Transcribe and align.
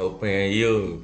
Opa, 0.00 0.26
e 0.26 0.34
aí, 0.34 0.64
ô. 0.64 1.02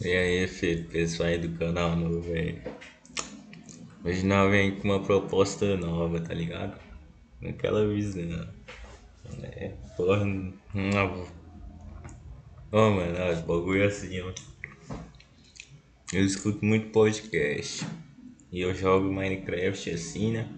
E 0.00 0.12
aí, 0.12 0.46
filho, 0.46 0.88
pessoal 0.90 1.30
aí 1.30 1.38
do 1.38 1.58
canal 1.58 1.96
novo, 1.96 2.20
velho. 2.20 2.62
Hoje 4.04 4.24
nós 4.24 4.48
vem 4.48 4.76
com 4.76 4.86
uma 4.86 5.02
proposta 5.02 5.76
nova, 5.76 6.20
tá 6.20 6.32
ligado? 6.32 6.78
Naquela 7.40 7.84
visão. 7.88 8.48
É, 9.42 9.72
porra, 9.96 10.24
não. 10.24 11.26
Ô, 12.70 12.90
mano, 12.90 13.32
os 13.32 13.40
bagulho 13.40 13.88
assim, 13.88 14.20
ó. 14.20 14.32
Eu 16.12 16.24
escuto 16.24 16.64
muito 16.64 16.92
podcast. 16.92 17.84
E 18.52 18.60
eu 18.60 18.72
jogo 18.72 19.12
Minecraft 19.12 19.90
assim, 19.90 20.30
né? 20.30 20.48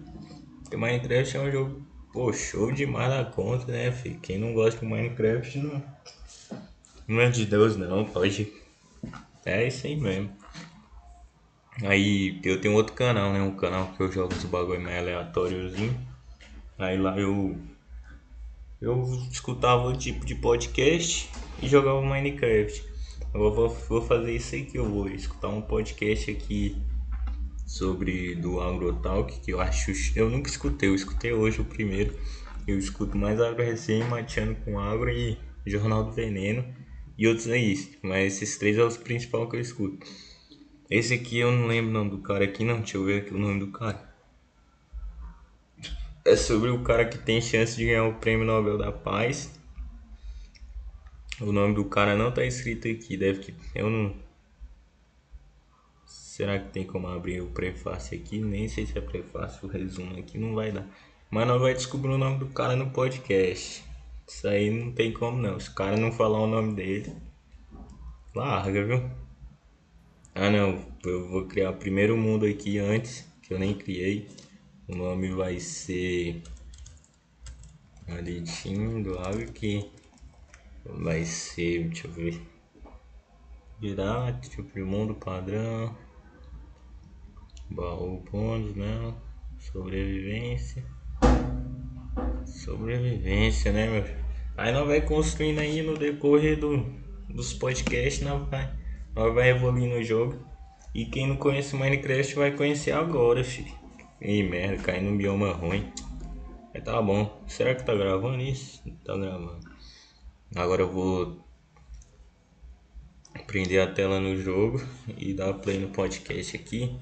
Porque 0.61 0.77
Minecraft 0.77 1.35
é 1.35 1.39
um 1.39 1.51
jogo, 1.51 1.86
pô, 2.17 2.33
show 2.33 2.71
demais 2.71 3.09
da 3.11 3.23
conta, 3.23 3.71
né, 3.71 3.91
filho? 3.91 4.19
Quem 4.19 4.39
não 4.39 4.51
gosta 4.51 4.79
de 4.79 4.85
Minecraft 4.87 5.59
não. 5.59 5.83
Não 7.07 7.21
é 7.21 7.29
de 7.29 7.45
Deus, 7.45 7.77
não, 7.77 8.05
pode. 8.05 8.51
É 9.45 9.67
isso 9.67 9.85
aí 9.85 9.95
mesmo. 9.95 10.31
Aí 11.83 12.41
eu 12.43 12.59
tenho 12.59 12.73
outro 12.73 12.95
canal, 12.95 13.31
né? 13.31 13.39
Um 13.39 13.55
canal 13.55 13.93
que 13.93 14.01
eu 14.01 14.11
jogo 14.11 14.33
os 14.33 14.43
bagulho 14.45 14.81
mais 14.81 14.97
aleatóriozinho. 14.97 15.95
Aí 16.79 16.97
lá 16.97 17.15
eu. 17.19 17.55
Eu 18.81 19.03
escutava 19.31 19.85
o 19.87 19.95
tipo 19.95 20.25
de 20.25 20.33
podcast 20.33 21.29
e 21.61 21.67
jogava 21.67 22.01
Minecraft. 22.01 22.83
Eu 23.31 23.53
vou, 23.53 23.69
vou 23.69 24.01
fazer 24.01 24.35
isso 24.35 24.55
aí 24.55 24.65
que 24.65 24.79
eu 24.79 24.89
vou 24.89 25.07
escutar 25.07 25.49
um 25.49 25.61
podcast 25.61 26.31
aqui 26.31 26.81
sobre 27.67 28.33
do 28.35 28.61
AgroTalk, 28.61 29.41
que 29.41 29.51
eu 29.51 29.59
acho. 29.59 29.91
Eu 30.15 30.29
nunca 30.29 30.49
escutei, 30.49 30.87
eu 30.87 30.95
escutei 30.95 31.33
hoje 31.33 31.59
o 31.59 31.65
primeiro. 31.65 32.17
Eu 32.65 32.79
escuto 32.79 33.17
mais 33.17 33.39
Agro 33.39 33.63
Recém, 33.63 34.03
Mateando 34.05 34.55
com 34.63 34.79
Agro 34.79 35.09
e 35.09 35.37
Jornal 35.65 36.05
do 36.05 36.13
Veneno 36.13 36.65
e 37.17 37.27
outros 37.27 37.47
aí. 37.49 37.97
Mas 38.01 38.41
esses 38.41 38.57
três 38.57 38.77
são 38.77 38.87
os 38.87 38.97
principais 38.97 39.49
que 39.49 39.55
eu 39.57 39.59
escuto. 39.59 40.07
Esse 40.89 41.13
aqui 41.13 41.37
eu 41.37 41.51
não 41.51 41.67
lembro 41.67 41.91
o 41.91 41.93
nome 41.93 42.09
do 42.11 42.19
cara 42.19 42.45
aqui, 42.45 42.63
não. 42.63 42.77
Deixa 42.77 42.97
eu 42.97 43.03
ver 43.03 43.21
aqui 43.21 43.33
o 43.33 43.37
nome 43.37 43.59
do 43.59 43.67
cara. 43.67 44.07
É 46.23 46.35
sobre 46.35 46.69
o 46.69 46.81
cara 46.83 47.05
que 47.05 47.17
tem 47.17 47.41
chance 47.41 47.75
de 47.75 47.85
ganhar 47.85 48.05
o 48.05 48.15
prêmio 48.15 48.45
Nobel 48.45 48.77
da 48.77 48.91
Paz. 48.91 49.57
O 51.39 51.51
nome 51.51 51.75
do 51.75 51.85
cara 51.85 52.15
não 52.15 52.31
tá 52.31 52.43
escrito 52.45 52.87
aqui, 52.87 53.15
deve 53.15 53.39
que 53.39 53.53
eu 53.75 53.89
não 53.89 54.26
Será 56.37 56.59
que 56.59 56.69
tem 56.69 56.83
como 56.85 57.07
abrir 57.07 57.41
o 57.41 57.47
prefácio 57.47 58.15
aqui? 58.15 58.37
Nem 58.37 58.67
sei 58.67 58.85
se 58.85 58.95
é 58.95 59.01
prefácio, 59.01 59.67
o 59.67 59.71
resumo 59.71 60.19
aqui 60.19 60.37
não 60.37 60.53
vai 60.53 60.71
dar. 60.71 60.87
Mas 61.31 61.47
nós 61.47 61.59
vai 61.59 61.73
descobrir 61.73 62.11
o 62.11 62.17
nome 62.19 62.37
do 62.37 62.45
cara 62.49 62.75
no 62.75 62.91
podcast. 62.91 63.83
Isso 64.27 64.47
aí 64.47 64.69
não 64.69 64.91
tem 64.91 65.11
como 65.11 65.41
não. 65.41 65.59
Se 65.59 65.71
o 65.71 65.73
cara 65.73 65.97
não 65.97 66.11
falar 66.11 66.39
o 66.39 66.45
nome 66.45 66.75
dele, 66.75 67.11
larga, 68.35 68.85
viu? 68.85 69.09
Ah 70.35 70.51
não, 70.51 70.85
eu 71.03 71.27
vou 71.27 71.47
criar 71.47 71.71
o 71.71 71.77
primeiro 71.77 72.15
mundo 72.15 72.45
aqui 72.45 72.77
antes, 72.77 73.27
que 73.41 73.51
eu 73.51 73.57
nem 73.57 73.73
criei. 73.73 74.27
O 74.87 74.95
nome 74.95 75.31
vai 75.31 75.59
ser 75.59 76.43
Alitinho 78.07 79.03
do 79.03 79.17
Água 79.17 79.43
que 79.43 79.89
vai 80.85 81.25
ser, 81.25 81.85
deixa 81.85 82.05
eu 82.05 82.11
ver. 82.11 82.39
Virar, 83.81 84.39
tipo 84.39 84.79
mundo 84.85 85.15
padrão. 85.15 86.05
Baú 87.69 88.23
bônus, 88.31 88.75
né? 88.75 89.13
Sobrevivência. 89.59 90.83
Sobrevivência, 92.45 93.71
né, 93.71 93.87
meu? 93.87 94.05
Aí 94.57 94.71
nós 94.71 94.87
vai 94.87 95.01
construindo 95.01 95.59
aí 95.59 95.81
no 95.81 95.95
decorrer 95.95 96.59
do, 96.59 96.85
dos 97.29 97.53
podcasts, 97.53 98.21
nós 98.21 98.47
vai, 98.49 98.73
nós 99.15 99.33
vai 99.33 99.49
evoluindo 99.49 99.95
o 99.95 100.03
jogo. 100.03 100.37
E 100.95 101.05
quem 101.05 101.27
não 101.27 101.35
conhece 101.35 101.75
Minecraft 101.75 102.35
vai 102.35 102.51
conhecer 102.51 102.91
agora, 102.91 103.43
filho. 103.43 103.71
Ih, 104.19 104.41
merda, 104.43 104.81
cair 104.81 105.01
num 105.01 105.15
bioma 105.15 105.51
ruim. 105.51 105.91
Mas 106.73 106.83
tá 106.83 106.99
bom. 107.01 107.43
Será 107.45 107.75
que 107.75 107.85
tá 107.85 107.93
gravando 107.93 108.41
isso? 108.41 108.81
Tá 109.05 109.15
gravando. 109.15 109.59
Agora 110.55 110.81
eu 110.81 110.91
vou 110.91 111.45
prender 113.45 113.81
a 113.81 113.91
tela 113.91 114.19
no 114.19 114.35
jogo 114.35 114.81
e 115.17 115.33
dar 115.33 115.53
play 115.53 115.77
no 115.77 115.89
podcast 115.89 116.55
aqui. 116.55 116.97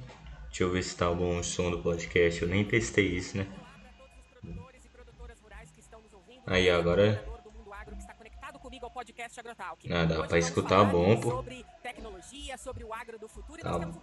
Deixa 0.56 0.64
eu 0.64 0.72
ver 0.72 0.84
se 0.84 0.96
tá 0.96 1.12
bom 1.12 1.38
o 1.40 1.44
som 1.44 1.70
do 1.70 1.82
podcast. 1.84 2.42
Eu 2.42 2.48
nem 2.48 2.64
testei 2.64 3.06
isso, 3.18 3.36
né? 3.36 3.46
Aí 6.48 6.70
agora. 6.70 7.26
Ah, 9.92 10.06
dá 10.06 10.16
pra 10.28 10.40
escutar 10.40 10.86
bom, 10.86 11.20
pô. 11.20 11.44
Tá 13.64 13.72
bom. 13.80 14.00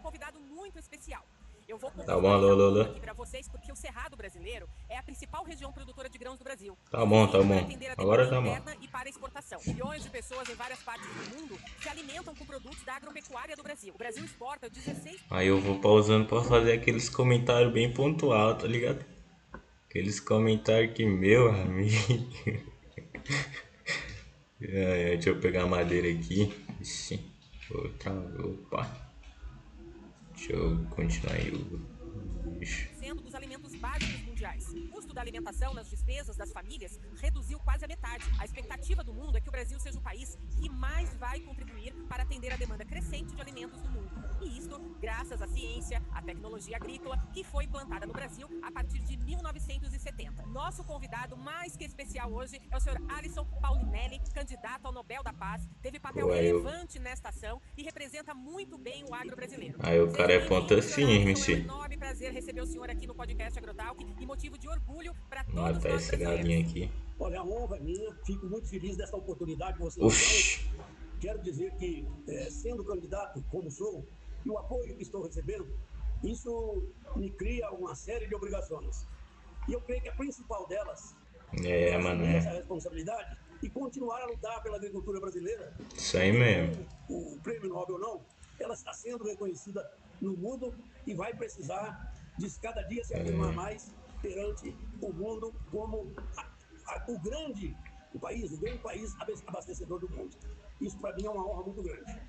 Eu 1.69 1.79
vou 1.79 1.91
tá 1.91 2.19
bom, 2.19 2.33
alô, 2.33 2.51
alô, 2.51 2.67
alô. 2.67 2.85
para 3.01 3.13
vocês 3.13 3.49
porque 3.49 3.71
o 3.71 3.77
Cerrado 3.77 4.17
brasileiro 4.17 4.69
é 4.89 4.99
a 4.99 5.03
principal 5.03 5.45
região 5.45 5.73
produtora 5.73 6.09
de 6.09 6.19
grãos 6.19 6.39
do 6.39 6.45
Brasil. 6.45 6.77
Tá 6.91 7.05
bom, 7.05 7.27
tá 7.27 7.43
bom. 7.43 7.67
Agora 7.97 8.29
tá 8.29 8.41
bom. 8.41 8.57
E 8.81 8.89
para 8.89 9.09
exportação. 9.09 9.61
Milhões 9.67 10.03
de 10.03 10.11
pessoas 10.11 10.49
em 10.49 10.55
várias 10.55 10.81
partes 10.81 11.07
do 11.09 11.37
mundo 11.37 11.59
se 11.81 11.89
alimentam 11.89 12.35
com 12.35 12.45
produtos 12.45 12.83
da 12.85 12.97
agropecuária 12.97 13.57
do 13.57 13.63
Brasil. 13.63 13.95
O 13.95 13.99
Brasil 13.99 14.25
exporta 14.25 14.69
16 14.69 15.25
Aí 15.31 15.49
eu 15.49 15.61
vou 15.61 15.79
pausando 15.81 16.27
para 16.27 16.43
fazer 16.43 16.73
aqueles 16.73 17.09
comentários 17.09 17.73
bem 17.73 17.93
pontual, 17.93 18.57
tá 18.57 18.67
ligado? 18.67 19.05
Aqueles 19.89 20.21
comentários 20.21 20.95
que 20.95 21.05
meu 21.05 21.49
amigo. 21.49 21.95
é, 24.61 25.11
deixa 25.11 25.31
eu 25.31 25.41
pegar 25.41 25.63
a 25.63 25.67
madeira 25.67 26.09
aqui. 26.09 26.53
Ixi, 26.81 27.21
outra, 27.71 28.13
opa. 28.13 29.02
Deixa 30.43 30.55
eu 30.55 30.77
continuar 30.91 31.35
aí 31.35 31.53
o. 31.53 31.79
custo 35.13 35.15
da 35.15 35.21
alimentação 35.21 35.75
nas 35.75 35.89
despesas 35.89 36.37
das 36.37 36.51
famílias 36.51 36.99
reduziu 37.21 37.59
quase 37.61 37.85
a 37.85 37.89
metade. 37.89 38.25
A 38.39 38.45
expectativa 38.45 39.05
do 39.05 39.13
mundo 39.13 39.37
é 39.37 39.41
que 39.41 39.49
o 39.49 39.53
Brasil 39.53 39.79
seja 39.79 39.99
o 39.99 40.03
país 40.03 40.37
que 40.59 40.69
mais 40.69 41.15
vai 41.17 41.41
contribuir 41.41 41.93
para 42.09 42.23
atender 42.23 42.53
a 42.53 42.57
demanda 42.57 42.85
crescente 42.85 43.35
de 43.35 43.41
alimentos 43.41 43.81
no 43.83 43.91
mundo. 43.91 44.11
E 44.41 44.59
isto 44.59 44.79
graças 45.01 45.43
à 45.43 45.49
ciência, 45.49 46.03
à 46.13 46.23
tecnologia 46.23 46.77
agrícola 46.77 47.17
que 47.33 47.45
foi 47.45 47.65
implantada 47.65 48.07
no 48.07 48.13
Brasil 48.13 48.49
a 48.63 48.71
partir 48.71 49.01
de 49.01 49.17
1970. 49.17 50.47
Nosso 50.47 50.85
convidado 50.85 51.37
mais 51.37 51.77
que 51.77 51.85
especial 51.85 52.33
hoje 52.33 52.61
é 52.71 52.77
o 52.77 52.81
Sr. 52.81 52.99
Alisson 53.09 53.45
Paulinelli, 53.61 54.21
candidato 54.33 54.87
ao 54.87 54.93
Nobel 54.93 55.23
da 55.23 55.33
Paz. 55.33 55.69
Teve 55.83 55.99
papel 55.99 56.29
Ué, 56.29 56.41
relevante 56.41 56.99
eu... 56.99 57.03
nesta 57.03 57.29
ação 57.29 57.61
e 57.77 57.83
representa 57.83 58.35
muito 58.35 58.79
bem 58.79 59.05
o 59.05 59.15
agro 59.15 59.37
brasileiro. 59.37 59.79
Aí 59.81 60.01
o 60.01 60.13
cara 60.13 60.33
é 60.33 60.47
ponta 60.47 60.81
firme, 60.81 61.37
sim. 61.37 61.53
É 61.53 61.57
um 61.57 61.61
enorme 61.61 61.97
prazer 61.97 62.33
receber 62.33 62.61
o 62.61 62.67
senhor 62.67 62.89
aqui 62.89 63.07
no 63.07 63.15
podcast 63.15 63.59
Agrotalk 63.59 64.07
e 64.21 64.27
motivo 64.27 64.57
de 64.57 64.69
orgulho 64.69 65.02
para 65.29 65.45
todos 65.45 65.61
Matar 65.61 65.91
essa 65.91 66.17
galinha 66.17 66.61
aqui. 66.61 66.91
Olha, 67.19 67.41
a 67.41 67.45
honra 67.45 67.77
é 67.77 67.81
minha. 67.81 68.15
Fico 68.25 68.47
muito 68.47 68.69
feliz 68.69 68.97
dessa 68.97 69.17
oportunidade 69.17 69.79
que 69.79 69.83
você 69.83 70.03
Oxi. 70.03 70.69
Quero 71.21 71.41
dizer 71.41 71.73
que, 71.77 72.07
é, 72.29 72.51
sendo 72.51 72.85
candidato 72.85 73.43
como 73.51 73.71
sou, 73.71 74.07
e 74.45 74.51
o 74.51 74.59
apoio 74.59 74.97
que 74.97 75.03
estou 75.03 75.23
recebendo, 75.23 75.69
isso 76.23 76.83
me 77.15 77.31
cria 77.31 77.71
uma 77.71 77.95
série 77.95 78.27
de 78.27 78.35
obrigações. 78.35 79.07
E 79.69 79.73
eu 79.73 79.81
creio 79.81 80.03
que 80.03 80.09
a 80.09 80.15
principal 80.15 80.67
delas 80.67 81.15
é, 81.63 81.91
é 81.91 81.99
mano, 81.99 82.25
essa 82.25 82.51
responsabilidade 82.51 83.37
e 83.63 83.71
continuar 83.71 84.21
a 84.23 84.27
lutar 84.27 84.63
pela 84.63 84.77
agricultura 84.77 85.21
brasileira. 85.21 85.73
Isso 85.97 86.17
aí 86.17 86.33
mesmo. 86.33 86.85
O, 87.09 87.35
o 87.35 87.41
prêmio 87.41 87.69
Nobel 87.69 87.99
não, 87.99 88.21
ela 88.59 88.75
está 88.75 88.93
sendo 88.93 89.25
reconhecida 89.25 89.89
no 90.21 90.37
mundo 90.37 90.75
e 91.07 91.15
vai 91.15 91.33
precisar 91.35 92.13
de 92.39 92.51
cada 92.59 92.83
dia 92.83 93.05
se 93.05 93.15
afirmar 93.15 93.53
é. 93.53 93.55
mais 93.55 93.95
perante 94.23 94.75
o 95.01 95.13
mundo 95.13 95.53
como 95.71 96.11
a, 96.37 96.43
a, 96.87 97.05
o 97.09 97.19
grande 97.19 97.77
o 98.15 98.19
país, 98.19 98.53
o 98.53 98.59
grande 98.59 98.79
país 98.79 99.15
abastecedor 99.47 99.99
do 99.99 100.09
mundo. 100.09 100.37
Isso 100.81 100.99
para 100.99 101.15
mim 101.15 101.27
é 101.27 101.31
uma 101.31 101.47
honra 101.47 101.63
muito 101.65 101.83
grande. 101.83 102.21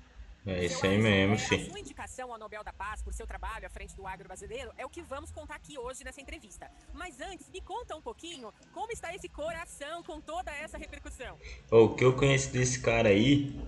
É 0.46 0.66
isso 0.66 0.84
aí 0.84 0.98
mesmo, 0.98 1.38
sim. 1.38 1.54
A 1.54 1.70
sua 1.70 1.80
indicação 1.80 2.30
ao 2.30 2.38
Nobel 2.38 2.62
da 2.62 2.72
Paz 2.72 3.02
por 3.02 3.14
seu 3.14 3.26
trabalho 3.26 3.66
à 3.66 3.70
frente 3.70 3.96
do 3.96 4.06
agro 4.06 4.26
brasileiro 4.26 4.70
é 4.76 4.84
o 4.84 4.90
que 4.90 5.00
vamos 5.00 5.30
contar 5.30 5.54
aqui 5.54 5.78
hoje 5.78 6.04
nessa 6.04 6.20
entrevista. 6.20 6.70
Mas 6.92 7.18
antes, 7.18 7.48
me 7.48 7.62
conta 7.62 7.96
um 7.96 8.02
pouquinho 8.02 8.52
como 8.72 8.92
está 8.92 9.14
esse 9.14 9.26
coração 9.28 10.02
com 10.02 10.20
toda 10.20 10.50
essa 10.50 10.76
repercussão. 10.76 11.38
Oh, 11.70 11.84
o 11.84 11.94
que 11.94 12.04
eu 12.04 12.14
conheço 12.14 12.52
desse 12.52 12.80
cara 12.80 13.08
aí 13.08 13.58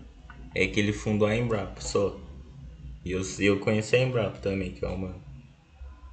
é 0.55 0.67
que 0.67 0.79
ele 0.79 0.93
fundou 0.93 1.27
a 1.27 1.35
Embrapa 1.35 1.81
só. 1.81 2.21
E 3.03 3.11
eu, 3.11 3.23
eu 3.39 3.59
conheço 3.61 3.97
a 3.97 3.99
Embrapa 3.99 4.39
também, 4.39 4.73
que 4.73 4.85
é 4.85 4.89
uma 4.89 5.19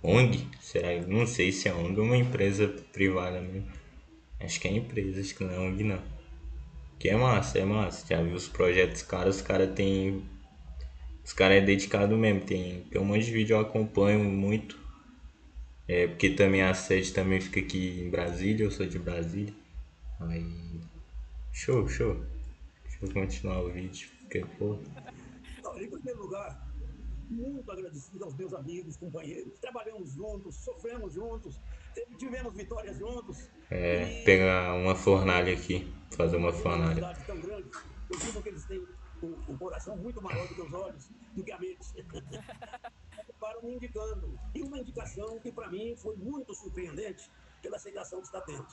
ONG. 0.04 0.48
Será? 0.60 0.90
Não 1.08 1.26
sei 1.26 1.52
se 1.52 1.70
é 1.70 1.74
ONG 1.74 2.00
ou 2.00 2.06
uma 2.06 2.18
empresa 2.18 2.68
privada 2.92 3.42
mesmo. 3.42 3.68
Acho 4.40 4.60
que 4.60 4.68
é 4.68 4.72
empresa, 4.72 5.22
acho 5.22 5.36
que 5.36 5.44
não 5.44 5.54
é 5.54 5.60
ONG 5.60 5.84
não. 5.84 6.02
Que 7.00 7.10
é 7.10 7.16
massa, 7.16 7.60
é 7.60 7.66
massa. 7.66 8.06
Já 8.08 8.22
viu 8.22 8.36
os 8.36 8.48
projetos 8.48 9.02
caros, 9.02 9.38
os 9.38 9.42
caras 9.42 9.74
têm 9.74 10.24
os 11.24 11.32
caras 11.32 11.58
é 11.58 11.62
dedicado 11.62 12.18
mesmo, 12.18 12.42
tem, 12.42 12.82
tem 12.82 13.02
um 13.02 13.06
monte 13.06 13.26
de 13.26 13.32
vídeo 13.32 13.56
eu 13.56 13.62
acompanho 13.62 14.24
muito. 14.24 14.78
É, 15.88 16.08
porque 16.08 16.32
também 16.32 16.62
a 16.62 16.74
sede 16.74 17.14
também 17.14 17.40
fica 17.40 17.60
aqui 17.60 18.02
em 18.02 18.10
Brasília, 18.10 18.66
eu 18.66 18.72
sou 18.72 18.86
de 18.86 19.00
Brasília. 19.00 19.54
Aí. 20.20 20.82
Show, 21.52 21.88
show. 21.88 22.22
Deixa 22.84 23.06
eu 23.06 23.12
continuar 23.12 23.62
o 23.62 23.72
vídeo, 23.72 24.10
porque 24.22 24.46
pô. 24.58 24.78
em 25.78 25.90
primeiro 25.90 26.22
lugar, 26.22 26.63
muito 27.34 27.72
agradecido 27.72 28.24
aos 28.24 28.36
meus 28.36 28.54
amigos, 28.54 28.96
companheiros. 28.98 29.58
Trabalhamos 29.60 30.12
juntos, 30.12 30.56
sofremos 30.56 31.14
juntos, 31.14 31.60
tivemos 32.18 32.54
vitórias 32.54 32.98
juntos. 32.98 33.50
É, 33.70 34.22
e... 34.22 34.24
pegar 34.24 34.74
uma 34.76 34.96
fornalha 34.96 35.54
aqui, 35.54 35.92
fazer 36.16 36.38
uma 36.38 36.54
fornalha. 36.54 37.16
Tão 37.26 37.40
grande. 37.40 37.70
Eu 38.10 38.20
digo 38.20 38.42
que 38.42 38.50
eles 38.50 38.66
têm 38.66 38.86
o, 39.48 39.58
coração 39.58 39.96
muito 39.98 40.22
maior 40.22 40.48
do 40.48 40.56
que 40.56 40.62
os 40.62 40.74
olhos, 40.74 41.10
do 41.34 41.44
que 41.44 41.52
a 41.52 41.60
mente. 41.60 42.06
Para 43.40 43.62
me 43.62 43.76
indicando. 43.76 44.40
E 44.54 44.62
uma 44.62 44.78
indicação 44.78 45.40
que 45.40 45.52
para 45.52 45.70
mim 45.70 45.96
foi 45.98 46.16
muito 46.16 46.54
surpreendente 46.54 47.30
pela 47.62 47.78
aceitação 47.78 48.20
que 48.20 48.28
está 48.28 48.42
tendo. 48.42 48.66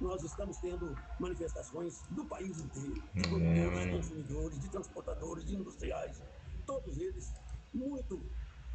Nós 0.00 0.22
estamos 0.22 0.58
tendo 0.58 0.96
manifestações 1.18 2.02
do 2.10 2.24
país 2.26 2.60
inteiro, 2.60 3.02
de 3.14 3.22
produtores, 3.22 3.80
de 3.80 3.90
consumidores, 3.90 4.60
de 4.60 4.68
transportadores, 4.68 5.44
de 5.44 5.54
industriais, 5.54 6.22
todos 6.66 6.98
eles 6.98 7.32
muito, 7.72 8.20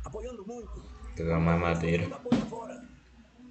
apoiando 0.05 0.45
muito. 0.45 0.83
Pegar 1.15 1.39
mais 1.39 1.59
madeira. 1.59 2.09
Fora. 2.49 2.87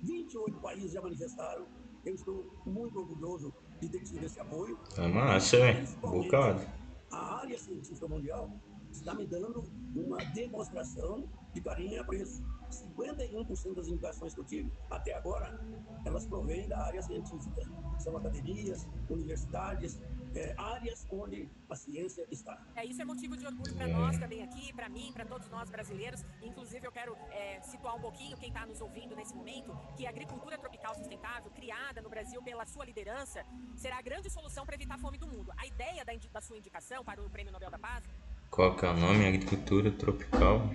28 0.02 0.58
países 0.60 0.92
já 0.92 1.00
manifestaram. 1.00 1.66
Eu 2.04 2.14
estou 2.14 2.50
muito 2.64 2.98
orgulhoso 2.98 3.52
de 3.80 3.88
ter 3.88 4.02
tido 4.02 4.24
esse 4.24 4.40
apoio. 4.40 4.78
É 4.96 5.06
massa, 5.06 5.56
hein? 5.56 5.84
Bocado. 6.00 6.62
A 7.10 7.40
área 7.40 7.58
científica 7.58 8.08
mundial 8.08 8.50
está 8.90 9.14
me 9.14 9.26
dando 9.26 9.64
uma 9.94 10.18
demonstração 10.32 11.28
de 11.52 11.60
carinho 11.60 11.94
e 11.94 11.98
apreço. 11.98 12.42
51% 12.70 13.74
das 13.74 13.88
indicações 13.88 14.34
que 14.34 14.40
eu 14.40 14.44
tive 14.44 14.72
até 14.88 15.14
agora, 15.14 15.60
elas 16.04 16.26
provêm 16.26 16.68
da 16.68 16.86
área 16.86 17.02
científica. 17.02 17.62
São 17.98 18.16
academias, 18.16 18.88
universidades, 19.08 20.00
é, 20.34 20.54
áreas 20.56 21.06
onde 21.10 21.48
a 21.68 21.74
ciência 21.74 22.26
está. 22.30 22.60
É, 22.76 22.84
isso 22.84 23.00
é 23.02 23.04
motivo 23.04 23.36
de 23.36 23.46
orgulho 23.46 23.74
para 23.74 23.88
nós 23.88 24.18
também 24.18 24.42
aqui, 24.42 24.72
para 24.72 24.88
mim, 24.88 25.10
para 25.12 25.24
todos 25.24 25.48
nós 25.48 25.68
brasileiros. 25.70 26.24
Inclusive, 26.42 26.86
eu 26.86 26.92
quero 26.92 27.16
é, 27.30 27.60
situar 27.62 27.96
um 27.96 28.00
pouquinho 28.00 28.36
quem 28.36 28.48
está 28.48 28.66
nos 28.66 28.80
ouvindo 28.80 29.16
nesse 29.16 29.34
momento, 29.34 29.76
que 29.96 30.06
a 30.06 30.10
agricultura 30.10 30.56
tropical 30.58 30.94
sustentável, 30.94 31.50
criada 31.50 32.00
no 32.00 32.08
Brasil 32.08 32.42
pela 32.42 32.64
sua 32.66 32.84
liderança, 32.84 33.44
será 33.76 33.98
a 33.98 34.02
grande 34.02 34.30
solução 34.30 34.64
para 34.64 34.74
evitar 34.74 34.94
a 34.94 34.98
fome 34.98 35.18
do 35.18 35.26
mundo. 35.26 35.52
A 35.56 35.66
ideia 35.66 36.04
da, 36.04 36.12
da 36.32 36.40
sua 36.40 36.56
indicação 36.58 37.04
para 37.04 37.20
o 37.20 37.28
Prêmio 37.30 37.52
Nobel 37.52 37.70
da 37.70 37.78
Paz... 37.78 38.04
Qual 38.50 38.76
que 38.76 38.84
é 38.84 38.88
o 38.88 38.96
nome? 38.96 39.26
Agricultura 39.26 39.92
tropical? 39.92 40.68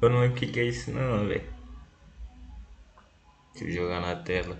Eu 0.00 0.08
não 0.08 0.20
lembro 0.20 0.36
o 0.36 0.40
que, 0.40 0.46
que 0.46 0.60
é 0.60 0.64
isso 0.64 0.90
não, 0.90 1.26
velho. 1.26 1.54
Deixa 3.52 3.68
eu 3.68 3.70
jogar 3.70 4.00
na 4.00 4.16
tela. 4.22 4.58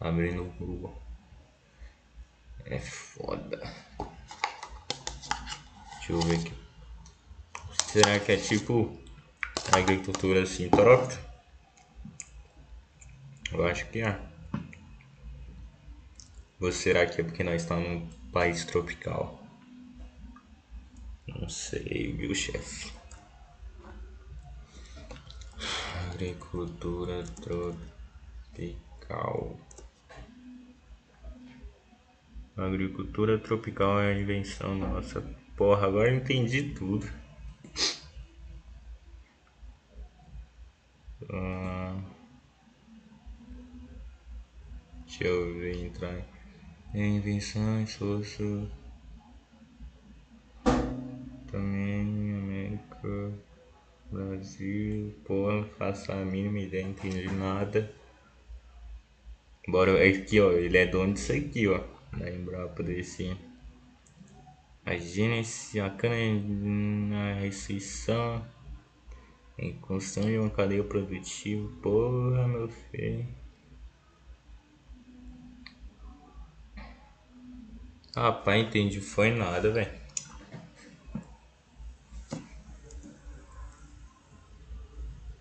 Abrindo 0.00 0.44
o. 0.58 0.98
É 2.64 2.78
foda. 2.78 3.60
Deixa 5.98 6.12
eu 6.12 6.20
ver 6.20 6.40
aqui. 6.40 6.54
Será 7.86 8.18
que 8.18 8.32
é 8.32 8.36
tipo 8.36 8.98
agricultura 9.70 10.42
assim 10.42 10.70
troca? 10.70 11.18
Eu 13.52 13.66
acho 13.66 13.86
que 13.88 14.00
é. 14.00 14.18
Ou 16.60 16.72
será 16.72 17.04
que 17.04 17.20
é 17.20 17.24
porque 17.24 17.44
nós 17.44 17.62
estamos 17.62 17.88
num 17.88 18.08
país 18.32 18.64
tropical? 18.64 19.44
Não 21.26 21.48
sei, 21.48 22.12
viu, 22.12 22.34
chefe? 22.34 22.92
Agricultura 26.10 27.24
tropical. 27.42 27.80
Agricultura 32.56 33.38
tropical 33.38 34.00
é 34.00 34.12
a 34.12 34.18
invenção 34.18 34.74
nossa. 34.74 35.22
Porra, 35.56 35.86
agora 35.86 36.10
eu 36.10 36.16
entendi 36.16 36.74
tudo. 36.74 37.06
Ah, 41.32 41.96
deixa 45.06 45.24
eu 45.24 45.54
ver 45.54 45.84
entrar 45.84 46.26
em 46.94 47.16
invenções, 47.16 47.92
soluções. 47.92 48.68
Também 51.50 52.34
América, 52.38 53.32
Brasil, 54.10 55.14
porra, 55.24 55.64
faço 55.78 56.10
a 56.12 56.16
mínima 56.24 56.58
ideia, 56.60 56.82
entendi 56.82 57.30
nada. 57.30 57.92
Bora, 59.68 59.92
é 60.04 60.08
aqui 60.08 60.40
ó, 60.40 60.52
ele 60.52 60.78
é 60.78 60.86
dono 60.86 61.14
disso 61.14 61.32
aqui 61.32 61.68
ó, 61.68 61.80
da 62.16 62.30
Embrapa 62.30 62.82
desse. 62.82 63.36
A 64.84 64.96
gênese, 64.96 65.78
a 65.78 65.90
cana 65.90 66.16
na 66.16 67.34
restrição, 67.34 68.44
em 69.58 69.74
construção 69.74 70.24
de 70.24 70.38
uma 70.38 70.50
cadeia 70.50 70.82
produtiva, 70.82 71.68
porra 71.82 72.48
meu 72.48 72.68
filho. 72.68 73.26
Rapaz, 78.16 78.66
entendi, 78.66 79.00
foi 79.00 79.30
nada, 79.30 79.70
velho. 79.70 80.00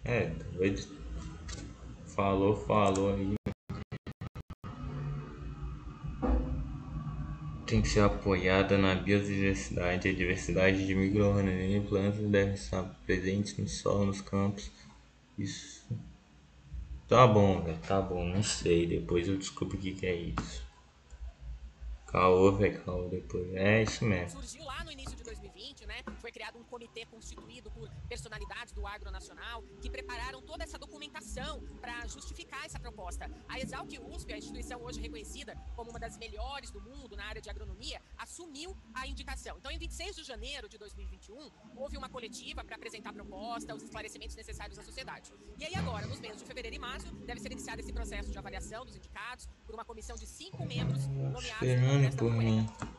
É, 0.04 0.25
doido. 0.54 0.81
Falou, 2.16 2.56
falou 2.56 3.13
aí. 3.13 3.38
Tem 7.69 7.83
que 7.83 7.88
ser 7.88 8.00
apoiada 8.00 8.80
na 8.80 8.95
biodiversidade. 8.95 10.10
A 10.10 10.13
diversidade 10.13 10.88
de 10.88 10.95
micro-organismos 10.95 11.86
e 11.86 11.88
plantas 11.88 12.27
deve 12.27 12.54
estar 12.56 12.81
presente 13.06 13.62
no 13.62 13.68
solo, 13.68 14.07
nos 14.07 14.21
campos. 14.21 14.71
Isso. 15.38 15.88
Tá 17.07 17.27
bom, 17.27 17.62
velho. 17.62 17.77
Tá 17.88 18.01
bom, 18.01 18.25
não 18.25 18.42
sei. 18.42 18.88
Depois 18.88 19.27
eu 19.27 19.38
descubro 19.38 19.77
o 19.77 19.80
que, 19.80 19.92
que 19.92 20.07
é 20.07 20.16
isso. 20.16 20.66
Caô, 22.07 22.51
velho. 22.54 22.81
Caô 22.81 23.07
depois. 23.07 23.54
É 23.54 23.83
isso 23.83 24.04
mesmo. 24.04 24.42
Foi 26.17 26.31
criado 26.31 26.57
um 26.57 26.63
comitê 26.63 27.06
constituído 27.06 27.71
por 27.71 27.89
personalidades 28.07 28.73
do 28.73 28.85
agro 28.85 29.11
nacional 29.11 29.63
que 29.81 29.89
prepararam 29.89 30.41
toda 30.41 30.63
essa 30.63 30.78
documentação 30.78 31.61
para 31.80 32.06
justificar 32.07 32.66
essa 32.66 32.80
proposta. 32.80 33.30
A 33.47 33.59
Exalc 33.59 33.92
USP, 33.99 34.33
a 34.33 34.37
instituição 34.37 34.81
hoje 34.83 34.99
reconhecida 34.99 35.56
como 35.75 35.89
uma 35.89 35.99
das 35.99 36.18
melhores 36.18 36.71
do 36.71 36.81
mundo 36.81 37.16
na 37.16 37.25
área 37.25 37.42
de 37.42 37.49
agronomia, 37.49 38.01
assumiu 38.18 38.75
a 38.94 39.07
indicação. 39.07 39.57
Então, 39.57 39.71
em 39.71 39.78
26 39.78 40.16
de 40.16 40.23
janeiro 40.23 40.68
de 40.68 40.78
2021, 40.78 41.49
houve 41.75 41.97
uma 41.97 42.09
coletiva 42.09 42.63
para 42.63 42.75
apresentar 42.75 43.09
a 43.11 43.13
proposta, 43.13 43.75
os 43.75 43.83
esclarecimentos 43.83 44.35
necessários 44.35 44.78
à 44.78 44.83
sociedade. 44.83 45.31
E 45.57 45.66
aí 45.66 45.75
agora, 45.75 46.06
nos 46.07 46.19
meses 46.19 46.37
de 46.37 46.45
fevereiro 46.45 46.75
e 46.75 46.80
março, 46.80 47.11
deve 47.25 47.39
ser 47.39 47.51
iniciado 47.51 47.81
esse 47.81 47.92
processo 47.92 48.31
de 48.31 48.37
avaliação 48.37 48.85
dos 48.85 48.95
indicados 48.95 49.47
por 49.66 49.75
uma 49.75 49.85
comissão 49.85 50.16
de 50.16 50.25
cinco 50.25 50.66
membros 50.66 51.07
nomeados 51.07 51.59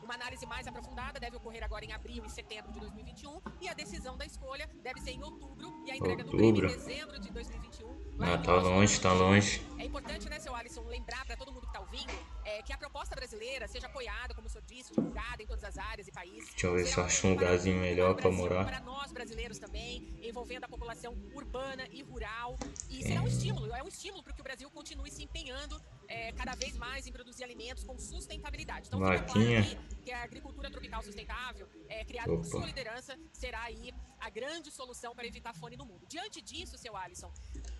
Uma 0.11 0.15
análise 0.15 0.45
mais 0.45 0.67
aprofundada 0.67 1.21
deve 1.21 1.37
ocorrer 1.37 1.63
agora 1.63 1.85
em 1.85 1.93
abril 1.93 2.25
e 2.25 2.29
setembro 2.29 2.69
de 2.73 2.81
2021 2.81 3.39
e 3.61 3.69
a 3.69 3.73
decisão 3.73 4.17
da 4.17 4.25
escolha 4.25 4.69
deve 4.83 4.99
ser 4.99 5.11
em 5.11 5.23
outubro 5.23 5.73
e 5.85 5.89
a 5.89 5.95
entrega 5.95 6.25
outubro. 6.25 6.27
do 6.27 6.37
prêmio 6.37 6.65
em 6.65 6.77
dezembro 6.77 7.17
de 7.17 7.31
2021. 7.31 8.01
Ah, 8.19 8.37
tá 8.37 8.55
longe, 8.55 8.99
tá 8.99 9.13
longe. 9.13 9.65
É 9.79 9.85
importante, 9.85 10.27
né, 10.27 10.37
seu 10.37 10.53
Alisson, 10.53 10.83
lembrar 10.83 11.25
para 11.25 11.37
todo 11.37 11.53
mundo 11.53 11.61
que 11.61 11.67
está 11.67 11.79
ouvindo 11.79 12.11
é, 12.43 12.61
que 12.61 12.73
a 12.73 12.77
proposta 12.77 13.15
brasileira 13.15 13.69
seja 13.69 13.87
apoiada, 13.87 14.33
como 14.33 14.47
o 14.47 14.49
senhor 14.49 14.65
disse, 14.65 14.93
divulgada 14.93 15.41
em 15.41 15.47
todas 15.47 15.63
as 15.63 15.77
áreas 15.77 16.09
e 16.09 16.11
países. 16.11 16.49
Deixa 16.49 16.67
eu 16.67 16.75
ver 16.75 16.85
se 16.85 16.97
eu 16.97 17.05
acho 17.05 17.27
um 17.27 17.29
lugarzinho 17.29 17.79
melhor 17.79 18.13
para 18.15 18.29
morar. 18.29 18.65
Para 18.65 18.81
nós 18.81 19.13
brasileiros 19.13 19.59
também, 19.59 20.13
envolvendo 20.21 20.65
a 20.65 20.67
população 20.67 21.15
urbana 21.33 21.87
e 21.89 22.03
rural. 22.03 22.59
E 22.89 23.01
será 23.01 23.21
um 23.21 23.27
estímulo, 23.27 23.73
é 23.73 23.81
um 23.81 23.87
estímulo 23.87 24.21
para 24.21 24.33
que 24.33 24.41
o 24.41 24.43
Brasil 24.43 24.69
continue 24.69 25.09
se 25.09 25.23
empenhando 25.23 25.81
é, 26.11 26.31
cada 26.33 26.53
vez 26.55 26.75
mais 26.77 27.07
em 27.07 27.11
produzir 27.11 27.43
alimentos 27.45 27.83
com 27.85 27.97
sustentabilidade. 27.97 28.87
Então, 28.87 28.99
fica 28.99 29.23
claro 29.23 29.77
que 30.03 30.11
a 30.11 30.23
agricultura 30.23 30.69
tropical 30.69 31.01
sustentável, 31.01 31.67
é, 31.87 32.03
criada 32.03 32.29
por 32.29 32.43
sua 32.43 32.65
liderança, 32.65 33.17
será 33.31 33.61
aí 33.61 33.93
a 34.19 34.29
grande 34.29 34.69
solução 34.71 35.15
para 35.15 35.25
evitar 35.25 35.53
fome 35.55 35.77
no 35.77 35.85
mundo. 35.85 36.05
Diante 36.09 36.41
disso, 36.41 36.77
seu 36.77 36.95
Alisson, 36.97 37.31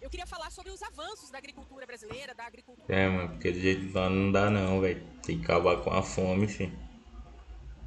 eu 0.02 0.10
queria 0.10 0.26
falar 0.26 0.50
sobre 0.50 0.72
os 0.72 0.82
avanços 0.82 1.30
da 1.30 1.38
agricultura 1.38 1.86
brasileira, 1.86 2.34
da 2.34 2.46
agricultura... 2.46 2.94
É, 2.94 3.10
mano, 3.10 3.30
porque 3.30 3.52
do 3.52 3.60
jeito 3.60 3.94
lá 3.94 4.10
não 4.10 4.32
dá 4.32 4.50
não, 4.50 4.80
velho. 4.80 5.04
Tem 5.24 5.38
que 5.38 5.44
acabar 5.44 5.78
com 5.84 5.92
a 5.92 6.02
fome, 6.02 6.48
filho. 6.48 6.78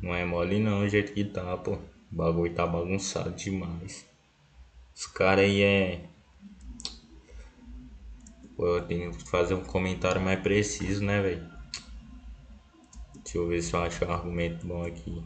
Não 0.02 0.14
é 0.14 0.24
mole 0.24 0.58
não, 0.58 0.84
o 0.84 0.88
jeito 0.88 1.14
que 1.14 1.24
tá, 1.24 1.56
pô. 1.56 1.72
O 1.72 2.16
bagulho 2.16 2.54
tá 2.54 2.66
bagunçado 2.66 3.30
demais. 3.32 4.06
Os 4.94 5.06
caras 5.06 5.46
aí 5.46 5.62
é 5.62 6.08
Pô, 8.56 8.66
eu 8.66 8.87
tenho 8.87 9.11
que 9.11 9.28
fazer 9.28 9.54
um 9.54 9.64
comentário 9.64 10.20
mais 10.20 10.40
preciso, 10.40 11.04
né, 11.04 11.20
velho? 11.20 11.49
Deixa 13.16 13.38
eu 13.38 13.49
ver 13.49 13.62
se 13.62 13.73
eu 13.75 13.80
acho 13.80 14.04
um 14.04 14.12
argumento 14.12 14.66
bom 14.66 14.84
aqui. 14.84 15.25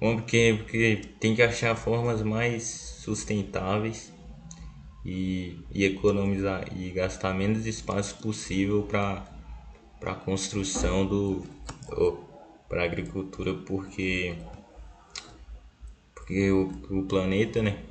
Bom, 0.00 0.16
porque, 0.16 0.56
porque 0.58 1.00
tem 1.20 1.34
que 1.34 1.42
achar 1.42 1.76
formas 1.76 2.22
mais 2.22 2.64
sustentáveis 2.64 4.12
e, 5.04 5.60
e 5.70 5.84
economizar 5.84 6.66
e 6.76 6.90
gastar 6.90 7.32
menos 7.34 7.66
espaço 7.66 8.16
possível 8.18 8.82
para 8.82 9.24
para 10.00 10.16
construção 10.16 11.06
do 11.06 11.44
para 12.68 12.82
agricultura 12.82 13.54
porque 13.54 14.36
porque 16.14 16.50
o, 16.50 16.68
o 16.90 17.04
planeta 17.06 17.62
né 17.62 17.84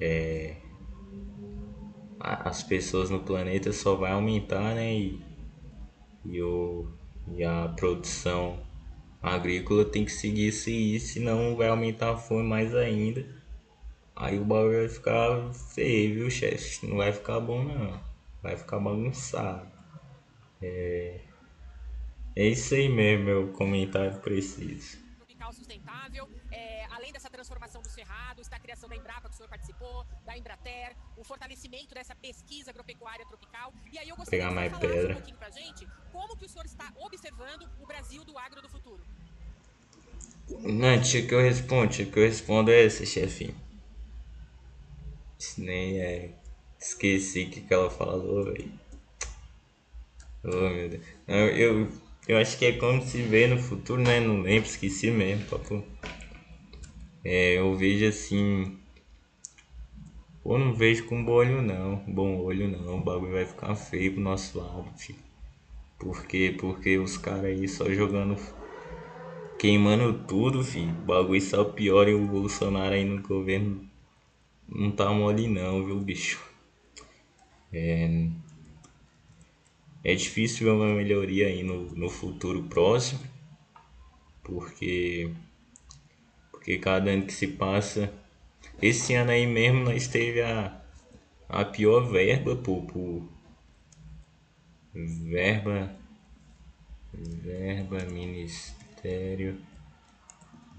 é, 0.00 0.56
as 2.20 2.62
pessoas 2.62 3.10
no 3.10 3.20
planeta 3.20 3.72
só 3.72 3.94
vai 3.94 4.12
aumentar 4.12 4.74
né? 4.74 4.94
E, 4.94 5.22
e, 6.24 6.42
o, 6.42 6.88
e 7.36 7.44
a 7.44 7.68
produção 7.68 8.60
agrícola 9.22 9.84
tem 9.84 10.04
que 10.04 10.12
seguir 10.12 10.48
isso 10.48 10.68
aí 10.68 10.98
senão 11.00 11.56
vai 11.56 11.68
aumentar 11.68 12.12
a 12.12 12.16
fome 12.16 12.42
mais 12.42 12.74
ainda. 12.74 13.26
Aí 14.14 14.38
o 14.38 14.44
bagulho 14.44 14.78
vai 14.78 14.88
ficar 14.88 15.54
feio 15.74 16.14
viu 16.14 16.30
chefe? 16.30 16.86
Não 16.86 16.96
vai 16.96 17.12
ficar 17.12 17.40
bom 17.40 17.62
não. 17.62 18.00
Vai 18.42 18.56
ficar 18.56 18.78
bagunçado. 18.78 19.70
É, 20.60 21.20
é 22.34 22.48
isso 22.48 22.74
aí 22.74 22.88
mesmo, 22.88 23.24
meu 23.24 23.48
comentário 23.52 24.18
preciso. 24.20 24.98
Sustentável, 25.50 26.28
além 26.98 27.12
dessa 27.12 27.30
transformação 27.30 27.80
do 27.80 27.88
Cerrado, 27.88 28.40
está 28.40 28.56
a 28.56 28.60
criação 28.60 28.88
da 28.88 28.96
Embrapa, 28.96 29.28
que 29.28 29.34
o 29.34 29.36
senhor 29.36 29.48
participou, 29.48 30.04
da 30.26 30.36
Embrater, 30.36 30.96
o 31.16 31.24
fortalecimento 31.24 31.94
dessa 31.94 32.14
pesquisa 32.14 32.70
agropecuária 32.70 33.24
tropical. 33.26 33.72
E 33.92 33.98
aí 33.98 34.08
eu 34.08 34.16
gostaria 34.16 34.44
Pegar 34.44 34.54
mais 34.54 34.72
você 34.72 34.88
pedra. 34.88 35.12
um 35.12 35.14
pouquinho 35.14 35.36
pra 35.36 35.50
gente 35.50 35.86
como 36.12 36.36
que 36.36 36.44
o 36.44 36.48
senhor 36.48 36.66
está 36.66 36.92
observando 36.96 37.68
o 37.80 37.86
Brasil 37.86 38.24
do 38.24 38.36
agro 38.36 38.60
do 38.60 38.68
futuro. 38.68 39.02
Não, 40.60 41.00
tinha 41.00 41.26
que 41.26 41.32
eu 41.34 41.40
respondo, 41.40 41.92
tinha 41.92 42.10
que 42.10 42.18
eu 42.18 42.24
respondo 42.24 42.70
é 42.70 42.82
esse, 42.82 43.06
chefinho. 43.06 43.54
Nem 45.56 46.00
é. 46.00 46.34
Esqueci 46.80 47.44
o 47.44 47.50
que, 47.50 47.60
que 47.60 47.74
ela 47.74 47.90
falou, 47.90 48.44
velho. 48.44 48.72
Oh, 50.44 50.68
meu 50.70 50.88
Deus. 50.88 51.04
Eu, 51.26 51.48
eu, 51.56 51.92
eu 52.26 52.38
acho 52.38 52.58
que 52.58 52.64
é 52.64 52.72
como 52.72 53.02
se 53.06 53.22
vê 53.22 53.46
no 53.46 53.58
futuro, 53.58 54.00
né? 54.02 54.20
Não 54.20 54.40
lembro, 54.40 54.68
esqueci 54.68 55.10
mesmo, 55.10 55.44
papo. 55.46 55.84
É, 57.30 57.58
eu 57.58 57.74
vejo 57.74 58.06
assim. 58.08 58.78
Pô, 60.42 60.56
não 60.56 60.72
vejo 60.72 61.04
com 61.04 61.22
bom 61.22 61.32
olho 61.32 61.60
não. 61.60 61.96
Bom 62.08 62.38
olho 62.38 62.66
não. 62.66 62.96
O 62.96 63.04
bagulho 63.04 63.32
vai 63.32 63.44
ficar 63.44 63.74
feio 63.74 64.14
pro 64.14 64.22
nosso 64.22 64.58
lado, 64.58 64.90
filho. 64.96 65.18
Por 65.98 66.26
quê? 66.26 66.56
Porque 66.58 66.96
os 66.96 67.18
caras 67.18 67.44
aí 67.44 67.68
só 67.68 67.84
jogando. 67.92 68.34
Queimando 69.58 70.24
tudo, 70.26 70.64
filho. 70.64 70.88
O 71.02 71.04
bagulho 71.04 71.42
só 71.42 71.64
piora 71.64 72.08
e 72.08 72.14
o 72.14 72.26
Bolsonaro 72.26 72.94
aí 72.94 73.04
no 73.04 73.20
governo 73.20 73.86
não 74.66 74.90
tá 74.90 75.12
mole 75.12 75.46
não, 75.48 75.84
viu, 75.84 76.00
bicho? 76.00 76.42
É. 77.70 78.26
É 80.02 80.14
difícil 80.14 80.64
ver 80.64 80.72
uma 80.72 80.94
melhoria 80.94 81.48
aí 81.48 81.62
no, 81.62 81.94
no 81.94 82.08
futuro 82.08 82.62
próximo, 82.62 83.20
porque, 84.42 85.30
porque 86.68 86.76
cada 86.80 87.10
ano 87.10 87.24
que 87.24 87.32
se 87.32 87.46
passa, 87.46 88.12
esse 88.82 89.14
ano 89.14 89.30
aí 89.30 89.46
mesmo 89.46 89.84
nós 89.84 90.06
teve 90.06 90.42
a, 90.42 90.78
a 91.48 91.64
pior 91.64 92.00
verba 92.10 92.56
por, 92.56 92.82
por 92.82 93.26
verba 94.92 95.96
verba 97.14 98.04
Ministério 98.12 99.58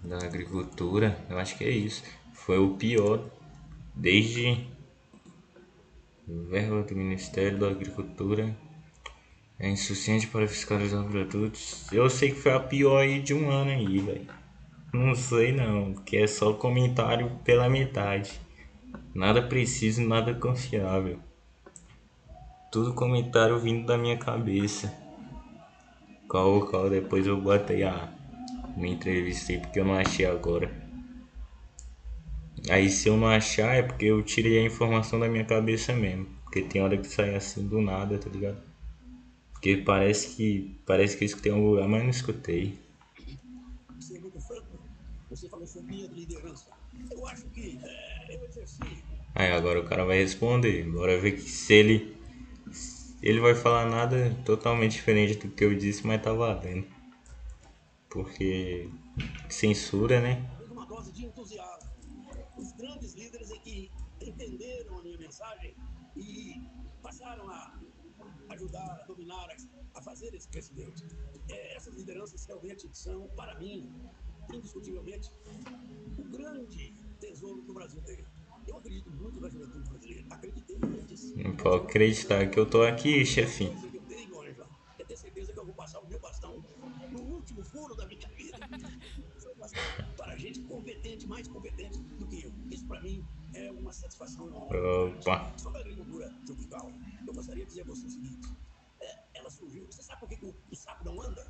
da 0.03 0.19
Agricultura, 0.19 1.25
eu 1.27 1.39
acho 1.39 1.58
que 1.58 1.63
é 1.63 1.72
isso. 1.72 2.03
Foi 2.34 2.60
o 2.60 2.75
pior 2.75 3.27
desde 3.96 4.67
verba 6.27 6.84
do 6.84 6.96
Ministério 6.96 7.58
da 7.58 7.67
Agricultura 7.67 8.55
é 9.58 9.67
insuficiente 9.67 10.27
para 10.27 10.48
fiscalizar 10.48 11.03
produtos. 11.05 11.91
Eu 11.91 12.08
sei 12.12 12.29
que 12.29 12.39
foi 12.39 12.53
a 12.53 12.60
pior 12.60 13.00
aí 13.00 13.19
de 13.19 13.34
um 13.34 13.50
ano 13.50 13.72
aí, 13.72 13.98
velho. 13.98 14.38
Não 14.91 15.13
sei 15.13 15.51
não, 15.51 15.93
que 15.93 16.17
é 16.17 16.25
só 16.25 16.53
comentário 16.53 17.29
pela 17.43 17.69
metade. 17.69 18.41
Nada 19.13 19.41
preciso, 19.41 20.01
nada 20.01 20.34
confiável. 20.34 21.19
Tudo 22.72 22.93
comentário 22.93 23.60
vindo 23.60 23.86
da 23.86 23.98
minha 23.98 24.17
cabeça. 24.17 24.91
Qual, 26.27 26.65
qual 26.65 26.89
depois 26.89 27.27
eu 27.27 27.39
boto 27.39 27.72
aí 27.72 27.84
a 27.84 28.12
minha 28.75 28.96
entrevista 28.96 29.51
aí 29.51 29.60
porque 29.60 29.79
eu 29.79 29.86
não 29.86 29.93
achei 29.93 30.25
agora. 30.25 30.72
Aí 32.67 32.89
se 32.89 33.10
eu 33.10 33.15
não 33.15 33.27
achar 33.27 33.75
é 33.75 33.84
porque 33.84 34.05
eu 34.05 34.24
tirei 34.24 34.58
a 34.60 34.65
informação 34.65 35.19
da 35.19 35.27
minha 35.27 35.46
cabeça 35.46 35.93
mesmo. 35.93 36.27
Porque 36.43 36.63
tem 36.63 36.81
hora 36.81 36.98
que 36.98 37.08
sai 37.08 37.36
assim 37.36 37.67
do 37.67 37.79
nada, 37.79 38.17
tá 38.17 38.27
ligado? 38.27 38.58
Porque 39.53 39.77
parece 39.77 40.36
que. 40.36 40.79
Parece 40.86 41.15
que 41.15 41.24
eu 41.24 41.27
escutei 41.27 41.51
em 41.51 41.55
algum 41.55 41.69
lugar, 41.69 41.88
mas 41.88 42.01
não 42.01 42.10
escutei. 42.10 42.88
Você 45.29 45.48
falou 45.48 45.67
sobre 45.67 45.95
minha 45.95 46.07
liderança. 46.07 46.71
Eu 47.12 47.25
acho 47.27 47.45
que 47.50 47.79
é, 47.83 48.36
eu 48.36 48.43
exerci. 48.45 49.03
Aí 49.36 49.51
agora 49.51 49.79
o 49.79 49.86
cara 49.86 50.03
vai 50.03 50.17
responder. 50.17 50.89
Bora 50.91 51.19
ver 51.19 51.33
que 51.33 51.41
se 51.41 51.74
ele. 51.74 52.17
Ele 53.21 53.39
vai 53.39 53.53
falar 53.53 53.86
nada 53.86 54.36
totalmente 54.45 54.93
diferente 54.93 55.36
do 55.36 55.53
que 55.53 55.63
eu 55.63 55.75
disse, 55.75 56.05
mas 56.07 56.21
tá 56.21 56.33
valendo. 56.33 56.88
Porque. 58.09 58.89
Censura, 59.50 60.21
né? 60.21 60.50
uma 60.71 60.86
dose 60.86 61.12
de 61.12 61.25
entusiasmo. 61.25 61.91
Os 62.57 62.71
grandes 62.74 63.13
líderes 63.13 63.51
é 63.51 63.57
que 63.59 63.91
entenderam 64.21 65.00
a 65.00 65.01
minha 65.03 65.17
mensagem 65.17 65.75
e 66.15 66.62
passaram 67.01 67.50
a 67.50 67.79
ajudar, 68.50 69.00
a 69.01 69.05
dominar, 69.05 69.48
a 69.93 70.01
fazer 70.01 70.33
esse 70.33 70.48
crescimento. 70.48 71.03
É, 71.50 71.75
essas 71.75 71.93
lideranças 71.95 72.45
realmente 72.45 72.89
são, 72.93 73.27
para 73.36 73.57
mim, 73.59 73.93
indiscutivelmente, 74.56 75.32
o 76.18 76.24
grande 76.24 76.94
tesouro 77.20 77.62
que 77.63 77.72
o 77.72 77.74
Brasil 77.74 78.01
tem. 78.01 78.25
Eu 78.68 78.77
acredito 78.77 79.10
muito 79.12 79.39
na 79.41 79.50
juventude 79.50 79.89
brasileira. 79.89 80.27
Acreditei 80.29 80.77
antes. 80.84 81.36
Não 81.36 81.56
pode 81.56 81.86
acreditar 81.86 82.50
que 82.50 82.60
eu 82.60 82.70
tô 82.70 82.84
aqui, 82.84 83.25
chefinho. 83.25 83.75
que 83.89 83.98
eu 83.98 84.01
tenho, 84.03 84.41
Ângela, 84.41 84.70
é 85.00 85.03
ter 85.03 85.18
certeza 85.18 85.51
que 85.51 85.60
eu 85.60 85.65
vou 85.65 85.74
passar 85.74 86.00
o 86.00 86.08
meu 86.08 86.20
bastão 86.20 86.63
no 87.12 87.22
último 87.22 87.63
furo 87.63 87.96
da 87.96 88.06
minha 88.06 88.27
vida. 88.29 88.58
Para 90.18 90.38
gente 90.38 90.62
competente, 90.62 91.27
mais 91.27 91.48
competente 91.48 91.98
do 92.00 92.27
que 92.27 92.44
eu. 92.44 92.53
Isso 92.70 92.86
para 92.86 93.01
mim 93.01 93.25
é 93.53 93.72
uma 93.72 93.91
satisfação 93.91 94.48
enorme. 94.48 94.77
Opa. 94.77 95.53
Sobre 95.58 95.79
a 95.79 95.82
agricultura 95.82 96.29
tropical, 96.46 96.91
eu 97.27 97.34
gostaria 97.34 97.63
de 97.63 97.70
dizer 97.70 97.82
a 97.82 97.86
você 97.86 98.06
o 98.06 98.10
seguinte. 98.10 98.48
É, 99.01 99.24
ela 99.34 99.50
surgiu. 99.50 99.86
Você 99.88 100.03
sabe 100.03 100.20
por 100.20 100.29
que, 100.29 100.38
que 100.38 100.46
o, 100.46 100.56
o 100.72 100.75
sapo 100.75 101.03
não 101.06 101.20
anda? 101.22 101.44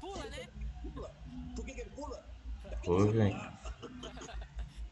Pula, 0.00 0.24
né? 0.30 0.48
Pula. 0.82 1.14
Por 1.56 1.64
que, 1.64 1.74
que 1.74 1.80
ele 1.80 1.90
pula? 1.90 2.28
Pô, 2.84 3.02
ele 3.04 3.12
velho. 3.12 3.36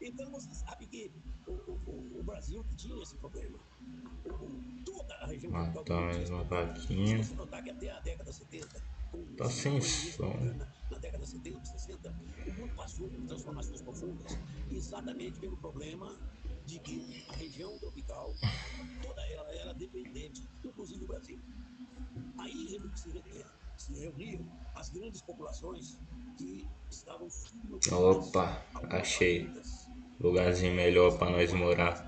então 0.01 0.31
você 0.31 0.53
sabe 0.53 0.87
que 0.87 1.11
o, 1.47 1.51
o, 1.51 2.19
o 2.19 2.23
Brasil 2.23 2.63
tinha 2.75 3.01
esse 3.01 3.15
problema. 3.17 3.57
O- 4.25 4.83
toda 4.85 5.13
a 5.15 5.27
região 5.27 5.51
tropical 5.51 5.83
Matar 5.83 5.83
do 5.83 6.17
mais 6.17 6.29
uma 6.29 6.43
vaquinha. 6.43 7.23
Se 7.23 7.29
você 7.29 7.35
notar 7.35 7.63
que 7.63 7.69
até 7.69 7.89
a 7.91 7.99
década 7.99 8.31
70, 8.33 8.83
com 9.11 9.25
Tá 9.35 9.49
sem 9.49 9.81
som. 9.81 10.33
na, 10.89 10.97
década 10.99 11.25
70, 11.25 11.65
60, 11.65 12.09
o 12.09 12.53
mundo 12.53 12.75
passou 12.75 13.09
por 13.09 13.25
transformações 13.25 13.81
profundas, 13.81 14.37
exatamente 14.69 15.39
pelo 15.39 15.57
problema 15.57 16.17
de 16.65 16.79
que 16.79 17.25
a 17.29 17.33
região 17.35 17.77
tropical, 17.79 18.33
toda 19.01 19.21
ela 19.27 19.53
era 19.55 19.73
dependente, 19.73 20.47
inclusive 20.63 21.03
o 21.03 21.07
Brasil. 21.07 21.39
Aí 22.39 22.67
se, 22.95 23.09
re- 23.11 23.45
se 23.81 23.93
reuniram 23.99 24.45
as 24.75 24.89
grandes 24.89 25.21
populações 25.21 25.99
que 26.37 26.67
estavam 26.89 27.27
Opa, 27.91 28.63
achei. 28.89 29.49
Lugarzinho 30.19 30.75
melhor 30.75 31.17
pra 31.17 31.31
nós 31.31 31.51
morar. 31.51 32.07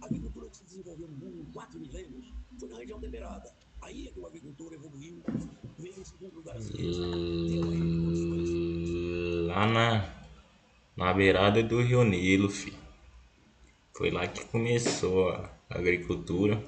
A 0.00 0.06
agricultura 0.06 0.48
que 0.48 0.56
se 0.56 0.64
desenvolveu 0.64 1.08
no 1.08 1.16
mundo 1.16 1.40
em 1.40 1.52
quatro 1.52 1.78
milênios 1.78 2.32
foi 2.58 2.68
na 2.68 2.78
região 2.78 3.00
temperada. 3.00 3.54
Aí 3.82 4.08
é 4.08 4.10
que 4.10 4.18
o 4.18 4.26
agricultor 4.26 4.72
evoluiu, 4.72 5.22
veio 5.78 6.00
em 6.00 6.04
segundo 6.04 6.34
lugar 6.36 6.54
condições 6.54 6.96
Lá 9.46 9.66
na, 9.66 10.26
na 10.96 11.12
beirada 11.12 11.62
do 11.62 11.80
Rio 11.82 12.02
Nilo, 12.02 12.50
filho. 12.50 12.78
Foi 13.96 14.10
lá 14.10 14.26
que 14.26 14.44
começou 14.46 15.30
a 15.30 15.50
agricultura. 15.70 16.64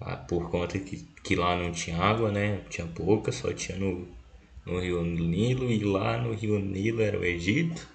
Ah, 0.00 0.16
por 0.16 0.50
conta 0.50 0.78
que, 0.78 1.08
que 1.24 1.34
lá 1.34 1.56
não 1.56 1.72
tinha 1.72 1.96
água, 1.96 2.30
né? 2.30 2.60
Tinha 2.68 2.86
pouca, 2.86 3.32
só 3.32 3.50
tinha 3.52 3.78
no, 3.78 4.06
no 4.66 4.78
Rio 4.78 5.02
Nilo. 5.02 5.72
E 5.72 5.82
lá 5.82 6.18
no 6.18 6.34
Rio 6.34 6.58
Nilo 6.58 7.00
era 7.00 7.18
o 7.18 7.24
Egito. 7.24 7.88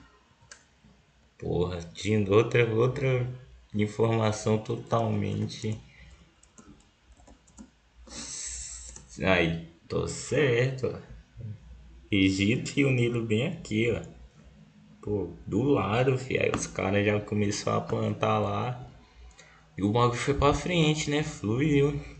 Porra, 1.37 1.79
tinha 1.93 2.19
outra, 2.29 2.67
outra 2.73 3.29
informação 3.73 4.57
totalmente. 4.57 5.79
Aí, 9.21 9.67
tô 9.87 10.07
certo, 10.07 10.87
ó. 10.87 10.99
Egito 12.11 12.79
e 12.79 12.85
o 12.85 12.89
Nilo 12.89 13.23
bem 13.23 13.47
aqui, 13.47 13.91
ó. 13.91 14.01
pô, 15.01 15.29
do 15.45 15.61
lado, 15.61 16.17
fi. 16.17 16.39
Aí 16.39 16.51
os 16.53 16.65
caras 16.65 17.05
já 17.05 17.19
começaram 17.21 17.77
a 17.77 17.81
plantar 17.81 18.39
lá. 18.39 18.87
E 19.77 19.83
o 19.83 19.91
bagulho 19.91 20.19
foi 20.19 20.33
pra 20.33 20.53
frente, 20.53 21.11
né? 21.11 21.21
Fluiu. 21.21 22.18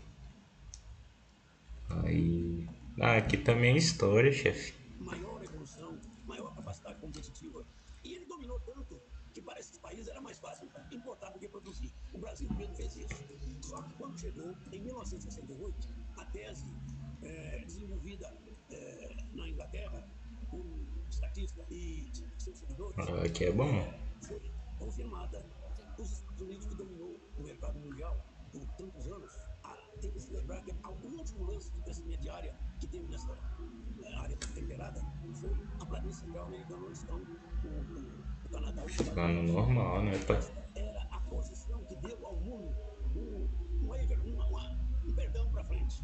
Aí. 2.04 2.68
Ah, 3.00 3.16
aqui 3.16 3.36
também 3.36 3.74
é 3.74 3.78
história, 3.78 4.30
chefe. 4.32 4.74
Maior 4.98 5.42
evolução, 5.42 5.98
maior 6.26 6.54
capacidade 6.54 7.00
competitiva. 7.00 7.64
E 8.04 8.14
ele 8.14 8.26
dominou 8.26 8.60
tanto 8.60 9.00
que 9.32 9.40
para 9.40 9.58
esses 9.58 9.78
países 9.78 10.08
era 10.08 10.20
mais 10.20 10.38
fácil 10.38 10.68
importar 10.90 11.30
do 11.30 11.38
que 11.38 11.48
produzir. 11.48 11.92
O 12.12 12.18
Brasil 12.18 12.48
mesmo 12.54 12.74
fez 12.74 12.96
isso. 12.96 13.14
Só 13.62 13.82
que 13.82 13.92
quando 13.94 14.18
chegou, 14.18 14.54
em 14.72 14.80
1968, 14.80 15.88
a 16.16 16.24
tese 16.26 16.66
é, 17.22 17.62
desenvolvida 17.64 18.36
é, 18.70 19.16
na 19.32 19.48
Inglaterra 19.48 20.08
por 20.50 20.64
estatista 21.08 21.64
e 21.70 22.10
seus 22.38 22.58
seguidores. 22.58 22.98
Ah, 22.98 23.24
aqui 23.24 23.44
é 23.44 23.52
bom. 23.52 23.92
Foi 24.22 24.40
confirmada. 24.78 25.44
Os 25.98 26.12
Estados 26.12 26.40
Unidos, 26.40 26.66
que 26.66 26.74
dominou 26.74 27.20
o 27.38 27.42
mercado 27.42 27.78
mundial 27.78 28.16
por 28.52 28.66
tantos 28.76 29.06
anos, 29.06 29.32
tem 30.00 30.10
que 30.10 30.20
se 30.20 30.32
lembrar 30.32 30.62
que 30.62 30.72
o 30.72 31.06
último 31.18 31.44
lance 31.44 31.70
de 31.72 31.80
crescimento 31.82 32.20
de 32.20 32.30
área 32.30 32.56
que 32.78 32.86
teve 32.86 33.06
nessa 33.08 33.36
eh, 34.02 34.14
área 34.14 34.36
temperada 34.54 35.00
foi 35.34 35.50
a 35.80 35.86
planície 35.86 36.24
central 36.24 36.46
americana, 36.46 36.86
onde 36.86 36.98
estão 36.98 37.16
o, 37.16 37.68
o, 37.68 38.46
o 38.46 38.48
Canadá. 38.50 38.82
Ficando 38.88 39.42
normal, 39.52 40.02
né, 40.02 40.18
pai? 40.26 40.40
Era 40.74 41.02
a 41.10 41.20
posição 41.20 41.84
que 41.84 41.96
deu 41.96 42.26
ao 42.26 42.36
mundo 42.36 42.74
um, 43.14 43.48
um 43.82 43.88
waiver, 43.88 44.18
uma, 44.26 44.46
uma, 44.46 44.70
um 45.06 45.14
perdão 45.14 45.50
para 45.50 45.64
frente. 45.64 46.02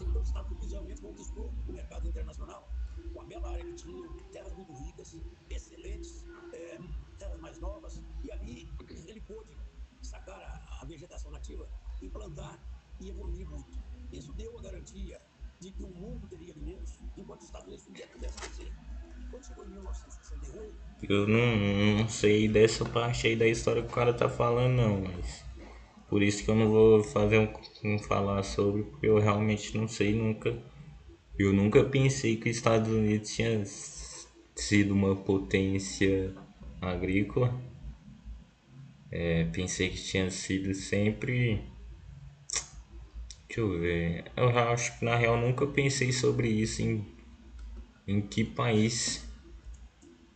Então, 0.00 0.20
os 0.20 0.28
Estados 0.28 0.50
Unidos 0.50 0.72
realmente 0.72 1.00
conquistou 1.00 1.52
o 1.68 1.72
mercado 1.72 2.08
internacional 2.08 2.68
com 3.12 3.22
a 3.22 3.24
bela 3.24 3.50
área 3.50 3.64
que 3.64 3.74
tinha, 3.74 4.08
terras 4.32 4.52
muito 4.54 4.72
ricas, 4.72 5.16
excelentes, 5.50 6.26
é, 6.52 6.78
terras 7.18 7.40
mais 7.40 7.58
novas, 7.60 8.02
e 8.22 8.30
ali 8.32 8.68
ele 9.06 9.20
pôde 9.20 9.56
sacar 10.02 10.40
a, 10.40 10.82
a 10.82 10.84
vegetação 10.84 11.30
nativa, 11.30 11.68
implantar 12.02 12.58
e 13.00 13.08
evoluir 13.08 13.48
muito. 13.48 13.78
Isso 14.12 14.32
deu 14.32 14.58
a 14.58 14.62
garantia 14.62 15.20
de 15.60 15.70
que 15.70 15.82
o 15.82 15.88
mundo 15.88 16.26
teria 16.28 16.52
alimentos, 16.52 16.98
enquanto 17.16 17.40
os 17.40 17.46
Estados 17.46 17.66
Unidos 17.68 17.84
pudessem 18.12 18.38
crescer. 18.38 18.72
Quando 19.30 19.44
chegou 19.44 19.64
em 19.64 19.68
1968, 19.68 20.76
Eu 21.08 21.28
não, 21.28 21.98
não 21.98 22.08
sei 22.08 22.48
dessa 22.48 22.84
parte 22.84 23.26
aí 23.26 23.36
da 23.36 23.46
história 23.46 23.82
que 23.82 23.88
o 23.88 23.94
cara 23.94 24.14
tá 24.14 24.28
falando, 24.28 24.74
não, 24.74 25.00
mas. 25.02 25.44
Por 26.08 26.22
isso 26.22 26.42
que 26.42 26.50
eu 26.50 26.54
não 26.54 26.70
vou 26.70 27.04
fazer 27.04 27.38
um, 27.38 27.94
um 27.94 27.98
falar 27.98 28.42
sobre, 28.42 28.84
porque 28.84 29.06
eu 29.06 29.18
realmente 29.18 29.76
não 29.76 29.86
sei 29.86 30.14
nunca. 30.14 30.56
Eu 31.38 31.52
nunca 31.52 31.84
pensei 31.84 32.36
que 32.36 32.48
os 32.48 32.56
Estados 32.56 32.88
Unidos 32.90 33.30
tinha 33.30 33.62
sido 34.56 34.94
uma 34.94 35.14
potência 35.14 36.34
agrícola. 36.80 37.54
É, 39.10 39.44
pensei 39.44 39.90
que 39.90 40.02
tinha 40.02 40.30
sido 40.30 40.74
sempre. 40.74 41.62
Deixa 43.48 43.60
eu 43.62 43.80
ver. 43.80 44.30
Eu 44.36 44.50
acho 44.50 44.98
que 44.98 45.04
na 45.04 45.16
real 45.16 45.36
nunca 45.38 45.66
pensei 45.66 46.12
sobre 46.12 46.48
isso 46.48 46.82
em, 46.82 47.04
em 48.06 48.20
que 48.20 48.44
país. 48.44 49.26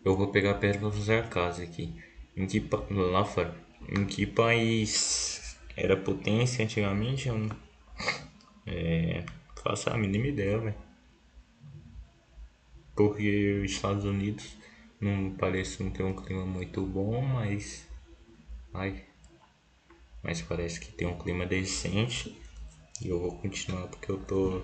Eu 0.03 0.17
vou 0.17 0.29
pegar 0.29 0.55
pedra 0.55 0.81
pra 0.81 0.91
fazer 0.91 1.19
a 1.19 1.29
casa 1.29 1.63
aqui. 1.63 1.95
Em 2.35 2.47
que 2.47 2.67
lá 2.91 3.25
fora. 3.25 3.55
Em 3.89 4.07
que 4.07 4.27
país 4.27 5.59
era 5.77 5.97
potência 5.97 6.65
antigamente? 6.65 7.29
Eu 7.29 7.39
não 7.39 7.57
é, 8.67 9.25
faço 9.63 9.91
a 9.91 9.99
mínima 9.99 10.29
ideia, 10.29 10.59
velho. 10.59 10.75
Porque 12.97 13.61
os 13.65 13.73
Estados 13.73 14.05
Unidos 14.05 14.57
não 15.01 15.33
parece 15.33 15.83
não 15.83 15.91
ter 15.91 16.03
um 16.03 16.15
clima 16.15 16.47
muito 16.47 16.85
bom, 16.87 17.21
mas. 17.21 17.87
Ai. 18.73 19.05
Mas 20.23 20.41
parece 20.41 20.81
que 20.81 20.93
tem 20.93 21.07
um 21.07 21.19
clima 21.19 21.45
decente. 21.45 22.41
E 23.05 23.09
eu 23.09 23.19
vou 23.19 23.37
continuar 23.39 23.89
porque 23.89 24.13
eu 24.13 24.25
tô. 24.27 24.63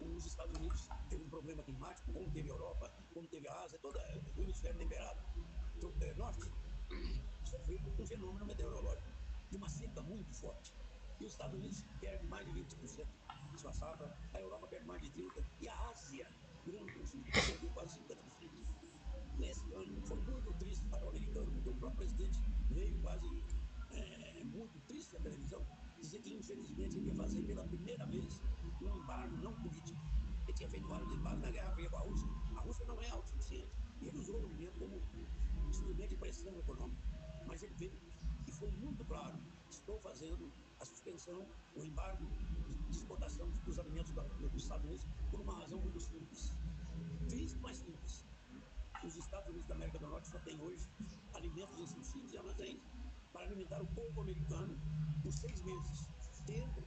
os 0.00 0.24
Estados 0.24 0.56
Unidos 0.56 0.88
teve 1.10 1.22
um 1.22 1.28
problema 1.28 1.62
climático, 1.62 2.10
como 2.10 2.30
teve 2.30 2.48
a 2.48 2.52
Europa, 2.54 2.90
como 3.12 3.28
teve 3.28 3.46
a 3.46 3.60
Ásia, 3.60 3.78
todo 3.80 3.98
o 4.34 4.42
hemisfério 4.42 4.78
temperado. 4.78 5.20
Então, 5.76 5.92
é, 6.00 6.14
norte 6.14 6.50
sofreu 7.44 7.78
um 7.98 8.06
fenômeno 8.06 8.46
meteorológico 8.46 9.06
de 9.50 9.56
uma 9.58 9.68
seca 9.68 10.00
muito 10.00 10.34
forte. 10.34 10.74
E 11.20 11.26
os 11.26 11.32
Estados 11.32 11.54
Unidos 11.54 11.84
perdem 12.00 12.26
mais 12.26 12.46
de 12.46 12.52
20% 12.62 13.06
de 13.52 13.60
sua 13.60 13.72
safra, 13.74 14.16
a 14.32 14.40
Europa 14.40 14.66
perde 14.68 14.86
mais 14.86 15.02
de 15.02 15.10
30%, 15.10 15.44
e 15.60 15.68
a 15.68 15.90
Ásia, 15.90 16.26
grande 16.64 16.90
continente, 16.94 17.30
perdeu 17.32 17.70
quase 17.74 18.00
50%. 18.00 18.16
Nesse 19.38 19.74
ano 19.74 20.00
foi 20.06 20.16
muito 20.22 20.54
triste 20.54 20.86
para 20.86 21.04
o 21.04 21.10
americano, 21.10 21.52
porque 21.52 21.68
o 21.68 21.74
próprio 21.74 21.98
presidente 21.98 22.40
veio 22.70 22.98
quase 23.02 23.26
é, 23.92 24.44
muito 24.44 24.78
triste 24.86 25.16
à 25.16 25.20
televisão, 25.20 25.64
dizer 26.00 26.20
que 26.22 26.34
infelizmente 26.34 26.96
ele 26.96 27.06
ia 27.06 27.14
fazer 27.14 27.42
pela 27.42 27.64
primeira 27.64 28.06
vez 28.06 28.42
não 29.26 29.52
político. 29.54 30.00
Ele 30.46 30.52
tinha 30.52 30.68
feito 30.68 30.86
vários 30.86 31.10
embargos 31.12 31.42
na 31.42 31.50
Guerra 31.50 31.70
Fria 31.72 31.90
com 31.90 31.96
a 31.96 32.00
Rússia. 32.00 32.28
A 32.56 32.60
Rússia 32.60 32.84
não 32.86 33.00
é 33.00 33.10
autossuficiente. 33.10 33.72
E 34.00 34.08
ele 34.08 34.18
usou 34.18 34.36
o 34.36 34.42
movimento 34.42 34.78
como 34.78 35.02
instrumento 35.68 36.10
de 36.10 36.16
pressão 36.16 36.58
econômica. 36.58 37.02
Mas 37.46 37.62
ele 37.62 37.74
veio 37.74 37.92
e 38.46 38.52
foi 38.52 38.70
muito 38.72 39.04
claro: 39.04 39.38
estou 39.70 39.98
fazendo 40.00 40.50
a 40.80 40.84
suspensão, 40.84 41.46
o 41.76 41.84
embargo 41.84 42.24
de 42.26 42.96
exportação 42.96 43.48
dos 43.64 43.78
alimentos 43.78 44.12
dos 44.12 44.62
Estados 44.62 44.84
Unidos 44.84 45.06
por 45.30 45.40
uma 45.40 45.54
razão 45.54 45.80
muito 45.80 46.00
simples. 46.00 46.52
Triste, 47.28 47.58
mas 47.58 47.78
simples. 47.78 48.24
Os 49.02 49.16
Estados 49.16 49.48
Unidos 49.48 49.66
da 49.68 49.74
América 49.74 49.98
do 49.98 50.06
Norte 50.06 50.28
só 50.28 50.38
têm 50.38 50.58
hoje 50.60 50.88
alimentos 51.34 51.78
em 51.78 51.86
subsídios 51.86 52.32
e 52.32 52.38
armazéns 52.38 52.80
para 53.32 53.44
alimentar 53.44 53.82
o 53.82 53.86
povo 53.88 54.22
americano 54.22 54.78
por 55.22 55.32
seis 55.32 55.60
meses, 55.62 56.08
tempo 56.46 56.82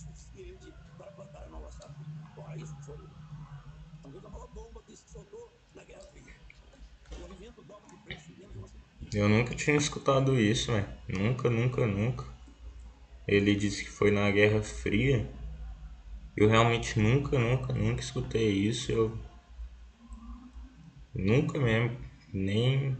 suficiente 0.00 0.72
para 0.96 1.10
plantar 1.12 1.44
a 1.44 1.48
nova 1.48 1.70
safra. 1.70 1.94
Ora, 2.36 2.56
isso 2.56 2.76
foi 2.82 2.98
talvez 4.02 4.24
a 4.24 4.28
maior 4.28 4.48
bomba 4.48 4.82
que 4.82 4.96
se 4.96 5.08
soltou 5.08 5.52
na 5.74 5.84
Guerra 5.84 6.02
Fria. 6.02 6.40
Eu 9.12 9.28
nunca 9.28 9.54
tinha 9.54 9.76
escutado 9.76 10.38
isso, 10.38 10.72
velho. 10.72 10.86
Nunca, 11.08 11.50
nunca, 11.50 11.86
nunca. 11.86 12.24
Ele 13.26 13.54
disse 13.54 13.84
que 13.84 13.90
foi 13.90 14.10
na 14.10 14.30
Guerra 14.30 14.62
Fria. 14.62 15.28
Eu 16.36 16.48
realmente 16.48 16.98
nunca, 16.98 17.38
nunca, 17.38 17.72
nunca 17.72 18.00
escutei 18.00 18.50
isso. 18.50 18.92
Eu 18.92 19.18
nunca 21.14 21.58
mesmo, 21.58 21.98
nem 22.32 22.96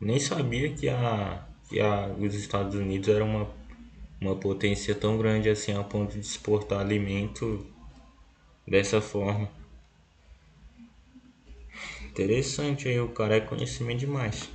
nem 0.00 0.18
sabia 0.18 0.74
que 0.74 0.88
a 0.88 1.46
que 1.68 1.80
a, 1.80 2.08
os 2.08 2.34
Estados 2.34 2.74
Unidos 2.74 3.08
era 3.08 3.24
uma 3.24 3.46
uma 4.24 4.34
potência 4.34 4.94
tão 4.94 5.18
grande 5.18 5.50
assim 5.50 5.72
a 5.72 5.84
ponto 5.84 6.14
de 6.14 6.20
exportar 6.20 6.80
alimento 6.80 7.66
dessa 8.66 9.00
forma. 9.00 9.50
Interessante 12.06 12.88
aí, 12.88 12.98
o 12.98 13.08
cara 13.08 13.36
é 13.36 13.40
conhecimento 13.40 13.98
demais. 14.00 14.53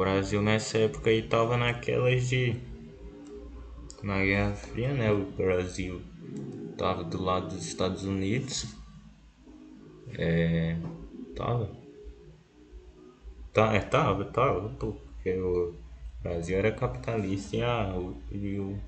Brasil 0.00 0.40
nessa 0.40 0.78
época 0.78 1.10
aí 1.10 1.22
tava 1.22 1.58
naquelas 1.58 2.26
de. 2.26 2.56
Na 4.02 4.24
Guerra 4.24 4.54
Fria, 4.54 4.94
né? 4.94 5.12
O 5.12 5.26
Brasil 5.32 6.00
tava 6.78 7.04
do 7.04 7.22
lado 7.22 7.48
dos 7.48 7.66
Estados 7.66 8.04
Unidos. 8.04 8.74
É. 10.16 10.74
Tava. 11.36 11.70
Tá, 13.52 13.74
é, 13.74 13.80
tava, 13.80 14.24
tava. 14.24 14.70
Porque 14.70 15.38
o 15.38 15.74
Brasil 16.22 16.56
era 16.56 16.72
capitalista 16.72 17.56
e 17.56 17.62
a, 17.62 17.94
o, 17.94 18.78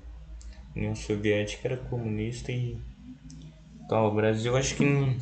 União 0.75 0.95
Soviética 0.95 1.67
era 1.67 1.77
comunista 1.77 2.51
e. 2.51 2.75
Tá, 3.87 4.01
o 4.01 4.15
Brasil 4.15 4.57
acho 4.57 4.75
que 4.77 4.83
não. 4.83 5.15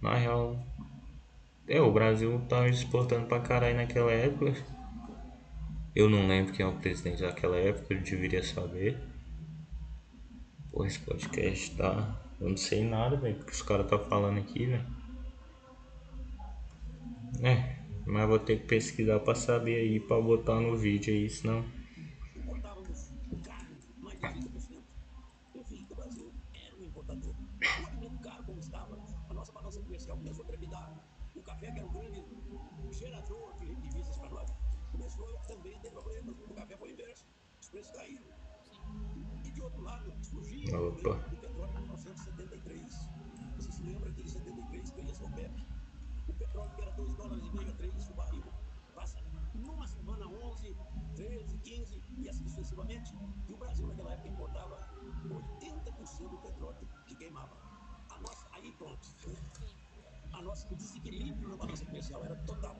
Na 0.00 0.14
real. 0.14 0.67
É, 1.68 1.80
o 1.82 1.92
Brasil 1.92 2.40
tava 2.48 2.68
exportando 2.68 3.26
pra 3.26 3.40
caralho 3.40 3.76
naquela 3.76 4.10
época. 4.10 4.54
Eu 5.94 6.08
não 6.08 6.26
lembro 6.26 6.52
quem 6.52 6.64
é 6.64 6.68
o 6.68 6.72
presidente 6.72 7.20
daquela 7.20 7.56
época, 7.56 7.92
eu 7.92 8.00
deveria 8.00 8.42
saber. 8.42 8.96
Porra, 10.72 10.86
esse 10.86 10.98
podcast 11.00 11.76
tá. 11.76 12.22
Eu 12.40 12.48
não 12.48 12.56
sei 12.56 12.82
nada, 12.84 13.16
velho, 13.16 13.36
porque 13.36 13.52
os 13.52 13.60
caras 13.60 13.86
tá 13.86 13.98
falando 13.98 14.38
aqui, 14.38 14.64
velho. 14.64 14.86
É, 17.42 17.76
mas 18.06 18.28
vou 18.28 18.38
ter 18.38 18.60
que 18.60 18.66
pesquisar 18.66 19.20
pra 19.20 19.34
saber 19.34 19.76
aí, 19.76 20.00
pra 20.00 20.20
botar 20.20 20.60
no 20.60 20.74
vídeo 20.74 21.12
aí, 21.12 21.28
senão. 21.28 21.64
O 60.70 60.76
desequilíbrio 60.76 61.48
na 61.48 61.56
balança 61.56 61.84
comercial 61.84 62.24
era 62.24 62.36
total. 62.44 62.76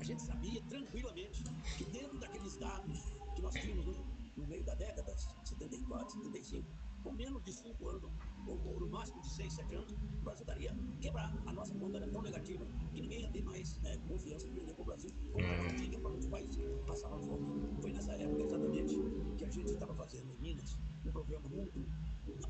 A 0.00 0.04
gente 0.04 0.22
sabia 0.22 0.62
tranquilamente 0.62 1.42
que 1.76 1.84
dentro 1.84 2.18
daqueles 2.18 2.56
dados 2.56 3.00
que 3.34 3.42
nós 3.42 3.54
tínhamos 3.54 3.84
no, 3.86 4.06
no 4.36 4.46
meio 4.46 4.64
da 4.64 4.74
década, 4.74 5.16
74, 5.44 6.22
75, 6.22 6.66
com 7.02 7.12
menos 7.12 7.42
de 7.44 7.52
5 7.52 7.88
anos, 7.88 8.10
ou, 8.46 8.60
ou, 8.66 8.80
no 8.80 8.88
máximo 8.88 9.20
de 9.22 9.30
6, 9.30 9.52
7 9.52 9.74
anos, 9.74 9.92
o 9.92 10.24
Brasil 10.24 10.46
daria 10.46 10.76
quebrar. 11.00 11.32
A 11.46 11.52
nossa 11.52 11.74
conta 11.74 11.96
era 11.96 12.08
tão 12.08 12.22
negativa 12.22 12.66
que 12.92 13.00
ninguém 13.00 13.22
ia 13.22 13.30
ter 13.30 13.42
mais 13.42 13.80
né, 13.80 13.96
confiança 14.08 14.46
em 14.46 14.52
vender 14.52 14.74
para 14.74 14.82
o 14.82 14.84
Brasil, 14.84 15.10
como 15.32 15.46
a 15.46 15.68
gente 15.68 15.88
tinha 15.88 15.98
para 16.00 16.10
outros 16.10 16.28
países 16.28 16.58
passavam 16.86 17.20
fome. 17.22 17.80
Foi 17.80 17.92
nessa 17.92 18.12
época 18.12 18.42
exatamente 18.42 18.94
que 19.36 19.44
a 19.44 19.50
gente 19.50 19.72
estava 19.72 19.94
fazendo 19.94 20.32
em 20.32 20.38
Minas 20.38 20.76
um 21.04 21.12
programa 21.12 21.48
muito 21.48 21.86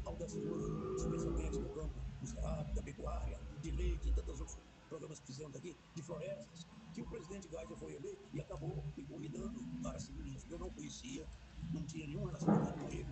audacioso, 0.05 0.97
especialmente 0.97 1.59
no 1.59 1.69
campo 1.71 2.01
do 2.21 2.27
cerrado, 2.27 2.75
da 2.75 2.83
pecuária, 2.83 3.39
de 3.61 3.71
leite 3.71 4.09
e 4.09 4.12
tantos 4.12 4.40
outros 4.40 4.59
programas 4.88 5.21
que 5.21 5.27
fizemos 5.27 5.57
aqui, 5.57 5.77
de 5.94 6.03
florestas, 6.03 6.66
que 6.94 7.03
o 7.03 7.07
presidente 7.07 7.49
Geisel 7.49 7.77
foi 7.77 7.94
eleito 7.94 8.18
e 8.33 8.40
acabou 8.40 8.85
me 8.97 9.05
convidando 9.05 9.61
para 9.83 9.99
ser 9.99 10.12
ministro. 10.12 10.55
Eu 10.55 10.59
não 10.59 10.71
conhecia, 10.71 11.27
não 11.73 11.83
tinha 11.83 12.07
nenhum 12.07 12.25
relacionamento 12.25 12.73
com 12.79 12.88
ele. 12.88 13.07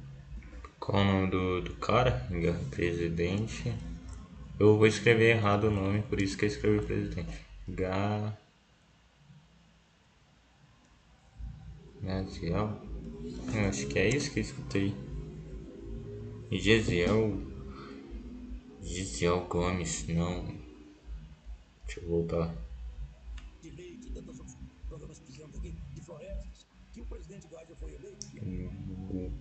Qual 0.79 1.03
o 1.03 1.05
nome 1.05 1.31
do, 1.31 1.61
do 1.63 1.75
cara? 1.77 2.27
Presidente. 2.71 3.75
Eu 4.59 4.77
vou 4.77 4.87
escrever 4.87 5.37
errado 5.37 5.65
o 5.65 5.71
nome, 5.71 6.03
por 6.03 6.21
isso 6.21 6.37
que 6.37 6.45
eu 6.45 6.49
escrevi 6.49 6.85
presidente. 6.85 7.47
Ga. 7.69 8.37
Gaziel. 12.03 12.81
Eu 13.53 13.69
acho 13.69 13.87
que 13.89 13.99
é 13.99 14.09
isso 14.09 14.33
que 14.33 14.39
eu 14.41 14.45
escutei. 14.45 14.95
Gesiel. 16.51 17.56
Gesiel 18.87 19.47
Gomes, 19.47 20.07
não. 20.07 20.47
Deixa 21.85 22.01
eu 22.01 22.09
voltar. 22.09 22.55
Que 23.61 23.71
que. 28.31 29.33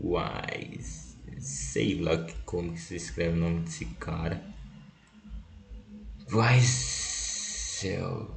Wise. 0.00 1.16
Sei 1.40 2.00
lá 2.00 2.24
que, 2.24 2.34
como 2.42 2.72
que 2.72 2.80
se 2.80 2.96
escreve 2.96 3.38
o 3.38 3.40
nome 3.40 3.60
desse 3.60 3.84
cara. 3.84 4.42
Weissel. 6.32 8.34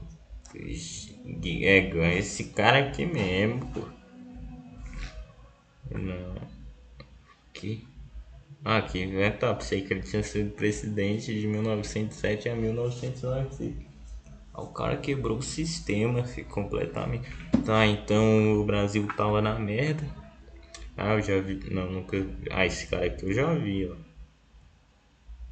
É, 0.54 2.18
esse 2.18 2.46
cara 2.46 2.88
aqui 2.88 3.06
mesmo, 3.06 3.66
pô. 3.74 3.82
Não. 5.98 6.36
Aqui. 7.50 7.91
Ah, 8.64 8.78
aqui, 8.78 9.04
é 9.18 9.32
tá. 9.32 9.54
Pensei 9.56 9.82
que 9.82 9.94
ele 9.94 10.04
tinha 10.04 10.22
sido 10.22 10.52
presidente 10.52 11.34
de 11.34 11.48
1907 11.48 12.48
a 12.48 12.56
1995. 12.56 13.90
O 14.54 14.68
cara 14.68 14.98
quebrou 14.98 15.38
o 15.38 15.42
sistema, 15.42 16.24
completamente. 16.50 17.28
Tá, 17.66 17.86
então 17.88 18.60
o 18.60 18.66
Brasil 18.66 19.08
tava 19.18 19.42
na 19.42 19.58
merda. 19.58 20.06
Ah, 20.96 21.14
eu 21.14 21.22
já 21.22 21.40
vi. 21.40 21.60
Não, 21.72 21.90
nunca. 21.90 22.18
Ah, 22.52 22.66
esse 22.66 22.86
cara 22.88 23.08
aqui 23.08 23.26
eu 23.26 23.34
já 23.34 23.54
vi, 23.56 23.90
ó. 23.90 23.96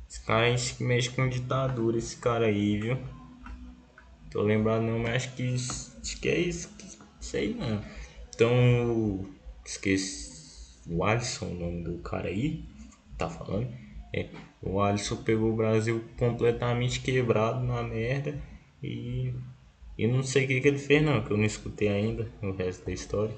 Esse 0.07 0.21
cara 0.25 0.45
aí 0.45 0.55
mexe 0.79 1.09
com 1.09 1.27
ditadura, 1.27 1.97
esse 1.97 2.17
cara 2.17 2.45
aí, 2.45 2.79
viu? 2.79 2.97
Tô 4.29 4.41
lembrado 4.43 4.83
não, 4.83 4.99
mas 4.99 5.15
acho 5.15 5.35
que. 5.35 5.55
Acho 5.55 6.21
que 6.21 6.29
é 6.29 6.37
isso. 6.37 6.69
Sei 7.19 7.55
não. 7.55 7.81
Então. 8.35 9.25
Esqueci. 9.65 10.29
O 10.87 11.03
Alisson, 11.03 11.47
o 11.47 11.55
nome 11.55 11.83
do 11.83 11.97
cara 11.99 12.27
aí. 12.27 12.68
Tá 13.19 13.29
falando? 13.29 13.67
É. 14.13 14.29
O 14.61 14.81
Alisson 14.81 15.17
pegou 15.17 15.51
o 15.51 15.55
Brasil 15.55 16.03
completamente 16.17 17.01
quebrado 17.01 17.63
na 17.63 17.83
merda. 17.83 18.41
E. 18.81 19.33
E 19.97 20.07
não 20.07 20.23
sei 20.23 20.45
o 20.45 20.47
que, 20.47 20.61
que 20.61 20.67
ele 20.69 20.77
fez 20.77 21.03
não, 21.03 21.21
que 21.21 21.31
eu 21.31 21.37
não 21.37 21.43
escutei 21.43 21.89
ainda 21.89 22.31
o 22.41 22.51
resto 22.53 22.85
da 22.85 22.93
história. 22.93 23.35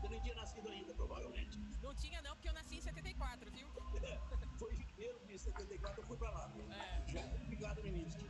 Você 0.00 0.08
nem 0.08 0.20
tinha 0.20 0.34
nascido 0.36 0.68
ainda, 0.68 0.94
provavelmente. 0.94 1.58
Não 1.82 1.94
tinha 1.94 2.22
não, 2.22 2.34
porque 2.36 2.48
eu 2.48 2.54
nasci 2.54 2.76
em 2.76 2.80
74, 2.80 3.50
viu? 3.50 3.66
Foi 4.58 4.72
em 4.72 4.76
janeiro 4.76 5.20
de 5.26 5.38
74 5.38 6.00
eu 6.00 6.06
fui 6.06 6.16
pra 6.16 6.30
lá. 6.30 6.52
Obrigado, 7.44 7.82
ministro. 7.82 8.26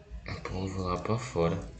Povo 0.50 0.82
lá 0.82 0.98
pra 0.98 1.18
fora. 1.18 1.75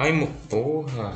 Ai, 0.00 0.12
mo... 0.12 0.28
porra. 0.48 1.12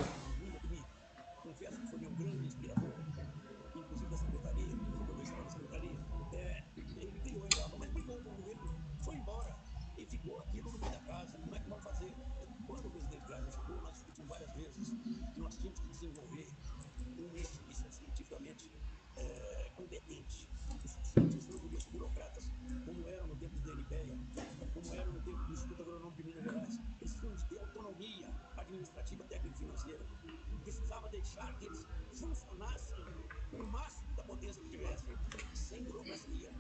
deixar 31.25 31.59
que 31.59 31.65
eles 31.65 31.87
funcionassem 32.13 33.05
no 33.53 33.67
máximo 33.67 34.15
da 34.15 34.23
potência 34.25 34.63
que 34.63 34.69
tivessem, 34.69 35.17
sem 35.55 35.83
burocracia. 35.85 36.53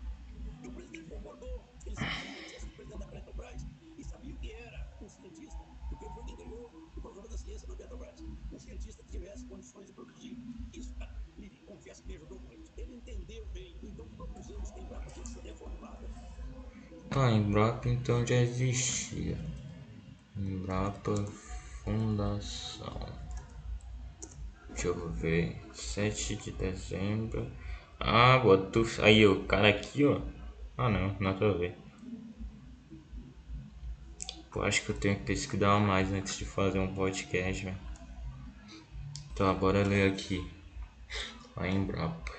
E 0.62 0.66
o 0.68 0.72
presidente 0.72 1.10
concordou, 1.10 1.64
ele 1.84 1.94
sabia 1.94 2.34
que 2.34 2.48
tinha 2.48 2.60
sido 2.60 2.72
presidente 2.72 2.98
da 2.98 3.06
Petrobras 3.06 3.66
e 3.98 4.04
sabia 4.04 4.34
o 4.34 4.38
que 4.38 4.52
era 4.52 4.96
um 5.02 5.08
cientista, 5.08 5.58
porque 5.90 6.06
foi 6.08 6.24
quem 6.24 6.36
criou 6.36 6.90
o 6.96 7.00
programa 7.00 7.28
da 7.28 7.36
ciência 7.36 7.68
na 7.68 7.76
Petrobras. 7.76 8.20
Um 8.20 8.58
cientista 8.58 9.02
que 9.02 9.10
tivesse 9.10 9.44
condições 9.46 9.86
de 9.86 9.92
produzir. 9.92 10.38
Isso, 10.72 10.94
me 11.36 11.50
confesso 11.66 12.02
que 12.02 12.08
me 12.08 12.16
ajudou 12.16 12.40
muito. 12.40 12.72
Ele 12.78 12.94
entendeu 12.96 13.46
bem, 13.52 13.78
então 13.82 14.08
produzimos 14.08 14.70
que 14.70 14.80
a 14.80 14.82
Embrapa 14.82 15.10
tem 15.10 15.22
que 15.22 15.28
ser 15.28 15.40
reformada. 15.42 16.10
A 17.10 17.30
Embrapa 17.30 17.88
então 17.88 18.26
já 18.26 18.36
existia. 18.36 19.38
Embrapa 20.36 21.14
Fundação. 21.84 23.23
Deixa 24.74 24.88
eu 24.88 25.08
ver. 25.12 25.56
7 25.72 26.36
de 26.36 26.50
dezembro. 26.52 27.50
Ah, 27.98 28.38
botou. 28.38 28.84
Aí, 29.00 29.26
o 29.26 29.44
cara 29.44 29.68
aqui, 29.68 30.04
ó. 30.04 30.20
Ah, 30.76 30.90
não, 30.90 31.16
nada 31.20 31.48
a 31.48 31.52
ver. 31.52 31.76
Pô, 34.50 34.62
acho 34.62 34.84
que 34.84 34.90
eu 34.90 34.96
tenho 34.96 35.16
que 35.16 35.22
pesquisar 35.22 35.78
mais 35.80 36.12
antes 36.12 36.36
de 36.36 36.44
fazer 36.44 36.78
um 36.78 36.94
podcast, 36.94 37.64
velho. 37.64 37.78
Então, 39.32 39.54
bora 39.54 39.82
ler 39.82 40.12
aqui. 40.12 40.44
A 41.56 41.68
Embrapa. 41.68 42.32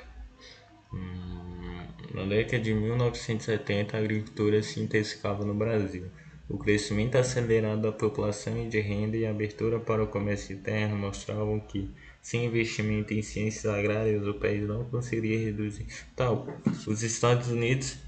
Hum, 0.94 1.88
na 2.14 2.26
década 2.26 2.62
de 2.62 2.74
1970, 2.74 3.96
a 3.96 4.00
agricultura 4.00 4.62
se 4.62 4.82
intensificava 4.82 5.46
no 5.46 5.54
Brasil. 5.54 6.10
O 6.48 6.58
crescimento 6.58 7.16
acelerado 7.16 7.82
da 7.82 7.92
população 7.92 8.62
e 8.64 8.70
de 8.70 8.80
renda 8.80 9.18
e 9.18 9.26
a 9.26 9.32
abertura 9.32 9.80
para 9.80 10.04
o 10.04 10.08
comércio 10.08 10.56
interno 10.56 10.96
mostravam 10.96 11.60
que, 11.60 11.90
sem 12.26 12.46
investimento 12.46 13.14
em 13.14 13.22
ciências 13.22 13.68
agrárias, 13.68 14.26
o 14.26 14.34
país 14.34 14.68
não 14.68 14.84
conseguiria 14.86 15.38
reduzir. 15.38 15.86
Tal, 16.16 16.48
os 16.88 17.04
Estados 17.04 17.50
Unidos 17.50 18.00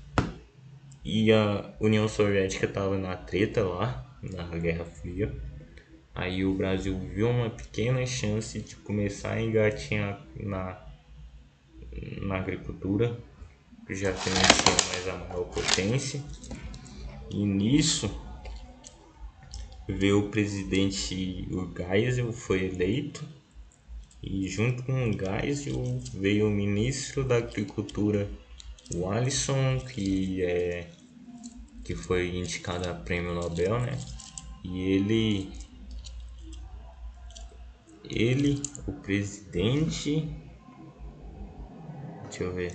e 1.05 1.31
a 1.31 1.71
União 1.79 2.07
Soviética 2.07 2.65
estavam 2.65 2.97
na 2.97 3.15
treta 3.15 3.63
lá, 3.63 4.17
na 4.23 4.45
Guerra 4.57 4.85
Fria. 4.85 5.31
Aí 6.15 6.43
o 6.43 6.55
Brasil 6.55 6.97
viu 7.13 7.29
uma 7.29 7.51
pequena 7.51 8.03
chance 8.07 8.59
de 8.59 8.75
começar 8.77 9.33
a 9.33 9.41
engatinhar 9.41 10.25
na, 10.35 10.83
na 12.19 12.37
agricultura, 12.37 13.15
já 13.87 14.11
que 14.11 14.29
não 14.31 14.35
tinha 14.35 14.87
mais 14.89 15.07
a 15.09 15.27
maior 15.27 15.43
potência. 15.43 16.23
E 17.29 17.45
nisso 17.45 18.09
veio 19.87 20.25
o 20.25 20.29
presidente 20.31 21.47
o 21.51 21.71
Geisel 21.71 22.33
foi 22.33 22.65
eleito 22.65 23.36
e 24.21 24.47
junto 24.47 24.83
com 24.83 25.09
o 25.09 25.13
Geisel 25.13 26.01
veio 26.13 26.47
o 26.47 26.51
ministro 26.51 27.23
da 27.23 27.37
agricultura 27.37 28.29
o 28.95 29.09
Alisson 29.09 29.79
que 29.79 30.41
é 30.43 30.87
que 31.83 31.95
foi 31.95 32.35
indicado 32.35 32.89
a 32.89 32.93
prêmio 32.93 33.33
Nobel 33.33 33.79
né? 33.79 33.97
E 34.63 34.81
ele 34.81 35.49
ele 38.09 38.61
o 38.87 38.93
presidente 38.93 40.27
deixa 42.37 42.43
eu 42.43 42.53
ver. 42.53 42.73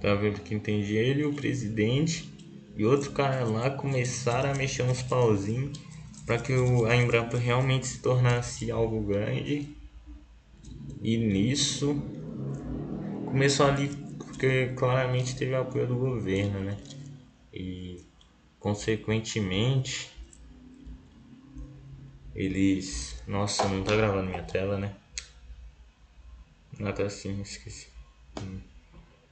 Tá 0.00 0.14
vendo 0.14 0.40
que 0.40 0.54
entendi? 0.54 0.96
Ele 0.96 1.24
o 1.24 1.34
presidente 1.34 2.32
e 2.76 2.84
outro 2.84 3.12
cara 3.12 3.44
lá 3.44 3.70
começaram 3.70 4.50
a 4.50 4.54
mexer 4.54 4.82
uns 4.82 5.02
pauzinhos 5.02 5.78
para 6.26 6.38
que 6.38 6.52
a 6.52 6.96
Embrapa 6.96 7.36
realmente 7.36 7.86
se 7.86 8.00
tornasse 8.00 8.70
algo 8.70 9.02
grande. 9.02 9.76
E 11.00 11.16
nisso 11.16 12.00
começou 13.24 13.66
ali 13.66 13.88
porque 14.18 14.68
claramente 14.76 15.36
teve 15.36 15.54
apoio 15.54 15.86
do 15.86 15.96
governo, 15.96 16.60
né? 16.60 16.76
E 17.52 18.04
consequentemente 18.58 20.10
eles. 22.34 23.22
Nossa, 23.26 23.68
não 23.68 23.82
tá 23.82 23.96
gravando 23.96 24.30
minha 24.30 24.42
tela, 24.42 24.78
né? 24.78 24.94
Ah, 26.80 26.92
tá 26.92 27.08
sim, 27.10 27.40
esqueci. 27.42 27.88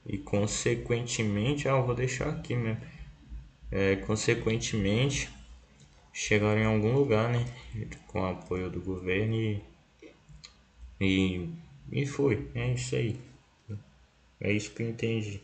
E 0.05 0.17
consequentemente, 0.17 1.67
ah, 1.67 1.71
eu 1.71 1.85
vou 1.85 1.95
deixar 1.95 2.29
aqui 2.29 2.55
mesmo 2.55 2.81
é, 3.71 3.95
consequentemente 3.95 5.29
chegaram 6.13 6.61
em 6.61 6.65
algum 6.65 6.93
lugar, 6.93 7.29
né? 7.29 7.45
Com 8.07 8.21
o 8.21 8.25
apoio 8.25 8.69
do 8.69 8.81
governo 8.81 9.35
e, 9.35 9.63
e, 10.99 11.49
e 11.91 12.05
foi, 12.05 12.49
é 12.53 12.73
isso 12.73 12.95
aí. 12.95 13.19
É 14.39 14.51
isso 14.51 14.73
que 14.73 14.83
eu 14.83 14.89
entendi. 14.89 15.41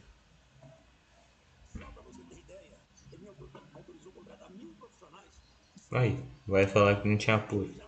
Vai, 5.90 6.20
vai 6.46 6.68
falar 6.68 7.02
que 7.02 7.08
não 7.08 7.18
tinha 7.18 7.38
apoio. 7.38 7.88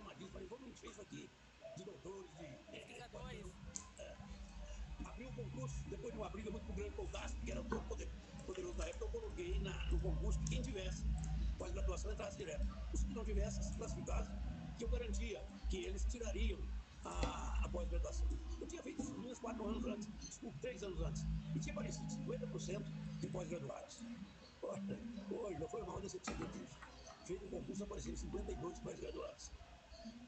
tivesse 13.39 13.63
se 13.63 13.77
classificado, 13.77 14.29
que 14.77 14.83
eu 14.83 14.89
garantia 14.89 15.41
que 15.69 15.85
eles 15.85 16.03
tirariam 16.05 16.59
a, 17.05 17.61
a 17.63 17.69
pós-graduação. 17.69 18.27
Eu 18.59 18.67
tinha 18.67 18.83
feito 18.83 19.01
isso 19.01 19.17
minhas 19.19 19.38
quatro 19.49 19.67
anos 19.67 19.85
antes, 19.85 20.07
desculpa, 20.19 20.57
três 20.61 20.83
anos 20.83 21.01
antes, 21.01 21.25
e 21.55 21.59
tinha 21.59 21.73
aparecido 21.73 22.05
50% 22.07 22.83
de 23.17 23.27
pós-graduados. 23.27 23.99
Hoje, 25.31 25.59
não 25.59 25.67
foi 25.67 25.81
uma 25.81 25.99
decepção 25.99 26.35
tive. 26.35 26.67
Feito 27.25 27.45
um 27.45 27.49
concurso, 27.49 27.83
apareceram 27.83 28.17
52 28.17 28.79
pós-graduados. 28.79 29.51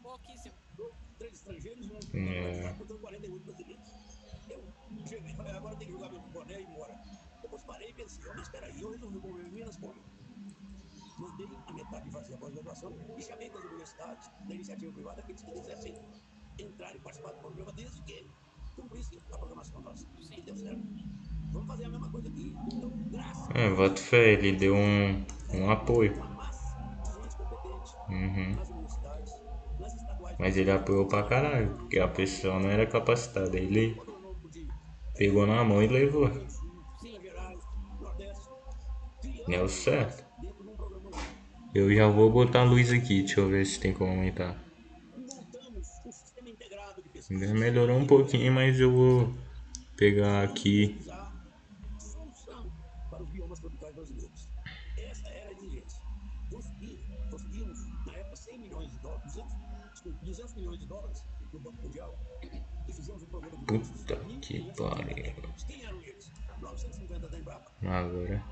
Pouquíssimo. 0.01 0.55
Três 1.19 1.33
estrangeiros 1.33 1.85
e 1.85 1.91
um 1.91 2.19
é. 2.19 2.73
portanto 2.73 2.99
48 2.99 3.45
brasileiros. 3.45 3.89
Eu 4.49 5.07
cheguei 5.07 5.31
e 5.31 5.35
falei, 5.35 5.51
agora 5.51 5.75
tem 5.75 5.87
que 5.87 5.93
jogar 5.93 6.09
meu 6.09 6.21
boné 6.21 6.59
e 6.59 6.63
ir 6.63 6.69
embora. 6.69 6.99
Depois 7.41 7.63
parei 7.63 7.89
e 7.89 7.93
pensei, 7.93 8.23
mas 8.29 8.41
espera 8.41 8.65
aí, 8.65 8.81
eu 8.81 8.91
resolvi 8.91 9.19
comer 9.19 9.51
Minas 9.51 9.77
como? 9.77 10.01
mandei 11.19 11.47
a 11.67 11.73
metade 11.73 12.09
fazer 12.09 12.33
a 12.33 12.37
pós-graduação 12.37 12.97
e 13.15 13.21
chamei 13.21 13.47
das 13.51 13.63
universidades, 13.63 14.31
da 14.47 14.55
iniciativa 14.55 14.91
privada, 14.91 15.21
aqueles 15.21 15.43
que 15.43 15.51
quisessem 15.51 15.95
entrar 16.57 16.95
e 16.95 16.99
participar 16.99 17.33
do 17.33 17.39
programa, 17.39 17.71
desde 17.73 18.01
que 18.01 18.27
deu 18.77 18.85
é, 23.53 23.69
voto 23.69 23.99
fé, 23.99 24.33
ele 24.33 24.53
deu 24.53 24.75
um, 24.75 25.25
um 25.53 25.69
apoio. 25.69 26.13
Uhum. 28.09 28.55
Mas 30.39 30.57
ele 30.57 30.71
apoiou 30.71 31.05
pra 31.05 31.23
caralho, 31.23 31.75
porque 31.75 31.99
a 31.99 32.07
pessoa 32.07 32.59
não 32.59 32.69
era 32.69 32.85
capacitada. 32.85 33.57
Ele 33.57 33.99
pegou 35.15 35.45
na 35.45 35.63
mão 35.63 35.83
e 35.83 35.87
levou. 35.87 36.29
Não 39.47 39.65
é 39.65 39.67
certo. 39.67 40.25
Eu 41.73 41.93
já 41.93 42.07
vou 42.07 42.29
botar 42.29 42.61
a 42.61 42.65
luz 42.65 42.91
aqui, 42.91 43.21
deixa 43.21 43.39
eu 43.39 43.49
ver 43.49 43.65
se 43.65 43.79
tem 43.79 43.93
como 43.93 44.11
aumentar. 44.11 44.70
Melhorou 47.31 47.97
um 47.97 48.05
pouquinho, 48.05 48.51
mas 48.51 48.77
eu 48.77 48.91
vou 48.91 49.33
pegar 49.95 50.43
aqui. 50.43 50.99
Puta 63.65 64.15
que 64.41 64.59
pariu. 64.75 65.25
Agora 67.87 68.43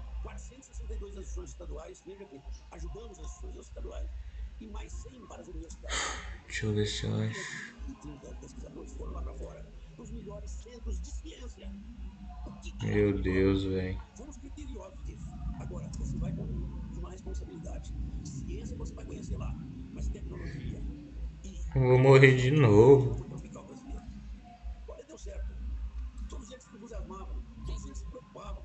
instituições 1.30 1.50
estaduais, 1.50 2.02
veja 2.06 2.26
que 2.26 2.42
ajudamos 2.72 3.20
as 3.20 3.44
estaduais, 3.68 4.10
e 4.60 4.68
mais 4.68 4.92
100 4.92 5.28
para 5.28 5.42
as 5.42 5.48
universidades. 5.48 5.98
Deixa 6.46 6.66
eu 6.66 6.74
ver 6.74 6.86
se 6.86 7.06
eu 7.06 7.16
acho. 7.16 7.40
E 7.88 7.94
30 8.02 8.36
pesquisadores 8.36 8.94
foram 8.94 9.14
lá 9.14 9.22
para 9.22 9.34
fora, 9.36 9.66
os 9.98 10.12
melhores 10.12 10.52
centros 10.52 11.00
de 11.02 11.12
ciência. 11.12 11.72
Meu 12.84 13.22
Deus, 13.22 13.64
velho. 13.64 14.02
Fomos 14.16 14.38
criteriosos 14.38 15.06
disso. 15.06 15.28
Agora, 15.60 15.90
você 15.98 16.18
vai 16.18 16.34
com 16.34 16.44
uma 16.98 17.12
responsabilidade. 17.12 17.94
Ciência 18.24 18.76
você 18.76 18.94
vai 18.94 19.06
conhecer 19.06 19.38
lá, 19.38 19.54
mas 19.94 20.08
tecnologia. 20.10 20.84
Eu 21.76 21.82
vou 21.82 22.00
morrer 22.00 22.36
de 22.36 22.52
novo. 22.52 23.26
Olha, 24.88 25.06
deu 25.06 25.18
certo. 25.18 25.56
Todos 26.28 26.50
eles 26.52 26.68
entusiasmavam, 26.74 27.44
todos 27.66 27.86
eles 27.86 27.98
se 27.98 28.06
preocupavam, 28.06 28.64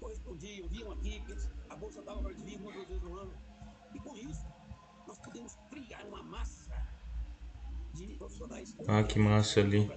correspondiam, 0.00 0.68
vinham 0.68 0.92
aqui, 0.92 1.22
a 1.68 1.76
bolsa 1.76 2.02
dava 2.02 2.22
para 2.22 2.32
desvio 2.32 2.58
uma 2.60 2.72
duas 2.72 2.88
vezes 2.88 3.02
no 3.02 3.16
ano. 3.18 3.32
Ah, 8.86 9.02
que 9.02 9.18
massa 9.18 9.60
ali. 9.60 9.90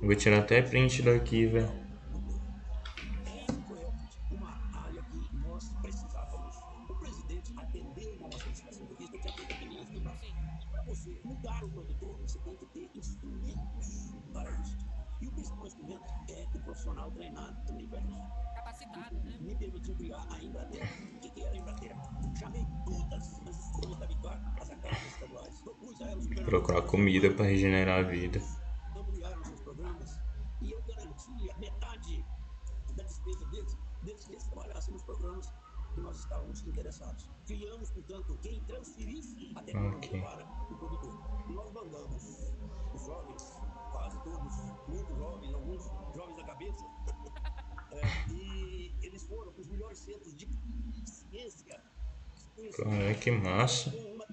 Vou 0.00 0.14
tirar 0.14 0.40
até 0.40 0.62
print 0.62 1.02
daqui, 1.02 1.46
velho. 1.46 1.86
E 15.18 15.26
o 15.28 15.32
principal 15.32 15.66
instrumento 15.66 16.04
é 16.28 16.46
o 16.54 16.58
profissional 16.60 17.10
treinado 17.10 17.56
também 17.66 17.88
para 17.88 18.00
isso. 18.00 18.45
Capacitado, 18.76 19.16
né? 19.24 19.38
Me 19.40 19.54
permitiu 19.56 19.94
criar 19.94 20.26
a 20.30 20.42
Embrater. 20.44 20.82
O 21.16 21.20
que, 21.20 21.30
que 21.30 21.40
era 21.42 21.50
a 21.50 21.56
Embrater? 21.56 21.96
Chamei 22.38 22.66
todas 22.84 23.40
as 23.48 23.66
estrelas 23.66 23.98
da 23.98 24.06
para 24.06 24.62
as 24.62 24.70
academias 24.70 25.06
estaduais. 25.06 25.60
Propus 25.62 26.00
a 26.02 26.10
elas 26.10 26.26
Procurar 26.26 26.82
comida 26.82 27.30
para 27.30 27.46
regenerar 27.46 28.00
a 28.04 28.08
vida. 28.08 28.40
ampliaram 28.94 29.44
seus 29.44 29.60
programas 29.60 30.18
e 30.60 30.70
eu 30.72 30.82
garantia 30.82 31.56
metade 31.58 32.24
da 32.96 33.02
despesa 33.04 33.46
deles, 33.46 33.76
deles 34.02 34.24
que 34.24 34.32
eles 34.32 34.44
trabalhassem 34.44 34.92
nos 34.92 35.02
programas 35.02 35.52
que 35.94 36.00
nós 36.00 36.18
estávamos 36.18 36.66
interessados. 36.66 37.30
Criamos, 37.46 37.90
portanto, 37.90 38.38
quem 38.42 38.60
transferisse 38.64 39.52
a 39.56 39.62
tecnologia 39.62 39.96
Ok. 39.96 40.20
para 40.22 40.44
o 40.44 40.76
produtor. 40.76 41.46
Nós 41.48 41.72
mandamos 41.72 42.52
os 42.94 43.06
jovens, 43.06 43.60
quase 43.92 44.18
todos, 44.22 44.54
muitos 44.88 45.16
jovens, 45.16 45.54
alguns 45.54 45.84
jovens 46.14 46.36
da 46.36 46.44
cabeça, 46.44 46.84
é, 47.96 48.32
e 48.32 48.94
eles 49.02 49.22
foram 49.24 49.52
para 49.52 49.60
os 49.60 49.68
melhores 49.68 49.98
centros 49.98 50.36
de 50.36 50.48
ciência. 51.04 51.80
Cara, 52.76 53.14
que 53.14 53.30
massa. 53.30 53.90
Com 53.90 54.14
uma 54.14 54.26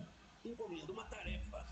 encomenda, 0.45 0.91
uma 0.91 1.05
tarefa. 1.05 1.65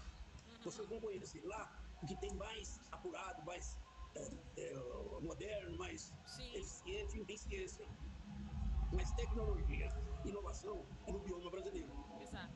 Vocês 0.63 0.87
vão 0.87 0.99
conhecer 0.99 1.43
lá 1.45 1.71
o 2.01 2.05
que 2.05 2.15
tem 2.17 2.33
mais 2.35 2.79
apurado, 2.91 3.43
mais 3.45 3.77
é, 4.15 4.31
é, 4.57 4.73
moderno, 5.21 5.77
mais 5.77 6.13
Sim. 6.25 6.55
eficiente, 6.55 7.23
tem 7.25 7.37
ciência, 7.37 7.87
mais 8.93 9.11
tecnologia, 9.11 9.89
inovação 10.25 10.85
no 11.07 11.19
bioma 11.19 11.49
brasileiro. 11.49 11.91
Exato. 12.21 12.53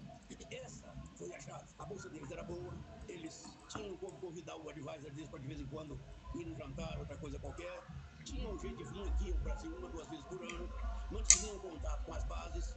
Essa 0.52 0.94
foi 1.16 1.34
a 1.34 1.40
chave. 1.40 1.66
A 1.80 1.86
bolsa 1.86 2.10
deles 2.10 2.30
era 2.32 2.44
boa, 2.44 2.74
eles 3.08 3.46
tinham 3.70 3.96
como 3.98 4.18
convidar 4.20 4.56
o 4.58 4.70
advisor 4.70 5.12
deles 5.12 5.30
para 5.30 5.40
de 5.40 5.48
vez 5.48 5.60
em 5.60 5.68
quando 5.68 6.00
ir 6.36 6.46
no 6.46 6.56
jantar, 6.56 6.98
outra 7.00 7.18
coisa 7.18 7.40
qualquer. 7.40 7.84
Tinham 8.26 8.52
um 8.52 8.60
jeito 8.60 8.78
de 8.78 8.84
vir 8.86 9.08
aqui 9.08 9.32
ao 9.32 9.40
Brasil 9.40 9.78
uma, 9.78 9.90
duas 9.90 10.08
vezes 10.08 10.26
por 10.26 10.42
ano, 10.42 10.70
mantinham 11.12 11.60
contato 11.60 12.06
com 12.06 12.14
as 12.14 12.24
bases 12.26 12.76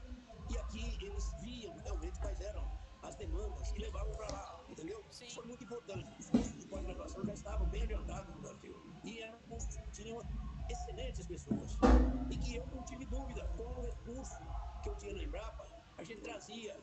e 0.51 0.59
aqui 0.59 0.99
eles 1.03 1.35
viam 1.41 1.75
realmente 1.79 2.19
quais 2.21 2.41
eram 2.41 2.63
as 3.03 3.15
demandas 3.17 3.73
e 3.75 3.79
levavam 3.79 4.13
para 4.13 4.29
lá, 4.29 4.65
entendeu? 4.69 5.03
Sim. 5.11 5.27
Isso 5.27 5.37
foi 5.37 5.47
muito 5.47 5.65
importante. 5.65 6.07
Os 6.19 6.31
cursos 6.31 6.59
de 6.59 6.67
pós-graduação 6.67 7.25
já 7.25 7.33
estavam 7.33 7.67
bem 7.69 7.83
adiantados 7.83 8.35
no 8.35 8.43
Brasil 8.43 8.75
e 9.05 9.21
eram 9.21 9.39
tinham 9.93 10.23
excelentes 10.69 11.27
pessoas 11.27 11.79
e 12.31 12.37
que 12.37 12.57
eu 12.57 12.67
não 12.67 12.85
tive 12.85 13.07
dúvida 13.07 13.43
com 13.57 13.65
o 13.65 13.81
recurso 13.81 14.37
que 14.83 14.91
eu 14.91 14.97
tinha 14.97 15.15
na 15.15 15.23
Embrapa, 15.23 15.67
a 15.97 16.05
gente 16.05 16.21
trazia 16.21 16.77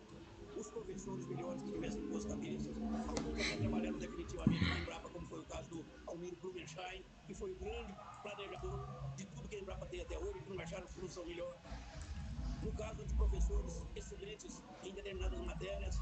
os 0.57 0.69
professores 0.69 1.25
melhores 1.27 1.61
que 1.61 1.71
tivessem 1.71 2.01
boas 2.07 2.25
cabeças. 2.25 2.75
Alguns 3.07 3.39
até 3.39 3.57
trabalharam 3.57 3.97
definitivamente 3.97 4.63
na 4.63 4.79
Embrapa, 4.79 5.09
como 5.09 5.27
foi 5.27 5.39
o 5.39 5.45
caso 5.45 5.69
do 5.69 5.85
Almiro 6.07 6.35
Blumenstein, 6.37 7.03
que 7.27 7.33
foi 7.33 7.51
o 7.51 7.55
grande 7.55 7.93
planejador 8.21 9.15
de 9.15 9.25
tudo 9.25 9.49
que 9.49 9.55
a 9.55 9.59
Embrapa 9.59 9.85
tem 9.87 10.01
até 10.01 10.17
hoje, 10.17 10.39
que 10.39 10.49
não 10.49 10.59
acharam 10.61 10.87
solução 10.87 11.25
melhor. 11.25 11.57
No 12.63 12.71
caso 12.73 13.05
de 13.05 13.13
professores 13.13 13.83
excelentes 13.95 14.63
em 14.83 14.93
determinadas 14.93 15.39
matérias, 15.41 16.01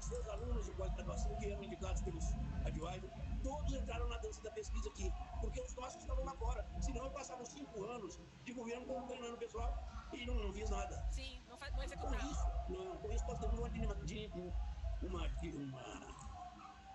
seus 0.00 0.28
alunos 0.28 0.66
de 0.66 0.72
pós-graduação 0.72 1.34
que 1.36 1.46
eram 1.46 1.64
indicados 1.64 2.02
pelos 2.02 2.24
advisors, 2.64 3.12
todos 3.42 3.72
entraram 3.72 4.08
na 4.08 4.18
dança 4.18 4.42
da 4.42 4.50
pesquisa 4.50 4.88
aqui, 4.90 5.10
porque 5.40 5.60
os 5.60 5.74
nossos 5.74 6.00
estavam 6.00 6.24
lá 6.24 6.34
fora. 6.34 6.66
Senão 6.80 7.10
passavam 7.10 7.44
cinco 7.46 7.84
anos 7.84 8.20
de 8.44 8.52
governo 8.52 8.86
como 8.86 9.06
treinando 9.06 9.34
o 9.34 9.38
pessoal 9.38 9.72
e 10.12 10.26
não, 10.26 10.34
não 10.34 10.52
fiz 10.52 10.68
nada. 10.68 11.08
Sim, 11.10 11.41
faz, 11.62 11.74
não 11.74 11.82
Com 11.82 11.84
executava. 11.84 12.24
isso, 12.24 12.46
não, 12.68 12.98
com 12.98 13.12
isso 13.12 13.24
nós 13.26 13.38
temos 13.38 13.58
uma, 13.58 13.70
de, 13.70 13.86
uma, 13.86 15.28
de 15.28 15.56
uma 15.56 16.04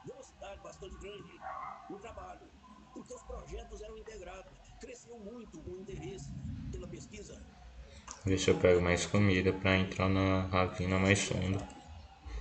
velocidade 0.03 0.61
bastante 0.61 0.97
grande 0.97 1.41
no 1.89 1.99
trabalho, 1.99 2.47
porque 2.93 3.13
os 3.13 3.23
projetos 3.23 3.81
eram 3.81 3.97
integrados. 3.97 4.57
Cresceu 4.79 5.17
muito 5.19 5.59
o 5.59 5.81
interesse 5.81 6.33
pela 6.71 6.87
pesquisa. 6.87 7.41
Ver 8.25 8.37
se 8.37 8.49
eu 8.49 8.59
pego 8.59 8.81
mais 8.81 9.05
comida 9.05 9.53
para 9.53 9.77
entrar 9.77 10.09
na 10.09 10.43
ravina 10.47 10.99
mais 10.99 11.21
fundo. 11.23 11.59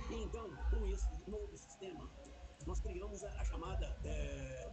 Então, 0.09 0.49
com 0.69 0.85
esse 0.85 1.07
novo 1.29 1.57
sistema, 1.57 2.09
nós 2.65 2.79
criamos 2.81 3.23
a, 3.23 3.29
a 3.41 3.45
chamada 3.45 3.97
eh, 4.03 4.71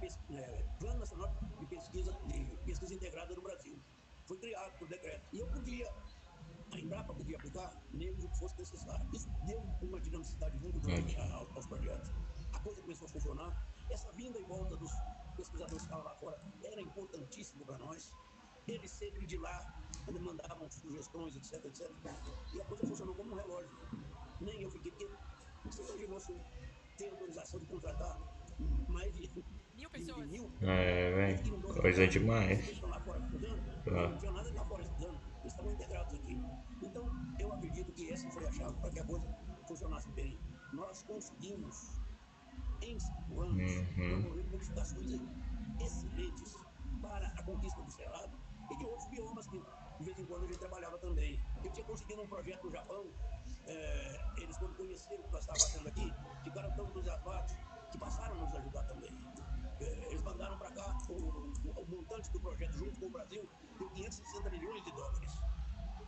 pes- 0.00 0.18
eh, 0.30 0.64
Plano 0.78 1.00
Nacional 1.00 1.34
de 1.58 1.66
Pesquisa, 1.66 2.12
de 2.26 2.44
Pesquisa 2.64 2.94
Integrada 2.94 3.34
no 3.34 3.42
Brasil. 3.42 3.76
Foi 4.26 4.38
criado 4.38 4.78
por 4.78 4.88
decreto. 4.88 5.22
E 5.32 5.38
eu 5.40 5.46
podia, 5.48 5.92
a 6.72 6.78
Embrapa 6.78 7.12
podia 7.14 7.36
aplicar 7.36 7.72
neles 7.92 8.24
o 8.24 8.28
que 8.28 8.38
fosse 8.38 8.58
necessário. 8.58 9.06
Isso 9.12 9.28
deu 9.46 9.60
uma 9.82 10.00
dinamicidade 10.00 10.56
muito 10.58 10.80
grande 10.80 11.16
aos, 11.16 11.66
projetos. 11.66 12.10
A 12.52 12.58
coisa 12.60 12.80
começou 12.80 13.06
a 13.06 13.10
funcionar. 13.10 13.66
Essa 13.90 14.10
vinda 14.12 14.38
e 14.38 14.44
volta 14.44 14.76
dos 14.76 14.90
pesquisadores 15.36 15.82
que 15.82 15.82
estavam 15.84 16.04
lá 16.04 16.14
fora 16.16 16.40
era 16.64 16.80
importantíssimo 16.80 17.64
para 17.66 17.78
nós. 17.78 18.12
Eles 18.66 18.90
sempre 18.90 19.26
de 19.26 19.36
lá 19.36 19.74
mandavam 20.20 20.70
sugestões, 20.70 21.36
etc, 21.36 21.64
etc. 21.64 21.90
E 22.54 22.60
a 22.60 22.64
coisa 22.64 22.86
funcionou 22.86 23.14
como 23.14 23.32
um 23.32 23.36
relógio. 23.36 23.70
Nem 24.40 24.62
eu 24.62 24.70
fiquei, 24.70 24.90
porque 24.92 25.08
você 25.64 25.82
imaginou 25.82 26.20
se 26.20 26.40
ter 26.96 27.10
autorização 27.10 27.60
de 27.60 27.66
contratar 27.66 28.18
mais 28.88 29.14
de, 29.14 29.30
Mil 29.74 29.90
pessoas. 29.90 30.28
mil 30.28 30.52
É, 30.60 31.10
velho. 31.12 31.62
Coisa 31.80 32.06
demais. 32.06 32.50
eles 32.60 32.70
estão 32.72 32.88
lá 32.90 33.00
fora 33.00 33.18
estudando, 33.20 33.62
Ah. 33.88 34.08
não 34.10 34.18
tinha 34.18 34.32
nada 34.32 34.52
lá 34.54 34.64
fora 34.66 34.82
estudando, 34.82 35.20
eles 35.40 35.52
estavam 35.52 35.72
integrados 35.72 36.14
acredito 37.82 37.94
que 37.94 38.12
essa 38.12 38.30
foi 38.30 38.46
a 38.46 38.52
chave 38.52 38.76
para 38.80 38.90
que 38.90 39.00
a 39.00 39.04
coisa 39.04 39.26
funcionasse 39.66 40.08
bem. 40.12 40.38
Nós 40.72 41.02
conseguimos, 41.02 42.00
em 42.80 42.98
cinco 42.98 43.40
anos, 43.40 43.70
Uhum. 43.72 44.20
promover 44.22 44.44
modificações 44.50 45.20
excelentes 45.80 46.56
para 47.00 47.26
a 47.26 47.42
conquista 47.42 47.82
do 47.82 47.90
Cerrado 47.90 48.38
e 48.70 48.76
de 48.76 48.84
outros 48.84 49.08
biomas 49.08 49.46
que, 49.48 49.58
de 49.98 50.04
vez 50.04 50.18
em 50.18 50.24
quando, 50.26 50.44
a 50.44 50.46
gente 50.46 50.58
trabalhava 50.58 50.98
também. 50.98 51.40
Eu 51.64 51.72
tinha 51.72 51.84
conseguido 51.84 52.22
um 52.22 52.28
projeto 52.28 52.64
no 52.64 52.70
Japão, 52.70 53.06
eh, 53.66 54.20
eles, 54.38 54.56
quando 54.56 54.76
conheceram 54.76 55.20
o 55.22 55.26
que 55.26 55.32
nós 55.32 55.40
estávamos 55.40 55.70
fazendo 55.72 55.88
aqui, 55.88 56.14
ficaram 56.44 56.70
tão 56.76 56.86
entusiasmados 56.86 57.54
que 57.90 57.98
passaram 57.98 58.36
a 58.36 58.46
nos 58.46 58.54
ajudar 58.56 58.82
também. 58.84 59.10
Eh, 59.80 60.06
Eles 60.10 60.22
mandaram 60.22 60.56
para 60.58 60.70
cá 60.72 60.96
o, 61.08 61.12
o- 61.14 61.82
o 61.82 61.86
montante 61.88 62.30
do 62.30 62.40
projeto 62.40 62.72
junto 62.78 63.00
com 63.00 63.06
o 63.06 63.10
Brasil 63.10 63.48
deu 63.78 63.88
560 63.90 64.50
milhões 64.50 64.84
de 64.84 64.92
dólares. 64.92 65.32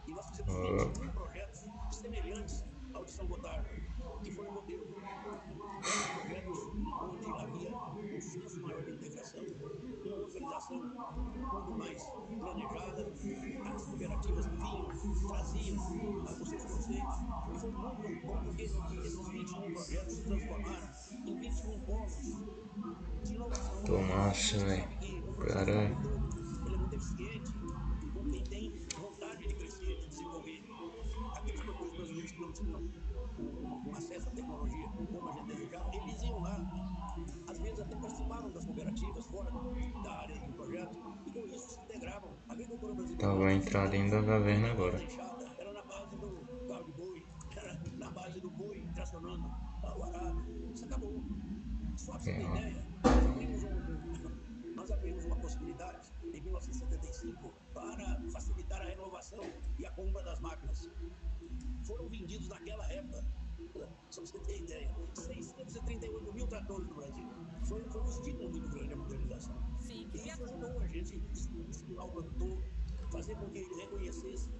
E 0.07 0.11
nós 0.13 0.29
fizemos 0.29 0.55
Ah. 0.55 0.61
21 0.85 1.11
projetos 1.13 1.34
semelhantes 2.05 2.64
ao 2.93 3.05
de 3.05 3.11
São 3.11 3.27
Gotardo, 3.27 3.69
que 4.23 4.31
foi 4.31 4.47
um 4.47 4.53
modelo. 4.53 4.85
Projetos 4.85 6.59
onde 7.03 7.27
havia 7.31 7.71
um 7.75 8.21
senso 8.21 8.62
maior 8.62 8.83
de 8.83 8.90
integração, 8.93 9.43
uma 9.43 10.17
organização 10.17 10.77
muito 10.79 11.79
mais 11.79 12.03
planejada, 12.38 13.12
as 13.75 13.87
cooperativas 13.87 14.47
vinham, 14.47 14.85
traziam 15.29 15.77
os 16.40 16.49
seus 16.49 16.64
conceitos. 16.64 17.17
E 17.53 17.59
foi 17.59 17.71
muito 17.71 18.27
bom 18.27 18.45
porque 18.45 18.62
esses 18.62 19.29
21 19.29 19.73
projetos 19.73 20.14
se 20.14 20.25
transformaram 20.25 20.88
em 21.27 21.40
21 21.40 21.81
polos 21.81 22.12
de 23.25 23.35
inovação. 23.35 23.85
Tô 23.85 23.99
massa, 24.03 24.59
velho. 24.59 25.35
Caralho. 25.38 25.97
Ele 26.67 26.75
é 26.75 26.79
muito 26.79 26.95
eficiente 26.95 27.53
com 28.14 28.31
quem 28.31 28.45
tem 28.45 28.84
como 35.07 35.29
a 35.29 35.33
gente 35.33 35.47
desejava, 35.47 35.90
eles 35.95 36.23
iam 36.23 36.40
lá, 36.40 36.57
às 37.48 37.59
vezes 37.59 37.81
até 37.81 37.96
participavam 37.96 38.50
das 38.50 38.65
cooperativas 38.65 39.27
fora 39.27 39.50
da 40.02 40.13
área 40.13 40.38
do 40.40 40.52
projeto, 40.55 40.96
e 41.27 41.31
com 41.31 41.46
isso 41.46 41.69
se 41.71 41.81
integravam. 41.81 42.31
A 42.48 42.52
agricultura 42.52 42.94
brasileira. 42.94 43.23
Então 43.25 43.37
vou 43.38 43.48
entrar 43.48 43.88
dentro 43.88 44.21
da 44.21 44.27
caverna 44.27 44.71
agora. 44.71 44.98
Era 45.59 45.73
na 45.73 45.83
base 45.83 46.17
do 46.17 46.67
carro 46.69 46.85
de 46.85 46.92
boi, 46.92 47.27
era 47.57 47.81
na 47.98 48.11
base 48.11 48.40
do 48.40 48.50
boi 48.50 48.87
tracionando 48.94 49.46
o 49.83 50.02
arado. 50.05 50.44
Isso 50.75 50.85
acabou. 50.85 51.23
Só 51.96 52.13
pra 52.13 52.21
você 52.21 52.33
ter 52.35 52.42
ideia, 52.42 52.87
nós 53.05 53.27
abrimos, 53.27 53.63
um- 53.63 54.75
nós 54.75 54.90
abrimos 54.90 55.25
uma 55.27 55.37
possibilidade 55.37 56.09
em 56.33 56.40
1975 56.40 57.55
para 57.73 58.21
facilitar 58.33 58.81
a 58.83 58.85
renovação 58.85 59.44
e 59.79 59.87
a 59.87 59.90
compra 59.92 60.23
das 60.25 60.40
máquinas. 60.40 60.90
Foram 61.85 62.09
vendidos 62.09 62.48
naquela 62.48 62.90
época, 62.92 63.25
só 64.15 64.23
pra 64.23 64.31
você 64.31 64.38
ter 64.38 64.58
ideia, 64.62 64.90
638 65.15 66.33
mil 66.33 66.46
tratores 66.46 66.87
no 66.87 66.94
Brasil. 66.94 67.29
Foi, 67.69 67.83
foi 67.90 68.00
um 68.00 68.08
estímulo 68.08 68.50
muito 68.50 68.71
grande 68.71 68.92
a 68.92 68.96
modernização. 68.96 69.56
Sim, 69.81 70.08
E 70.15 70.29
isso 70.29 70.44
ajudou 70.44 70.81
a 70.81 70.87
gente 70.87 71.21
estimular 71.71 72.04
o 72.04 72.10
produtor, 72.10 72.62
fazer 73.10 73.35
com 73.37 73.50
que 73.50 73.58
ele 73.58 73.75
reconhecesse 73.75 74.50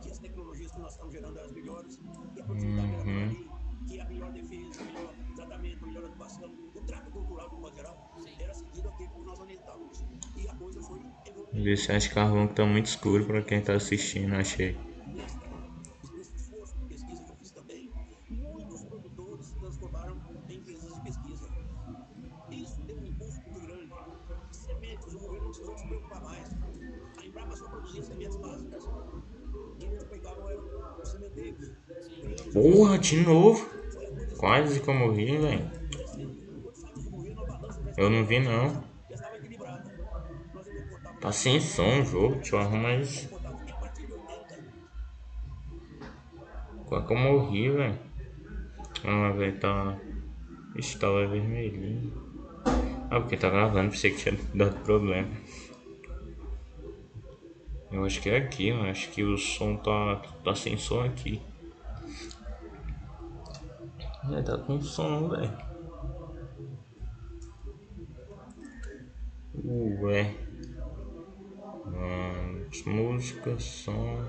que 0.00 0.10
as 0.10 0.18
tecnologias 0.18 0.72
que 0.72 0.78
nós 0.80 0.92
estamos 0.92 1.12
gerando 1.12 1.36
eram 1.38 1.46
as 1.46 1.52
melhores, 1.52 1.96
que 2.32 2.40
a 2.40 2.44
produtividade 2.44 2.94
era 2.94 3.02
por 3.02 3.10
Uhum. 3.10 3.24
ali, 3.24 3.50
que 3.86 4.00
a 4.00 4.08
melhor 4.08 4.32
defesa, 4.32 4.80
o 4.80 4.86
melhor 4.86 5.14
tratamento, 5.36 5.84
a 5.84 5.86
melhor 5.86 6.04
adequação, 6.04 6.50
o 6.74 6.80
trato 6.80 7.10
cultural 7.10 7.50
de 7.50 7.56
modo 7.56 7.76
geral, 7.76 7.98
era 8.38 8.54
seguido 8.54 8.88
aquilo 8.88 9.10
que 9.10 9.20
nós 9.20 9.38
orientávamos. 9.38 10.04
E 10.36 10.48
a 10.48 10.54
coisa 10.54 10.80
foi 10.82 11.00
evoluindo. 11.26 11.68
Esse 11.68 12.08
carvão 12.08 12.48
que 12.48 12.54
tá 12.54 12.64
muito 12.64 12.86
escuro 12.86 13.26
pra 13.26 13.42
quem 13.42 13.62
tá 13.62 13.74
assistindo, 13.74 14.34
achei. 14.34 14.74
Porra, 32.54 32.96
de 32.96 33.16
novo. 33.16 33.68
Quase 34.38 34.78
que 34.80 34.88
eu 34.88 34.94
morri, 34.94 35.36
velho. 35.36 35.70
Eu 37.96 38.08
não 38.08 38.24
vi 38.24 38.38
não. 38.38 38.84
Tá 41.20 41.32
sem 41.32 41.58
som 41.58 42.00
o 42.00 42.04
jogo, 42.04 42.36
deixa 42.36 42.54
eu 42.54 42.60
arrumar 42.60 42.94
isso. 42.94 43.24
importávamos 43.24 43.72
a 43.72 43.74
partir 43.74 44.06
de 44.06 44.12
80. 44.12 44.64
Quase 46.86 47.06
que 47.06 47.12
eu 47.12 47.18
morri, 47.18 47.70
velho. 47.70 47.98
Ah, 49.04 49.32
velho, 49.32 49.58
tá. 49.58 49.98
Ixi, 50.76 50.98
tava 50.98 51.26
vermelhinho. 51.26 52.12
Ah, 53.10 53.20
porque 53.20 53.36
tá 53.36 53.50
gravando, 53.50 53.90
pensei 53.90 54.12
que 54.12 54.18
tinha 54.18 54.38
dado 54.54 54.78
problema. 54.84 55.28
Eu 57.90 58.04
acho 58.04 58.20
que 58.20 58.30
é 58.30 58.36
aqui, 58.36 58.68
eu 58.68 58.82
acho 58.82 59.10
que 59.10 59.24
o 59.24 59.36
som 59.36 59.76
tá, 59.76 60.22
tá 60.44 60.54
sem 60.54 60.76
som 60.76 61.02
aqui. 61.02 61.42
É, 64.32 64.42
tá 64.42 64.56
com 64.56 64.80
som, 64.80 65.28
velho. 65.28 65.52
Ué. 70.02 70.34
Hum, 71.86 72.64
música, 72.86 73.58
som. 73.58 74.26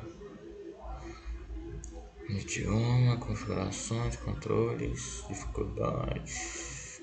Idioma, 2.27 3.17
configurações, 3.17 4.17
controles, 4.17 5.23
dificuldades. 5.29 7.01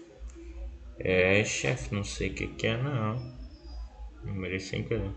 É, 0.99 1.43
chefe, 1.45 1.95
não 1.95 2.05
sei 2.05 2.30
o 2.30 2.34
que, 2.34 2.47
que 2.49 2.66
é 2.66 2.76
não. 2.76 3.38
Numerei 4.22 4.61
sem 4.61 4.84
querer. 4.84 5.14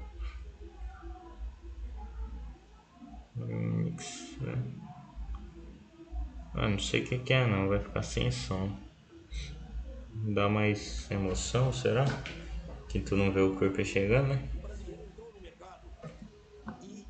Mix, 3.36 4.38
é. 4.42 4.85
Ah, 6.58 6.70
não 6.70 6.80
sei 6.80 7.04
o 7.04 7.06
que, 7.06 7.18
que 7.20 7.34
é 7.34 7.46
não, 7.46 7.68
vai 7.68 7.80
ficar 7.80 8.02
sem 8.02 8.32
som. 8.32 8.74
Dá 10.34 10.48
mais 10.48 11.12
emoção, 11.12 11.74
será? 11.74 12.06
Que 12.88 13.02
tu 13.02 13.18
não 13.18 13.30
vê 13.30 13.42
o 13.42 13.56
corpo 13.58 13.84
chegando, 13.84 14.30
né? 14.30 14.50
O 14.56 14.62
brasileiro 14.62 15.04
entrou 15.04 15.34
no 15.34 15.42
mercado 15.42 15.86
e 16.82 17.06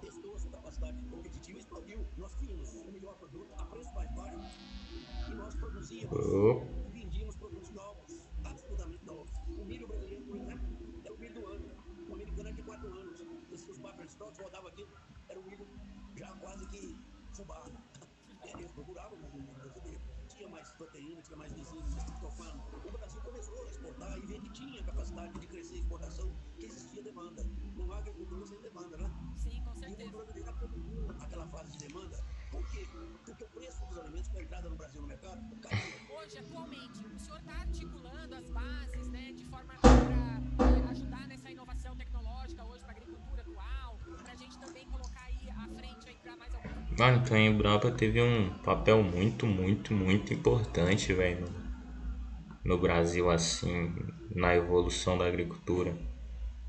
testou 0.00 0.36
a 0.36 0.38
sua 0.38 0.50
capacidade 0.52 0.96
competitiva 1.10 1.58
e 1.58 1.60
explodiu. 1.60 2.06
Nós 2.16 2.32
tínhamos 2.36 2.68
o 2.74 2.92
melhor 2.92 3.14
produto 3.18 3.52
a 3.58 3.64
preço 3.64 3.92
mais 3.92 4.14
baixo 4.14 4.38
e 5.28 5.34
nós 5.34 5.54
produzíamos 5.56 6.12
Opa. 6.12 6.66
e 6.86 6.90
vendíamos 6.92 7.36
produtos 7.36 7.70
novos, 7.70 8.28
absolutamente 8.44 9.04
novos. 9.04 9.32
O 9.48 9.64
milho 9.64 9.88
brasileiro, 9.88 10.24
por 10.26 10.36
exemplo, 10.36 10.68
era 11.04 11.12
o 11.12 11.18
milho 11.18 11.34
do 11.34 11.46
ano. 11.48 11.70
O 12.08 12.14
americano 12.14 12.48
é 12.48 12.52
de 12.52 12.62
4 12.62 12.86
anos. 12.86 13.20
Esses 13.50 13.68
os 13.68 13.78
buffer 13.78 14.06
stocks 14.06 14.38
rodavam 14.38 14.68
aqui, 14.68 14.86
era 15.28 15.40
um 15.40 15.42
milho 15.42 15.66
já 16.14 16.28
quase 16.36 16.66
que 16.68 16.96
fubá. 17.34 17.64
Eles 18.44 18.70
procuravam 18.72 19.18
o 19.18 19.36
milho 19.36 19.52
brasileiro. 19.52 20.00
Tinha 20.28 20.48
mais 20.48 20.68
proteína, 20.72 21.20
tinha 21.22 21.36
mais 21.36 21.52
lisina, 21.52 21.82
mais 21.90 22.04
triptofano. 22.04 22.62
O 22.84 22.90
Brasil 22.92 23.20
começou 23.20 23.66
a 23.66 23.70
exportar 23.70 24.18
e 24.18 24.26
ver 24.26 24.40
que 24.40 24.50
de 25.24 25.46
crescer 25.46 25.74
a 25.74 25.78
exportação, 25.78 26.30
que 26.58 26.66
existia 26.66 27.02
demanda. 27.02 27.42
Não 27.76 27.92
há 27.92 27.98
agricultura 27.98 28.46
sem 28.46 28.60
demanda, 28.60 28.96
né? 28.98 29.10
Sim, 29.36 29.62
com 29.64 29.70
E 29.70 29.76
o 29.76 29.78
certeza. 29.80 30.10
brasileiro 30.10 31.16
aquela 31.20 31.46
fase 31.48 31.72
de 31.72 31.86
demanda. 31.88 32.24
Por 32.50 32.70
quê? 32.70 32.86
Porque 33.24 33.44
o 33.44 33.48
preço 33.48 33.86
dos 33.86 33.98
alimentos 33.98 34.28
com 34.28 34.38
a 34.38 34.42
entrada 34.42 34.68
no 34.68 34.76
Brasil 34.76 35.00
no 35.02 35.08
mercado 35.08 35.56
caiu. 35.60 36.16
Hoje, 36.18 36.38
atualmente, 36.38 37.06
o 37.06 37.18
senhor 37.18 37.38
está 37.38 37.52
articulando 37.52 38.34
as 38.34 38.50
bases, 38.50 39.08
né, 39.08 39.32
de 39.32 39.44
forma 39.46 39.74
para 40.56 40.90
ajudar 40.90 41.26
nessa 41.28 41.50
inovação 41.50 41.96
tecnológica 41.96 42.64
hoje 42.64 42.82
para 42.84 42.92
a 42.92 42.96
agricultura 42.96 43.42
atual, 43.42 43.98
para 44.22 44.32
a 44.32 44.36
gente 44.36 44.58
também 44.58 44.86
colocar 44.86 45.24
aí 45.24 45.50
à 45.50 45.68
frente 45.68 46.08
aí 46.08 46.16
para 46.22 46.36
mais 46.36 46.54
alguns 46.54 46.98
Mano, 46.98 47.18
então 47.22 47.36
a 47.36 47.40
Embrapa 47.40 47.90
teve 47.90 48.22
um 48.22 48.50
papel 48.58 49.02
muito, 49.02 49.46
muito, 49.46 49.92
muito 49.92 50.32
importante, 50.32 51.12
velho, 51.12 51.46
no, 52.66 52.78
Brasil, 52.78 53.30
assim, 53.30 53.94
na 54.34 54.54
evolução 54.54 55.16
da 55.16 55.26
agricultura. 55.26 55.96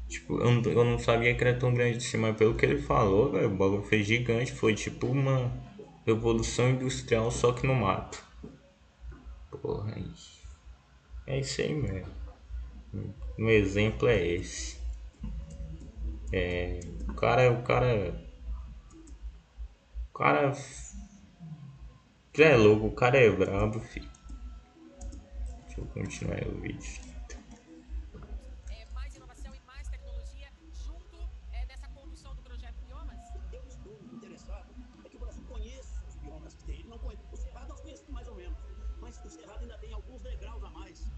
Tipo, 0.08 0.40
eu 0.40 0.52
não, 0.52 0.62
eu 0.72 0.84
não 0.86 1.00
sabia 1.00 1.36
que 1.36 1.44
era 1.44 1.58
tão 1.58 1.74
grande 1.74 1.98
assim, 1.98 2.18
mas 2.18 2.36
pelo 2.38 2.56
que 2.56 2.66
ele 2.66 2.82
falou, 2.82 3.32
velho, 3.32 3.48
o 3.48 3.58
bagulho 3.58 3.84
foi 3.84 4.04
gigante. 4.04 4.54
Foi 4.54 4.74
tipo 4.74 5.08
uma 5.08 5.52
revolução 6.06 6.70
industrial, 6.70 7.30
só 7.30 7.52
que 7.52 7.68
no 7.68 7.76
mato. 7.76 8.24
Porra, 9.62 9.94
aí. 9.96 10.12
É 11.26 11.40
isso 11.40 11.62
aí 11.62 11.74
mesmo. 11.74 12.14
Um 13.38 13.50
exemplo 13.50 14.08
é 14.08 14.26
esse. 14.26 14.78
É, 16.32 16.80
o 17.10 17.14
cara, 17.14 17.52
o 17.52 17.64
cara 17.64 18.28
o 20.10 20.18
cara. 20.18 20.52
É 22.40 22.56
louco, 22.56 22.88
o 22.88 22.92
cara 22.92 23.18
é 23.18 23.30
brabo, 23.30 23.80
filho. 23.80 24.17
Deixa 25.78 25.82
eu 25.82 26.04
continuar 26.04 26.48
o 26.48 26.60
vídeo. 26.60 27.02
mais 28.96 29.16
inovação 29.16 29.54
mais 29.68 29.88
tecnologia 29.88 30.48
junto 30.74 31.30
nessa 31.52 31.88
condução 31.90 32.34
do 32.34 32.42
projeto 32.42 32.74
Biomas? 32.88 33.20
Eu 33.54 33.64
estou 33.68 34.00
interessado 34.12 34.74
que 35.08 35.18
o 35.18 35.20
Brasil 35.20 35.44
conheça 35.48 36.02
os 36.08 36.16
biomas 36.16 36.56
que 36.56 36.64
tem. 36.64 36.80
Ele 36.80 36.90
não 36.90 36.98
conhece. 36.98 37.22
O 37.32 37.38
Cerrado 37.38 37.70
nós 37.70 37.82
conhecemos 37.82 38.12
mais 38.12 38.28
ou 38.28 38.36
menos, 38.36 38.58
mas 39.00 39.24
o 39.24 39.30
Cerrado 39.30 39.62
ainda 39.62 39.78
tem 39.78 39.94
alguns 39.94 40.24
degraus 40.24 40.64
a 40.64 40.70
mais. 40.72 41.12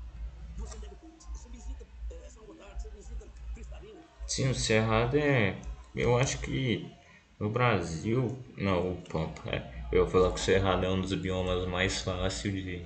Você 0.58 0.78
deve. 0.80 0.96
Você 1.32 1.50
visita 1.50 1.86
São 2.28 2.46
Gotardo, 2.46 2.82
você 2.82 2.90
visita 2.90 3.28
Cristalina. 3.54 4.02
Sim, 4.28 4.50
o 4.50 4.56
Cerrado 4.56 5.18
é. 5.18 5.58
Eu 5.96 6.18
acho 6.18 6.38
que 6.42 6.94
no 7.40 7.50
Brasil. 7.50 8.38
Não, 8.58 8.92
o 8.92 9.02
Pampa. 9.04 9.50
É. 9.50 9.86
Eu 9.90 10.04
ia 10.04 10.12
falar 10.12 10.34
que 10.34 10.40
o 10.40 10.44
Cerrado 10.44 10.86
é 10.86 10.90
um 10.90 11.00
dos 11.00 11.14
biomas 11.14 11.66
mais 11.66 12.02
fáceis 12.02 12.54
de, 12.54 12.86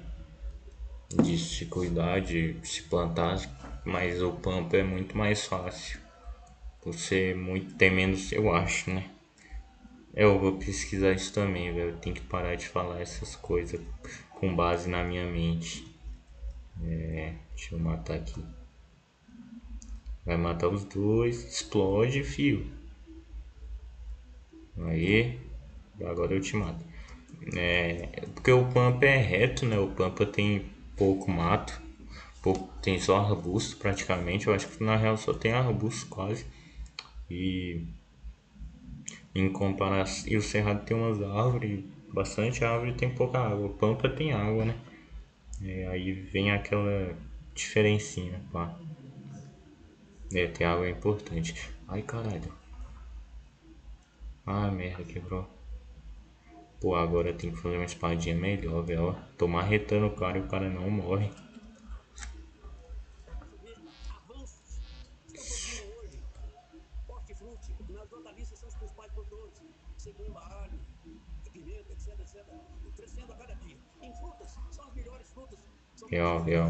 de 1.22 1.38
se 1.38 1.66
cuidar, 1.66 2.22
de 2.22 2.56
se 2.64 2.84
plantar, 2.84 3.38
mas 3.86 4.22
o 4.22 4.32
Pampa 4.32 4.78
é 4.78 4.84
muito 4.84 5.18
mais 5.18 5.46
fácil. 5.46 6.00
Ser 6.92 7.36
muito. 7.36 7.76
tem 7.76 7.90
menos, 7.90 8.32
eu 8.34 8.54
acho, 8.54 8.90
né? 8.90 9.10
Eu 10.14 10.38
vou 10.38 10.58
pesquisar 10.58 11.14
isso 11.14 11.34
também, 11.34 11.74
velho. 11.74 11.96
Tem 11.98 12.14
que 12.14 12.22
parar 12.22 12.56
de 12.56 12.68
falar 12.68 13.00
essas 13.00 13.36
coisas 13.36 13.80
com 14.32 14.54
base 14.54 14.90
na 14.90 15.04
minha 15.04 15.26
mente. 15.26 15.88
É, 16.84 17.34
deixa 17.56 17.76
eu 17.76 17.80
matar 17.80 18.16
aqui. 18.16 18.44
Vai 20.26 20.38
matar 20.38 20.68
os 20.68 20.84
dois, 20.84 21.44
explode, 21.46 22.24
fio. 22.24 22.70
Aí, 24.78 25.40
agora 26.02 26.34
eu 26.34 26.42
te 26.42 26.56
mato. 26.56 26.84
É, 27.56 28.24
porque 28.34 28.52
o 28.52 28.66
Pampa 28.72 29.06
é 29.06 29.18
reto, 29.18 29.66
né? 29.66 29.78
O 29.80 29.90
Pampa 29.90 30.26
tem 30.26 30.66
pouco 30.98 31.30
mato, 31.32 31.82
pouco, 32.42 32.74
tem 32.82 33.00
só 33.00 33.18
arbusto 33.18 33.78
praticamente. 33.78 34.48
Eu 34.48 34.54
acho 34.54 34.68
que 34.68 34.84
na 34.84 34.96
real 34.96 35.18
só 35.18 35.34
tem 35.34 35.54
arbusto 35.54 36.08
quase. 36.08 36.46
E 37.30 37.86
em 39.34 39.52
comparação, 39.52 40.30
e 40.30 40.38
o 40.38 40.42
Cerrado 40.42 40.86
tem 40.86 40.96
umas 40.96 41.22
árvores, 41.22 41.84
bastante 42.14 42.64
árvore 42.64 42.92
e 42.92 42.96
tem 42.96 43.14
pouca 43.14 43.40
água. 43.40 43.70
Pampa 43.70 44.08
tem 44.10 44.32
água, 44.32 44.66
né? 44.66 44.76
É, 45.62 45.88
aí 45.88 46.12
vem 46.12 46.52
aquela 46.52 47.16
diferencinha, 47.56 48.42
pá. 48.52 48.78
É, 50.34 50.48
ter 50.48 50.66
água 50.66 50.86
é 50.86 50.90
importante. 50.92 51.56
Ai, 51.88 52.02
caralho. 52.02 52.52
Ah, 54.46 54.70
merda, 54.70 55.04
quebrou. 55.04 55.48
Pô, 56.84 56.96
agora 56.96 57.34
tem 57.34 57.50
que 57.50 57.56
fazer 57.62 57.78
uma 57.78 57.86
espadinha 57.86 58.36
melhor, 58.36 58.84
velho. 58.84 59.16
Tô 59.38 59.48
marretando 59.48 60.08
o 60.08 60.16
cara 60.18 60.38
e 60.38 60.42
o 60.42 60.48
cara 60.50 60.70
não 60.70 60.92
morre. 60.92 61.30
Você 61.30 61.38
vê 63.64 63.74
avanços 64.10 64.82
que 65.32 65.38
estão 65.38 65.46
produzindo 65.46 65.98
hoje. 65.98 66.22
Hortifruti, 67.08 67.74
nas 67.90 68.12
hortaliças 68.12 68.60
são 68.60 68.68
os 68.68 68.76
principais 68.76 69.10
produtores. 69.14 69.62
Cebola, 69.98 70.42
alho, 70.42 70.78
pimenta, 71.54 71.94
etc, 71.94 72.20
etc. 72.20 72.46
Crescendo 72.98 73.32
a 73.32 73.36
cada 73.38 73.54
dia. 73.54 73.78
Em 74.02 74.14
frutas, 74.16 74.54
são 74.72 74.84
as 74.86 74.94
melhores 74.94 75.32
frutas. 75.32 75.60
São 75.96 76.10
Real, 76.10 76.44
real. 76.44 76.68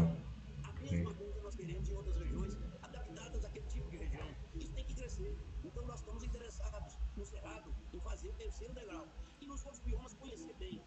A 0.62 0.72
mesma 0.80 1.12
coisa 1.14 1.42
nós 1.42 1.56
queremos 1.56 1.88
em 1.88 1.94
outras 1.96 2.16
regiões, 2.18 2.56
adaptadas 2.82 3.44
àquele 3.44 3.66
tipo 3.66 3.90
de 3.90 3.96
região. 3.96 4.28
Isso 4.54 4.72
tem 4.74 4.84
que 4.84 4.94
crescer. 4.94 5.36
Então 5.64 5.84
nós 5.86 5.98
estamos 5.98 6.22
interessados 6.22 6.96
no 7.16 7.24
Cerrado 7.24 7.74
em 7.92 7.98
fazer 8.00 8.28
o 8.28 8.32
terceiro 8.34 8.72
degrau. 8.74 9.08
E 9.40 9.46
nos 9.46 9.64
outros 9.64 9.82
biomas 9.82 10.14
conhecer 10.14 10.52
bem. 10.54 10.80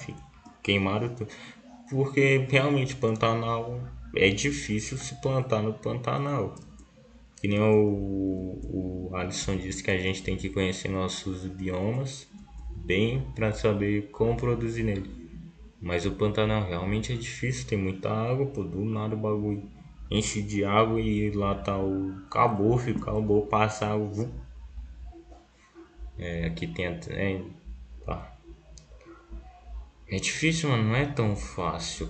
queimaram 0.62 1.08
tudo. 1.14 1.30
Porque 1.88 2.46
realmente 2.48 2.96
Pantanal 2.96 3.80
é 4.14 4.28
difícil 4.28 4.96
se 4.98 5.20
plantar 5.20 5.62
no 5.62 5.72
Pantanal. 5.72 6.54
Que 7.40 7.48
nem 7.48 7.60
o, 7.60 8.58
o 8.64 9.10
Alisson 9.14 9.56
disse 9.56 9.82
que 9.82 9.90
a 9.90 9.98
gente 9.98 10.22
tem 10.22 10.36
que 10.36 10.48
conhecer 10.48 10.88
nossos 10.88 11.46
biomas 11.46 12.26
bem 12.74 13.20
para 13.34 13.52
saber 13.52 14.08
como 14.10 14.36
produzir 14.36 14.82
nele. 14.82 15.08
Mas 15.80 16.06
o 16.06 16.12
Pantanal 16.12 16.66
realmente 16.66 17.12
é 17.12 17.16
difícil, 17.16 17.66
tem 17.66 17.78
muita 17.78 18.10
água, 18.10 18.46
pô, 18.46 18.64
do 18.64 18.84
nada 18.84 19.14
o 19.14 19.18
bagulho 19.18 19.62
enche 20.10 20.42
de 20.42 20.64
água 20.64 21.00
e 21.00 21.30
lá 21.30 21.54
tá 21.54 21.78
o 21.78 22.12
acabou, 22.26 22.78
filho, 22.78 23.00
acabou 23.00 23.46
passar 23.46 23.96
o. 23.96 24.30
É, 26.18 26.46
aqui 26.46 26.66
tem 26.66 26.86
é, 26.86 26.94
tá. 26.94 27.10
É 30.08 30.16
difícil, 30.16 30.70
mano, 30.70 30.84
não 30.84 30.96
é 30.96 31.06
tão 31.06 31.34
fácil. 31.34 32.08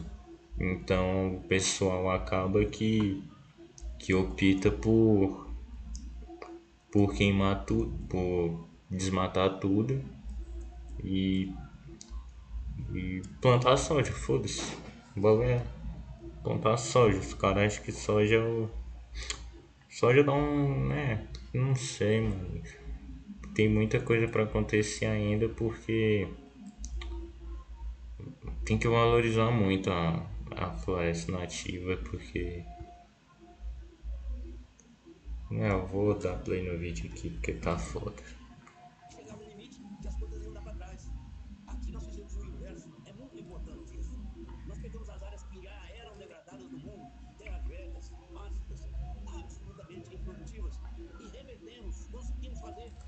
Então 0.59 1.36
o 1.36 1.40
pessoal 1.42 2.11
acaba 2.11 2.64
que 2.64 3.22
que 3.99 4.14
opta 4.14 4.70
por 4.70 5.47
por 6.92 7.14
queimar 7.14 7.64
tudo, 7.64 7.92
por 8.09 8.68
desmatar 8.90 9.59
tudo 9.59 10.03
e 11.03 11.53
e 12.94 13.22
plantar 13.40 13.76
soja, 13.76 14.12
foda-se. 14.12 14.76
Bagulho 15.16 15.44
é 15.44 15.62
plantar 16.42 16.76
soja. 16.76 17.18
Os 17.18 17.34
caras 17.34 17.72
acham 17.72 17.84
que 17.84 17.92
soja 17.92 18.36
é. 18.36 18.68
Soja 19.88 20.22
dá 20.22 20.32
um. 20.32 20.88
né? 20.88 21.26
Não 21.53 21.74
sei, 21.74 22.20
mano. 22.20 22.62
Tem 23.55 23.68
muita 23.68 23.99
coisa 24.01 24.28
para 24.28 24.44
acontecer 24.44 25.07
ainda 25.07 25.49
porque. 25.49 26.28
Tem 28.67 28.77
que 28.77 28.89
valorizar 28.89 29.53
muito 29.53 29.89
a, 29.93 30.29
a 30.57 30.73
floresta 30.73 31.31
nativa 31.31 31.97
porque. 31.99 32.64
Não, 35.49 35.61
eu 35.61 35.87
vou 35.87 36.19
dar 36.19 36.37
play 36.39 36.69
no 36.69 36.77
vídeo 36.77 37.09
aqui 37.09 37.31
porque 37.31 37.53
tá 37.53 37.79
foda. 37.79 38.21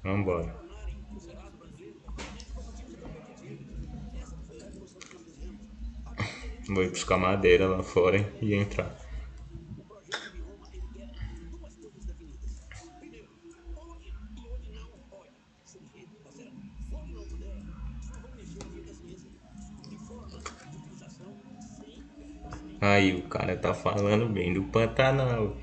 Vambora. 0.05 0.68
Vou 6.69 6.85
ir 6.85 6.91
buscar 6.91 7.17
madeira 7.17 7.67
lá 7.67 7.83
fora 7.83 8.31
e 8.43 8.55
entrar. 8.55 8.95
Aí 22.81 23.15
o 23.15 23.23
cara 23.23 23.57
tá 23.57 23.73
falando 23.73 24.29
bem 24.29 24.53
do 24.53 24.65
Pantanal. 24.65 25.57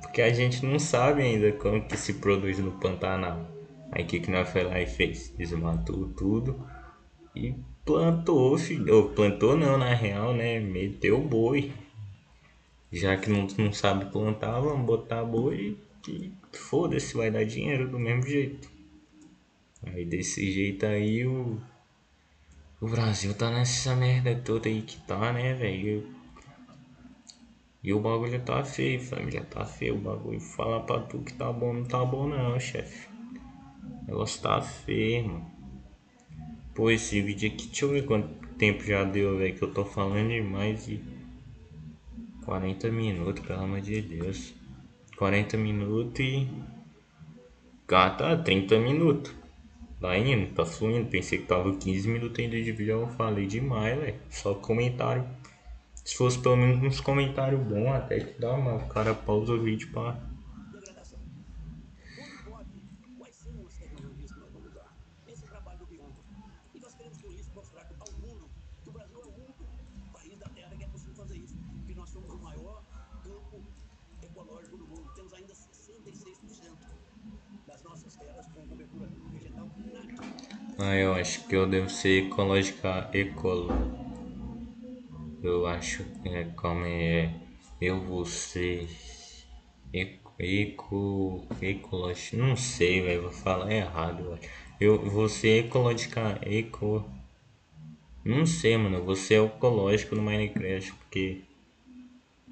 Porque 0.00 0.22
a 0.22 0.32
gente 0.32 0.64
não 0.64 0.78
sabe 0.78 1.22
ainda 1.22 1.52
como 1.52 1.86
que 1.86 1.96
se 1.96 2.14
produz 2.14 2.58
no 2.58 2.72
Pantanal. 2.72 3.46
Aí 3.92 4.04
o 4.04 4.06
que, 4.06 4.20
que 4.20 4.30
nós 4.30 4.48
foi 4.48 4.64
lá 4.64 4.80
e 4.80 4.86
fez? 4.86 5.34
Desmatou 5.36 6.08
tudo 6.14 6.66
e 7.36 7.54
plantou, 7.84 8.56
filho. 8.56 8.94
Ou 8.94 9.10
plantou 9.10 9.56
não, 9.56 9.76
na 9.76 9.92
real, 9.94 10.34
né? 10.34 10.58
Meteu 10.58 11.20
boi. 11.20 11.72
Já 12.90 13.16
que 13.16 13.28
não, 13.28 13.46
não 13.58 13.72
sabe 13.72 14.10
plantar, 14.10 14.60
vamos 14.60 14.86
botar 14.86 15.24
boi 15.24 15.76
e 16.08 16.32
foda-se, 16.52 17.16
vai 17.16 17.30
dar 17.30 17.44
dinheiro 17.44 17.88
do 17.88 17.98
mesmo 17.98 18.22
jeito. 18.22 18.70
Aí 19.82 20.04
desse 20.04 20.50
jeito 20.50 20.86
aí 20.86 21.26
o. 21.26 21.60
O 22.80 22.88
Brasil 22.88 23.34
tá 23.34 23.50
nessa 23.50 23.94
merda 23.96 24.34
toda 24.34 24.68
aí 24.68 24.82
que 24.82 24.98
tá, 25.06 25.32
né, 25.32 25.54
velho? 25.54 26.06
E 27.82 27.92
o 27.92 28.00
bagulho 28.00 28.40
tá 28.42 28.64
feio, 28.64 29.00
família. 29.00 29.44
Tá 29.44 29.64
feio 29.64 29.96
o 29.96 30.00
bagulho. 30.00 30.40
Falar 30.40 30.80
pra 30.80 31.00
tu 31.00 31.20
que 31.20 31.32
tá 31.34 31.52
bom, 31.52 31.72
não 31.72 31.84
tá 31.84 32.04
bom 32.04 32.28
não, 32.28 32.58
chefe. 32.58 33.08
O 34.02 34.06
negócio 34.06 34.42
tá 34.42 34.60
feio, 34.60 35.28
mano. 35.28 35.55
Pô, 36.76 36.90
esse 36.90 37.22
vídeo 37.22 37.48
aqui, 37.48 37.68
deixa 37.68 37.86
eu 37.86 37.88
ver 37.88 38.04
quanto 38.04 38.28
tempo 38.58 38.84
já 38.84 39.02
deu, 39.02 39.38
velho, 39.38 39.56
que 39.56 39.64
eu 39.64 39.72
tô 39.72 39.82
falando 39.82 40.28
de 40.28 40.42
mais 40.42 40.84
de 40.84 41.00
40 42.44 42.90
minutos, 42.90 43.46
pelo 43.46 43.62
amor 43.62 43.80
de 43.80 44.02
Deus. 44.02 44.54
40 45.16 45.56
minutos 45.56 46.20
e... 46.20 46.46
Ah, 47.90 48.10
tá, 48.10 48.36
30 48.36 48.78
minutos. 48.78 49.34
Tá 49.98 50.18
indo, 50.18 50.52
tá 50.52 50.66
fluindo. 50.66 51.08
Pensei 51.08 51.38
que 51.38 51.46
tava 51.46 51.74
15 51.74 52.08
minutos 52.10 52.38
ainda 52.38 52.62
de 52.62 52.72
vídeo, 52.72 53.00
eu 53.00 53.08
falei 53.08 53.46
demais, 53.46 53.98
velho. 53.98 54.20
Só 54.28 54.52
comentário. 54.54 55.26
Se 56.04 56.14
fosse 56.14 56.38
pelo 56.38 56.58
menos 56.58 56.82
uns 56.82 57.00
comentários 57.00 57.62
bons, 57.62 57.88
até 57.88 58.20
que 58.20 58.38
dá, 58.38 58.54
mas 58.54 58.82
o 58.82 58.88
cara 58.88 59.14
pausa 59.14 59.54
o 59.54 59.62
vídeo 59.62 59.88
pra 59.92 60.20
Ah, 80.78 80.94
eu 80.94 81.14
acho 81.14 81.46
que 81.46 81.56
eu 81.56 81.66
devo 81.66 81.88
ser 81.88 82.26
ecológica 82.26 83.08
ecolo. 83.14 83.68
Eu 85.42 85.66
acho 85.66 86.04
que 86.04 86.28
é 86.28 86.44
como 86.54 86.84
é. 86.84 87.32
Eu 87.80 87.98
vou 88.00 88.26
ser 88.26 88.86
eco, 89.92 90.34
eco 90.38 91.46
ecológico. 91.62 92.36
Não 92.36 92.54
sei, 92.56 93.00
velho. 93.00 93.22
Vou 93.22 93.30
falar 93.32 93.72
errado. 93.72 94.38
Eu 94.78 94.98
vou 95.10 95.30
ser 95.30 95.64
ecológica 95.64 96.38
eco. 96.42 97.08
Não 98.22 98.44
sei, 98.44 98.76
mano. 98.76 98.98
Eu 98.98 99.04
vou 99.04 99.16
ser 99.16 99.42
ecológico 99.42 100.14
no 100.14 100.22
Minecraft 100.22 100.92
porque 100.92 101.40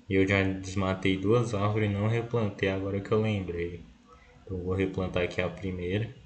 eu 0.08 0.26
já 0.26 0.42
desmatei 0.42 1.18
duas 1.18 1.52
árvores 1.52 1.90
e 1.90 1.92
não 1.92 2.08
replantei 2.08 2.70
agora 2.70 3.00
que 3.00 3.12
eu 3.12 3.20
lembrei. 3.20 3.84
Eu 4.46 4.62
vou 4.64 4.74
replantar 4.74 5.24
aqui 5.24 5.42
a 5.42 5.48
primeira. 5.48 6.23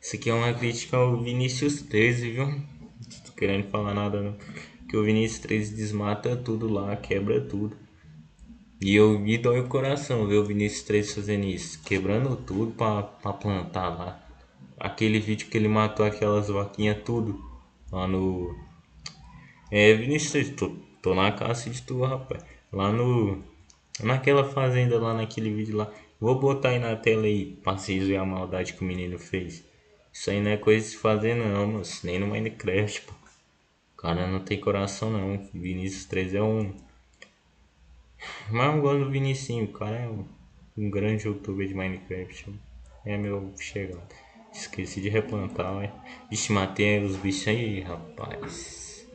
Isso 0.00 0.16
aqui 0.16 0.30
é 0.30 0.34
uma 0.34 0.54
crítica 0.54 0.96
ao 0.96 1.20
Vinícius 1.20 1.82
13, 1.82 2.30
viu? 2.30 2.46
Não 2.46 2.62
tô 3.26 3.32
querendo 3.36 3.68
falar 3.68 3.92
nada 3.92 4.22
não. 4.22 4.36
Que 4.88 4.96
o 4.96 5.04
Vinícius 5.04 5.40
13 5.40 5.76
desmata 5.76 6.34
tudo 6.34 6.72
lá, 6.72 6.96
quebra 6.96 7.38
tudo. 7.38 7.76
E 8.80 8.94
eu 8.94 9.18
me 9.18 9.36
dói 9.36 9.60
o 9.60 9.68
coração 9.68 10.26
ver 10.26 10.38
o 10.38 10.44
Vinícius 10.44 10.84
13 10.84 11.14
fazendo 11.16 11.44
isso. 11.44 11.82
Quebrando 11.82 12.34
tudo 12.34 12.72
pra, 12.72 13.02
pra 13.02 13.34
plantar 13.34 13.90
lá. 13.90 14.26
Aquele 14.78 15.20
vídeo 15.20 15.48
que 15.48 15.58
ele 15.58 15.68
matou 15.68 16.06
aquelas 16.06 16.48
vaquinhas 16.48 17.02
tudo. 17.04 17.38
Lá 17.92 18.08
no... 18.08 18.56
É, 19.70 19.92
Vinícius 19.92 20.32
13, 20.32 20.52
tô, 20.52 20.76
tô 21.02 21.14
na 21.14 21.30
caça 21.30 21.68
de 21.68 21.82
tu, 21.82 22.00
rapaz. 22.02 22.42
Lá 22.72 22.90
no... 22.90 23.44
Naquela 24.02 24.44
fazenda 24.44 24.98
lá, 24.98 25.12
naquele 25.12 25.52
vídeo 25.52 25.76
lá. 25.76 25.92
Vou 26.18 26.40
botar 26.40 26.70
aí 26.70 26.78
na 26.78 26.96
tela 26.96 27.26
aí, 27.26 27.58
pra 27.62 27.76
vocês 27.76 28.04
verem 28.04 28.18
a 28.18 28.24
maldade 28.24 28.72
que 28.72 28.82
o 28.82 28.86
menino 28.86 29.18
fez. 29.18 29.68
Isso 30.20 30.28
aí 30.28 30.38
não 30.38 30.50
é 30.50 30.58
coisa 30.58 30.84
de 30.84 30.90
se 30.90 30.98
fazer 30.98 31.34
não, 31.34 31.66
mas 31.66 32.02
nem 32.02 32.18
no 32.18 32.26
Minecraft, 32.26 33.00
pô. 33.06 33.14
O 33.94 33.96
cara 33.96 34.26
não 34.26 34.40
tem 34.40 34.60
coração 34.60 35.10
não. 35.10 35.48
Vinícius 35.54 36.04
3 36.04 36.34
é 36.34 36.42
um. 36.42 36.74
Mas 38.50 38.74
eu 38.74 38.82
gosto 38.82 39.04
do 39.04 39.10
Vinicinho, 39.10 39.64
o 39.64 39.72
cara 39.72 39.96
é 39.96 40.06
um, 40.06 40.26
um 40.76 40.90
grande 40.90 41.26
youtuber 41.26 41.66
de 41.66 41.72
Minecraft. 41.72 42.52
É 43.06 43.16
meu 43.16 43.54
chegado. 43.58 44.14
Esqueci 44.52 45.00
de 45.00 45.08
replantar, 45.08 45.74
ué. 45.78 45.90
Vixe, 46.28 46.52
matei 46.52 47.02
os 47.02 47.16
bichos 47.16 47.48
aí, 47.48 47.80
rapaz. 47.80 49.08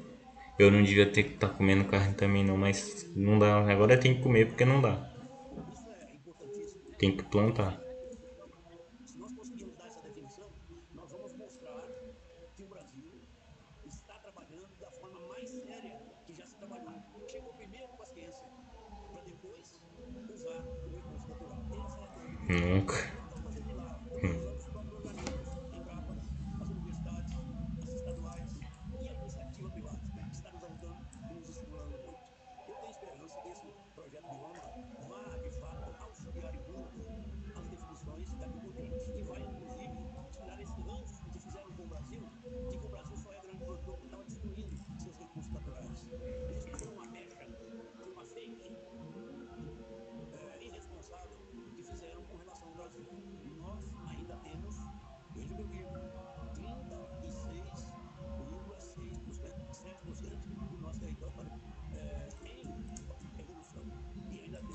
Eu 0.57 0.71
não 0.71 0.81
devia 0.81 1.05
ter 1.05 1.21
que 1.21 1.35
estar 1.35 1.49
tá 1.49 1.53
comendo 1.53 1.85
carne 1.85 2.15
também 2.15 2.43
não, 2.43 2.57
mas 2.57 3.07
não 3.15 3.37
dá. 3.37 3.59
Agora 3.71 3.95
tem 3.95 4.15
que 4.15 4.23
comer 4.23 4.47
porque 4.47 4.65
não 4.65 4.81
dá. 4.81 5.07
Tem 6.97 7.15
que 7.15 7.21
plantar. 7.21 7.84
Nunca. 22.47 23.14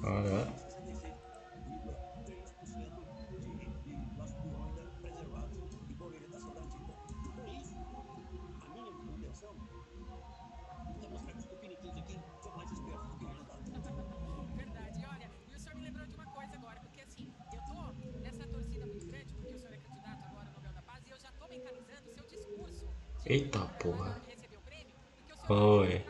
Caraca. 0.01 0.71
Verdade. 14.57 15.07
Olha, 15.07 15.31
e 15.51 15.55
o 15.55 15.59
senhor 15.59 15.77
me 15.77 15.83
lembrou 15.85 16.07
de 16.07 16.15
uma 16.15 16.25
coisa 16.27 16.55
agora, 16.57 16.81
porque 16.81 17.01
assim, 17.03 17.33
eu 17.53 17.61
tô 17.63 17.93
nessa 18.21 18.47
torcida 18.49 18.87
muito 18.87 19.07
grande, 19.07 19.35
porque 19.35 19.55
o 19.55 19.59
senhor 19.59 19.75
é 19.75 19.79
candidato 19.79 20.25
agora 20.25 20.49
ao 20.49 20.55
Nobel 20.55 20.73
da 20.73 20.83
Paz, 20.83 21.07
e 21.07 21.11
eu 21.11 21.19
já 21.21 21.31
tô 21.33 21.47
mentalizando 21.49 22.09
o 22.09 22.15
seu 22.15 22.27
discurso. 22.27 22.89
Eita 23.27 23.59
porra. 23.79 24.21
Oi. 25.51 26.10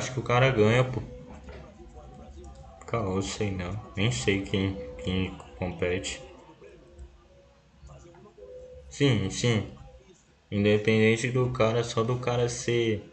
Acho 0.00 0.12
que 0.14 0.20
o 0.20 0.22
cara 0.22 0.50
ganha, 0.50 0.82
pô. 0.82 1.02
Caô, 2.86 3.20
sei 3.20 3.50
não. 3.50 3.78
Nem 3.94 4.10
sei 4.10 4.42
quem, 4.42 4.74
quem 5.04 5.36
compete. 5.58 6.22
Sim, 8.88 9.30
sim. 9.30 9.68
Independente 10.50 11.30
do 11.30 11.50
cara, 11.52 11.84
só 11.84 12.02
do 12.04 12.18
cara 12.18 12.48
ser. 12.48 13.04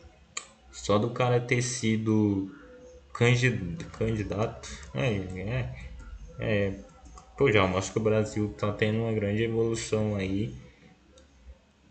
Só 0.72 0.98
do 1.00 1.12
cara 1.12 1.40
ter 1.42 1.62
sido 1.62 2.52
candid- 3.14 3.86
candidato. 3.98 4.70
É, 4.94 5.16
é. 5.42 5.76
É. 6.40 6.74
Pô, 7.38 7.52
já 7.52 7.68
mostra 7.68 7.94
que 7.94 8.00
o 8.00 8.04
Brasil 8.04 8.54
tá 8.58 8.72
tendo 8.74 9.00
uma 9.02 9.14
grande 9.14 9.44
evolução 9.44 10.16
aí. 10.16 10.56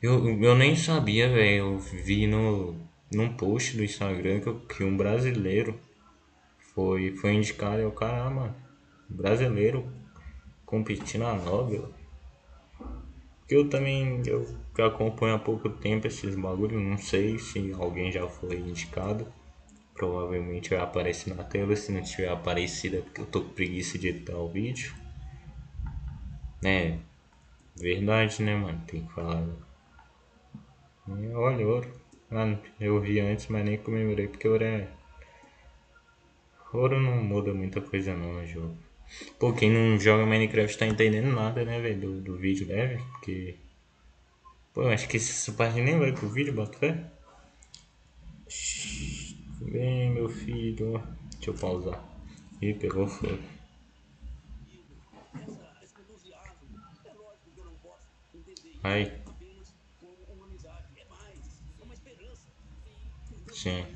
Eu, 0.01 0.41
eu 0.43 0.55
nem 0.55 0.75
sabia, 0.77 1.29
velho. 1.29 1.57
Eu 1.75 1.79
vi 1.79 2.27
no, 2.27 2.75
num 3.13 3.33
post 3.33 3.77
do 3.77 3.85
Instagram 3.85 4.41
que, 4.69 4.85
um 4.85 4.97
brasileiro 4.97 5.79
foi, 6.75 7.17
foi 7.17 7.35
indicado. 7.35 7.81
Eu, 7.81 7.93
caramba, 7.93 8.55
brasileiro 9.09 9.91
competindo 10.65 11.23
na 11.23 11.35
Nobel. 11.35 11.91
Eu 13.49 13.69
também 13.69 14.23
eu 14.27 14.45
acompanho 14.85 15.37
há 15.37 15.39
pouco 15.39 15.69
tempo 15.69 16.09
esses 16.09 16.35
bagulho, 16.35 16.81
não 16.81 16.99
sei 16.99 17.39
se 17.39 17.73
alguém 17.73 18.11
já 18.11 18.27
foi 18.29 18.59
indicado. 18.59 19.27
Provavelmente 19.95 20.71
vai 20.71 20.81
aparecer 20.81 21.35
na 21.35 21.45
tela, 21.45 21.75
se 21.77 21.93
não 21.93 22.03
tiver 22.03 22.29
aparecido 22.29 22.97
é 22.97 23.01
porque 23.01 23.21
eu 23.21 23.27
tô 23.27 23.43
com 23.43 23.51
preguiça 23.51 23.97
de 23.97 24.09
editar 24.09 24.37
o 24.37 24.49
vídeo. 24.49 24.93
Né? 26.61 26.99
Verdade, 27.77 28.43
né, 28.43 28.57
mano? 28.57 28.83
Tem 28.87 29.07
que 29.07 29.13
falar. 29.13 29.47
E 31.09 31.29
Olha, 31.29 31.67
ouro. 31.67 32.06
Ah, 32.31 32.59
eu 32.81 33.01
vi 33.01 33.21
antes, 33.21 33.47
mas 33.49 33.65
nem 33.65 33.79
comemorei 33.79 34.29
porque 34.29 34.49
ouro 34.49 34.65
é. 34.65 34.89
Ouro 36.73 37.01
não 37.01 37.23
muda 37.23 37.55
muita 37.55 37.81
coisa 37.81 38.15
não 38.15 38.35
no 38.35 38.47
jogo. 38.47 38.77
Pô, 39.39 39.53
quem 39.53 39.71
não 39.71 39.99
joga 39.99 40.27
Minecraft 40.27 40.77
tá 40.79 40.87
entendendo 40.87 41.33
nada, 41.33 41.65
né, 41.65 41.81
velho, 41.81 42.01
do, 42.01 42.21
do 42.21 42.37
vídeo 42.37 42.67
deve, 42.67 43.03
porque. 43.13 43.57
Pô, 44.75 44.83
eu 44.83 44.89
acho 44.91 45.09
que 45.09 45.17
essa 45.17 45.53
parte 45.53 45.81
nem 45.81 45.99
vai 45.99 46.13
pro 46.13 46.29
vídeo, 46.29 46.53
bota 46.53 46.77
fé. 46.79 47.11
Bem, 49.61 50.11
meu 50.11 50.29
filho. 50.29 51.03
Deixa 51.35 51.51
eu 51.51 51.55
pausar. 51.55 52.05
Ih, 52.61 52.75
pegou 52.75 53.07
fogo. 53.07 53.39
esse 59.03 59.26
eu. 63.69 63.87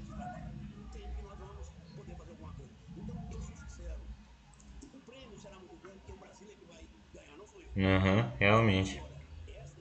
Aham, 7.76 8.32
realmente. 8.38 9.02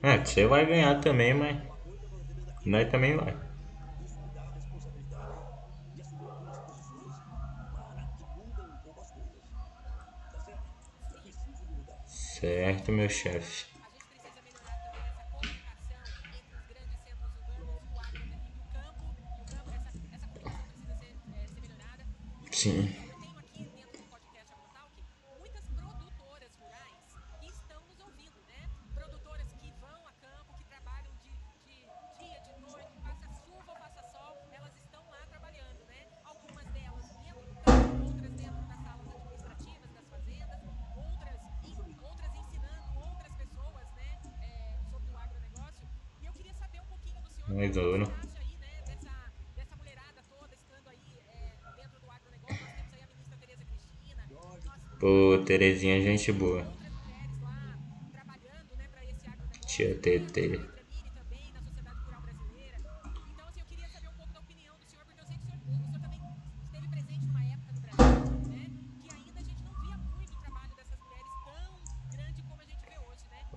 É, 0.02 0.18
você 0.18 0.46
vai 0.46 0.66
ganhar 0.66 1.00
também, 1.00 1.34
mas. 1.34 1.56
Nós 2.64 2.88
também 2.90 3.16
vai. 3.16 3.36
Isso 4.00 4.20
me 4.20 4.30
dá 4.30 4.42
行。 22.60 23.09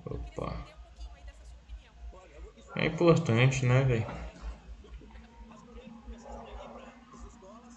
Opa. 0.06 0.50
saber 0.50 0.74
um 0.74 0.82
pouquinho 0.82 1.14
aí 1.14 1.24
dessa 1.24 1.44
sua 1.46 1.60
opinião. 1.60 1.94
É 2.76 2.86
importante, 2.86 3.64
né, 3.64 3.84
velho? 3.84 4.06
As 5.50 5.62
mulheres 5.64 5.92
começaram 6.04 6.40
a 6.40 6.50
ir 6.50 6.68
para 6.74 6.92
as 7.14 7.24
escolas, 7.24 7.74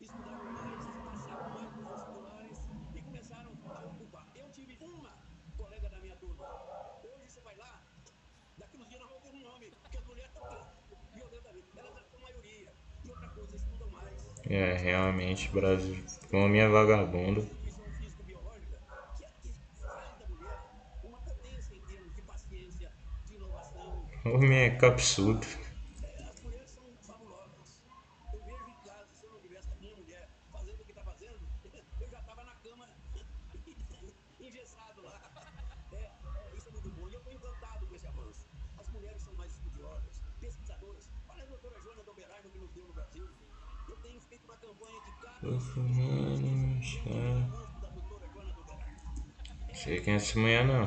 estudaram 0.00 0.44
mais, 0.52 0.84
passaram 1.04 1.48
mais 1.50 1.76
nos 1.76 1.88
vestibulares 1.88 2.58
e 2.96 3.02
começaram 3.02 3.50
a 3.50 3.86
ocupar. 3.86 4.26
Eu 4.34 4.50
tive 4.50 4.76
uma 4.82 5.12
colega 5.56 5.88
da 5.88 6.00
minha 6.00 6.16
turma. 6.16 6.46
Hoje 7.04 7.28
você 7.28 7.40
vai 7.40 7.56
lá, 7.56 7.82
daqui 8.58 8.76
uns 8.76 8.88
dias 8.88 9.00
nós 9.00 9.10
vamos 9.10 9.22
ver 9.22 9.36
um 9.36 9.42
nome, 9.52 9.70
porque 9.82 9.98
as 9.98 10.04
mulheres 10.04 10.30
estão 10.30 10.66
violentamente. 11.14 11.68
Elas 11.76 11.94
já 11.94 12.02
são 12.10 12.20
maioria. 12.20 12.72
E 13.04 13.10
outra 13.10 13.28
coisa, 13.28 13.54
estudam 13.56 13.90
mais. 13.90 14.26
É, 14.50 14.72
realmente, 14.72 14.76
Brasil. 14.76 14.76
Homem 14.76 14.76
é 14.76 14.76
vagabundo. 14.76 14.76
Instituição 14.76 14.76
físico-biológica, 14.78 14.98
que 14.98 15.14
é 15.14 15.14
que 15.14 15.28
faz 15.28 15.37
da 20.18 20.26
mulher 20.28 20.58
uma 21.04 21.18
de 23.26 23.34
inovação, 23.34 24.06
Homem 24.24 24.58
é 24.58 24.70
capsudo. 24.70 25.40
As 25.46 26.40
mulheres 26.42 26.70
são 26.70 26.84
fabulosas. 27.02 27.82
Eu 28.32 28.40
vejo 28.44 28.68
em 28.68 28.74
casa, 28.86 29.06
se 29.14 29.24
eu 29.26 29.32
não 29.32 29.40
tivesse 29.40 29.68
a 29.72 29.76
minha 29.76 29.96
mulher 29.96 30.28
fazendo 30.52 30.80
o 30.80 30.84
que 30.84 30.92
está 30.92 31.02
fazendo, 31.02 31.38
eu 32.00 32.08
já 32.10 32.18
estava 32.20 32.44
na 32.44 32.52
cama, 32.56 32.88
engessado 34.40 35.02
lá. 35.02 35.20
É, 35.92 35.96
é, 35.96 36.56
isso 36.56 36.68
é 36.68 36.72
muito 36.72 36.88
bom. 36.90 37.08
E 37.08 37.14
eu 37.14 37.18
estou 37.18 37.32
encantado 37.32 37.86
com 37.86 37.94
esse 37.94 38.06
avanço. 38.06 38.46
As 38.78 38.88
mulheres 38.90 39.22
são 39.22 39.34
mais 39.34 39.52
estudiosas, 39.52 40.20
pesquisadoras. 40.40 41.08
Olha 41.28 41.42
a 41.42 41.46
doutora 41.46 41.80
Joana 41.82 42.02
Doberardo 42.04 42.48
que 42.50 42.58
nos 42.58 42.70
deu 42.72 42.84
no 42.84 42.92
Brasil. 42.92 43.26
Eu 43.88 43.96
tenho 43.96 44.20
feito 44.20 44.44
uma 44.44 44.56
campanha 44.56 45.00
de 45.00 45.12
cada 45.22 45.40
Tô 45.40 45.58
fumando, 45.60 46.82
chá. 46.82 47.00
da 47.80 47.88
doutora 47.88 48.26
Joana 48.32 48.52
Doberardo. 48.52 49.74
Sei 49.74 50.00
quem 50.00 50.14
é 50.14 50.16
essa 50.16 50.38
mulher 50.38 50.64
não. 50.66 50.82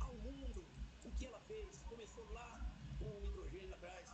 ao 0.00 0.14
mundo 0.14 0.64
o 1.04 1.10
que 1.12 1.26
ela 1.26 1.38
fez. 1.46 1.82
Começou 1.86 2.26
lá 2.32 2.58
com 2.98 3.04
o 3.04 3.20
nitrogênio 3.20 3.74
atrás, 3.74 4.08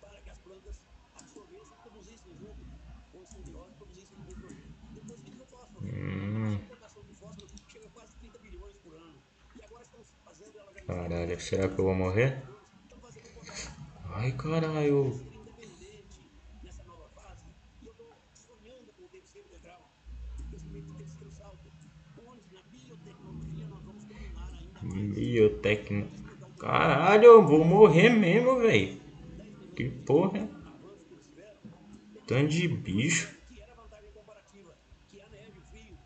para 0.00 0.20
que 0.22 0.30
as 0.30 0.38
plantas 0.38 0.80
absorvessem 1.20 1.72
e 1.76 1.82
produzissem 1.82 2.32
junto 2.38 2.64
com 3.12 3.26
simbiose, 3.26 3.74
produzissem 3.74 4.18
nitrogênio. 4.26 4.74
Depois 4.94 5.20
veio 5.20 5.42
o 5.42 5.46
fósforo. 5.46 5.86
Hum, 5.86 6.46
A 6.46 6.52
importação 6.54 7.02
de 7.04 7.14
fósforo 7.14 7.46
chega 7.68 7.86
a 7.86 7.90
quase 7.90 8.14
30 8.16 8.38
bilhões 8.38 8.76
por 8.76 8.94
ano. 8.94 9.18
E 9.56 9.64
agora 9.64 9.82
estão 9.82 10.00
fazendo 10.24 10.58
ela 10.58 10.72
já 10.72 10.82
caralho, 10.84 11.40
será 11.40 11.68
que 11.68 11.78
eu 11.78 11.84
vou 11.84 11.94
morrer? 11.94 12.42
estão 12.84 13.00
fazendo 13.00 13.26
o 13.26 13.30
contrário, 13.34 14.14
Ai, 14.14 14.32
caralho. 14.32 15.12
ser 15.12 15.24
independente 15.34 16.20
nessa 16.62 16.84
nova 16.84 17.08
fase. 17.14 17.44
E 17.82 17.86
eu 17.86 17.92
estou 17.92 18.12
sonhando 18.34 18.92
com 18.96 19.02
o 19.04 19.08
terceiro 19.08 19.48
degrau, 19.48 19.90
esse 20.52 20.66
terceiro 20.68 21.30
salto, 21.32 21.70
onde 22.26 22.54
na 22.54 22.62
biotecnologia 22.62 23.66
nós 23.68 23.82
vamos 23.84 24.04
dominar 24.04 24.48
ainda 24.52 24.80
mais. 24.82 25.14
Biotecno. 25.14 26.08
Caralho, 26.58 27.24
eu 27.24 27.39
vou 27.50 27.64
morrer 27.64 28.10
mesmo, 28.10 28.60
velho. 28.60 29.00
Que 29.74 29.88
porra. 29.90 30.48
Tanto 32.26 32.48
de 32.48 32.68
bicho. 32.68 33.28
que 33.48 33.60
era 33.60 33.72
a 33.72 33.74
vantagem 33.74 34.10
comparativa, 34.12 34.72
que 35.08 35.20
a 35.20 35.28
neve, 35.28 35.58
o 35.58 35.62
frio, 35.62 35.98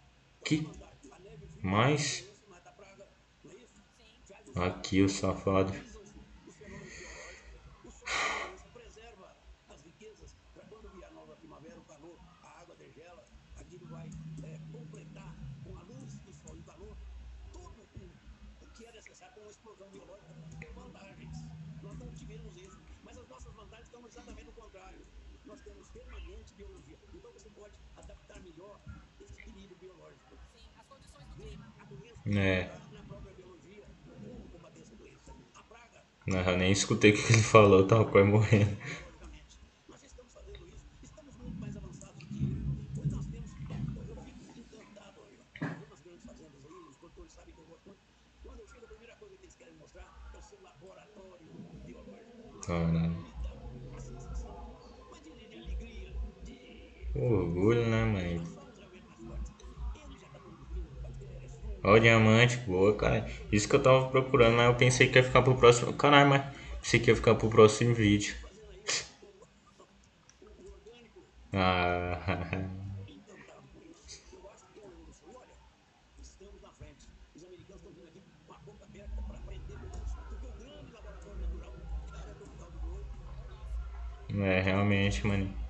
Que 0.43 0.67
a 1.13 1.19
neve, 1.19 1.45
o 1.45 1.49
frio, 1.49 1.63
mais? 1.63 2.01
isso 2.21 2.49
mata 2.49 2.71
a 2.71 2.73
praga, 2.73 3.07
não 3.45 3.51
é 3.51 3.55
isso? 3.57 3.83
Faz 4.25 4.49
os 4.49 4.57
Aqui 4.57 5.03
o 5.03 5.09
safado. 5.09 5.71
os 5.71 6.55
fenômenos 6.57 6.95
biológicos, 6.97 7.85
o 7.85 7.91
sol 7.91 8.09
da 8.09 8.49
natureza 8.49 8.69
preserva 8.73 9.37
as 9.69 9.83
riquezas 9.85 10.35
para 10.55 10.63
quando 10.65 10.89
vier 10.97 11.09
a 11.11 11.13
nova 11.13 11.37
primavera, 11.37 11.77
o 11.79 11.85
calor, 11.85 12.19
a 12.43 12.61
água 12.61 12.75
degela, 12.77 13.23
aquilo 13.57 13.87
vai 13.89 14.09
é, 14.45 14.59
completar 14.73 15.37
com 15.63 15.77
a 15.77 15.83
luz 15.83 16.19
do 16.21 16.33
sol 16.33 16.57
e 16.57 16.61
o 16.61 16.65
calor 16.65 16.97
todo 17.53 17.81
o, 17.83 18.65
o 18.65 18.67
que 18.75 18.87
é 18.87 18.93
necessário 18.93 19.35
para 19.35 19.43
uma 19.43 19.51
explosão 19.51 19.91
biológica 19.91 20.33
com 20.65 20.81
vantagens. 20.81 21.37
Nós 21.83 21.99
não 21.99 22.11
tivemos 22.15 22.57
isso, 22.57 22.81
mas 23.05 23.19
as 23.19 23.29
nossas 23.29 23.53
vantagens 23.53 23.87
estão 23.87 24.07
exatamente 24.07 24.49
o 24.49 24.53
contrário. 24.53 25.05
Nós 25.45 25.61
temos 25.61 25.89
permanente 25.91 26.54
biologia, 26.67 26.99
então 27.15 27.33
você 27.33 27.49
pode 27.51 27.75
adaptar 27.97 28.41
melhor 28.41 28.81
esse 29.21 29.41
equilíbrio 29.41 29.77
biológico. 29.79 30.37
Sim, 30.55 30.69
as 30.79 30.87
condições 30.87 31.25
do 31.27 31.35
clima. 31.35 31.75
A 31.79 31.85
doença 31.85 32.21
É. 32.31 32.79
na 32.93 33.03
própria 33.05 33.35
biologia, 33.35 33.85
como 34.05 34.49
combater 34.49 34.81
essa 34.81 34.97
doença? 34.97 35.33
A 35.55 35.63
praga 35.63 36.05
Não, 36.27 36.39
eu 36.41 36.57
nem 36.59 36.73
escutei 36.73 37.11
o 37.13 37.15
que 37.15 37.33
ele 37.33 37.43
falou, 37.43 37.81
eu 37.81 37.87
tava 37.87 38.05
quase 38.07 38.29
morrendo. 38.29 38.77
Logicamente. 38.77 39.59
Nós 39.89 40.03
estamos 40.03 40.33
fazendo 40.33 40.67
isso, 40.69 40.87
estamos 41.03 41.37
muito 41.37 41.61
mais 41.61 41.77
avançados 41.77 42.17
do 42.19 42.27
que 42.27 42.35
ele. 42.37 42.65
Pois 42.95 43.11
nós 43.13 43.27
temos, 43.27 43.51
eu 44.09 44.17
fico 44.23 44.59
encantado 44.59 45.23
aí, 45.25 45.39
ó. 45.41 45.67
Algumas 45.67 46.01
grandes 46.03 46.25
fazendas 46.25 46.65
aí, 46.65 46.73
os 46.89 46.97
produtores 46.97 47.33
sabem 47.33 47.55
que 47.55 47.61
eu 47.61 47.65
gosto 47.67 47.87
muito. 47.87 48.01
Quando 48.43 48.61
eu 48.61 48.67
chego, 48.69 48.85
a 48.85 48.89
primeira 48.89 49.17
coisa 49.17 49.37
que 49.37 49.45
eles 49.45 49.55
querem 49.55 49.75
mostrar 49.75 50.31
é 50.35 50.39
o 50.39 50.43
seu 50.43 50.61
laboratório 50.63 51.47
biológico. 51.85 52.61
Caralho. 52.67 53.35
A 53.97 54.01
sensação, 54.01 54.77
mas 55.11 55.23
de, 55.23 55.31
de 55.49 55.59
alegria, 55.59 56.13
Orgulho, 57.15 57.87
né, 57.87 58.05
mãe? 58.05 58.41
realmente 58.41 58.55
Ó 61.85 61.99
diamante, 61.99 62.57
boa, 62.59 62.97
cara. 62.97 63.31
Isso 63.53 63.69
que 63.69 63.77
eu 63.77 63.83
tava 63.83 64.09
procurando, 64.09 64.57
mas 64.57 64.67
eu 64.67 64.75
pensei 64.75 65.09
que 65.09 65.19
ia 65.19 65.23
ficar 65.23 65.43
pro 65.43 65.55
próximo. 65.55 65.93
Caralho, 65.93 66.31
mas 66.31 66.43
pensei 66.81 66.99
que 66.99 67.11
ia 67.11 67.17
ficar 67.17 67.35
pro 67.35 67.51
próximo 67.51 67.95
vídeo. 67.95 68.35
Ah, 71.57 72.19
é 84.67 84.75
uma 84.75 84.95
evolução. 84.95 85.64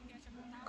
Conhecimento. 0.00 0.64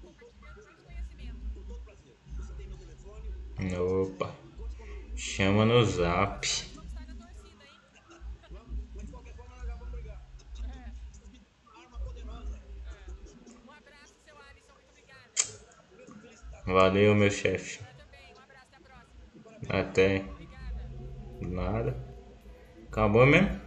Com 0.00 1.64
todo 1.64 1.80
prazer. 1.82 2.14
Você 2.36 2.52
tem 2.54 2.68
meu 2.68 2.76
telefone, 2.76 3.32
Opa. 3.78 4.34
Chama 5.16 5.64
no 5.64 5.84
zap. 5.84 6.46
Valeu, 16.66 17.14
meu 17.14 17.30
chefe. 17.30 17.85
Até. 19.68 20.24
Nada. 21.40 21.96
Acabou 22.88 23.26
mesmo? 23.26 23.60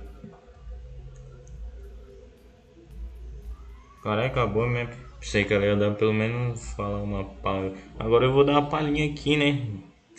Caralho, 4.02 4.28
acabou 4.28 4.68
mesmo. 4.68 4.94
Pensei 5.20 5.44
que 5.44 5.54
ela 5.54 5.66
ia 5.66 5.76
dar 5.76 5.94
pelo 5.96 6.14
menos 6.14 6.72
falar 6.74 7.02
uma 7.04 7.26
palha. 7.26 7.74
Agora 8.00 8.26
eu 8.26 8.34
vou 8.34 8.46
dar 8.46 8.54
uma 8.54 8.70
palhinha 8.70 9.12
aqui, 9.12 9.36
né? 9.36 9.68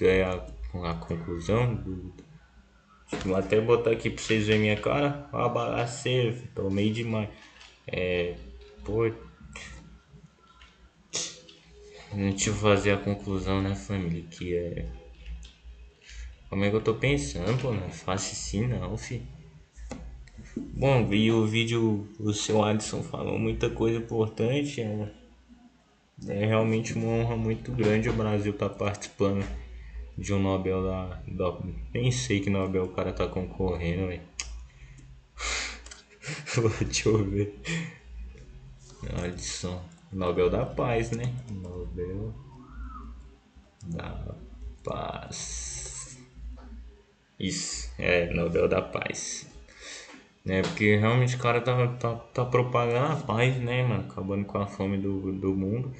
É 0.01 0.23
a, 0.23 0.47
a 0.91 0.95
conclusão 0.95 1.75
do. 1.75 2.15
Vou 3.25 3.35
até 3.35 3.61
botar 3.61 3.91
aqui 3.91 4.11
pra 4.11 4.23
vocês 4.23 4.47
verem 4.47 4.63
minha 4.63 4.77
cara. 4.77 5.29
A 5.33 5.49
bagaceira, 5.49 6.37
tomei 6.55 6.91
demais. 6.91 7.31
É. 7.87 8.37
Pô. 8.85 9.11
A 12.13 12.17
gente 12.17 12.51
vai 12.51 12.77
fazer 12.77 12.93
a 12.93 12.99
conclusão, 12.99 13.63
né, 13.63 13.75
família? 13.75 14.25
Que 14.31 14.57
é. 14.57 15.00
Como 16.51 16.65
é 16.65 16.71
que 16.71 16.75
eu 16.75 16.81
tô 16.81 16.95
pensando, 16.95 17.57
pô? 17.63 17.73
Não 17.73 17.87
é 17.87 17.91
fácil 17.91 18.33
assim 18.33 18.67
não, 18.67 18.99
fi. 18.99 19.23
Bom, 20.57 21.13
e 21.13 21.31
o 21.31 21.47
vídeo, 21.47 22.09
o 22.19 22.33
seu 22.33 22.65
Alisson 22.65 23.05
falou 23.05 23.39
muita 23.39 23.71
coisa 23.71 23.99
importante. 23.99 24.81
É, 24.81 25.13
é 26.27 26.47
realmente 26.47 26.95
uma 26.95 27.07
honra 27.07 27.37
muito 27.37 27.71
grande 27.71 28.09
o 28.09 28.13
Brasil 28.13 28.53
estar 28.53 28.69
participando 28.69 29.47
de 30.19 30.35
um 30.35 30.43
Nobel 30.43 30.83
da, 30.83 31.23
da. 31.29 31.57
Nem 31.95 32.11
sei 32.11 32.41
que 32.41 32.51
Nobel 32.51 32.85
o 32.85 32.89
cara 32.89 33.13
tá 33.13 33.29
concorrendo, 33.29 34.09
velho. 34.09 34.23
Deixa 36.85 37.09
eu 37.09 37.25
ver. 37.25 37.61
Alisson. 39.23 39.81
Nobel 40.13 40.51
da 40.51 40.67
Paz, 40.67 41.13
né? 41.13 41.33
Nobel 41.49 42.35
da 43.87 44.35
Paz. 44.83 45.70
Isso, 47.41 47.91
é 47.99 48.27
Nobel 48.35 48.69
da 48.69 48.83
Paz. 48.83 49.51
Né? 50.45 50.61
Porque 50.61 50.97
realmente 50.97 51.37
o 51.37 51.39
cara 51.39 51.61
tá, 51.63 51.89
tá, 51.95 52.15
tá 52.15 52.45
propagando 52.45 53.13
a 53.13 53.17
paz, 53.17 53.57
né, 53.57 53.83
mano? 53.83 54.07
Acabando 54.11 54.45
com 54.45 54.59
a 54.59 54.67
fome 54.67 54.99
do, 54.99 55.33
do 55.33 55.55
mundo. 55.55 55.91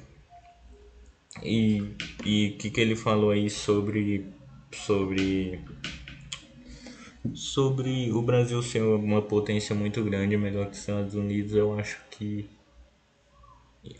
E 1.43 1.81
o 1.81 2.57
que, 2.57 2.69
que 2.69 2.79
ele 2.79 2.95
falou 2.95 3.31
aí 3.31 3.49
sobre. 3.49 4.27
Sobre. 4.71 5.59
Sobre 7.33 8.11
o 8.11 8.21
Brasil 8.21 8.61
ser 8.61 8.81
uma 8.81 9.21
potência 9.21 9.75
muito 9.75 10.03
grande, 10.03 10.37
melhor 10.37 10.65
que 10.65 10.71
os 10.71 10.79
Estados 10.79 11.13
Unidos, 11.13 11.53
eu 11.53 11.79
acho 11.79 11.99
que 12.09 12.49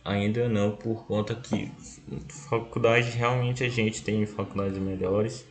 ainda 0.04 0.50
não, 0.50 0.76
por 0.76 1.06
conta 1.06 1.36
que 1.36 1.72
faculdade 2.50 3.12
realmente 3.12 3.64
a 3.64 3.70
gente 3.70 4.04
tem 4.04 4.26
faculdades 4.26 4.80
melhores, 4.80 5.46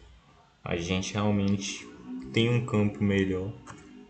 a 0.65 0.77
gente 0.77 1.15
realmente 1.15 1.87
tem 2.33 2.49
um 2.49 2.65
campo 2.65 3.03
melhor, 3.03 3.53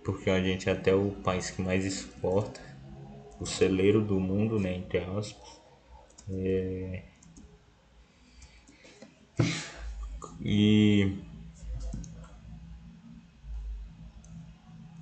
porque 0.05 0.31
a 0.31 0.41
gente 0.43 0.69
é 0.69 0.73
até 0.73 0.95
o 0.95 1.13
país 1.23 1.51
que 1.51 1.63
mais 1.63 1.85
exporta, 1.85 2.61
o 3.39 3.47
celeiro 3.47 4.01
do 4.03 4.21
mundo, 4.21 4.59
né, 4.59 4.75
entre 4.75 4.99
aspas. 4.99 5.61
É... 6.29 7.03
E 10.43 11.17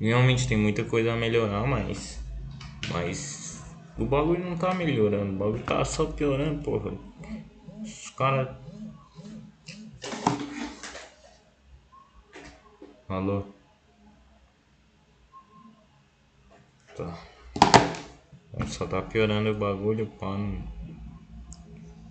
realmente 0.00 0.46
tem 0.46 0.56
muita 0.56 0.84
coisa 0.84 1.12
a 1.12 1.16
melhorar, 1.16 1.66
mas 1.66 2.18
mas 2.92 3.62
o 3.98 4.04
bagulho 4.04 4.44
não 4.44 4.56
tá 4.56 4.74
melhorando, 4.74 5.32
o 5.32 5.36
bagulho 5.36 5.62
tá 5.64 5.84
só 5.84 6.06
piorando, 6.06 6.62
porra. 6.62 6.92
Os 7.82 8.10
caras 8.10 8.48
Alô? 13.08 13.42
Tá. 16.94 17.18
Só 18.66 18.86
tá 18.86 19.00
piorando 19.00 19.48
o 19.48 19.58
bagulho, 19.58 20.06
pá. 20.18 20.36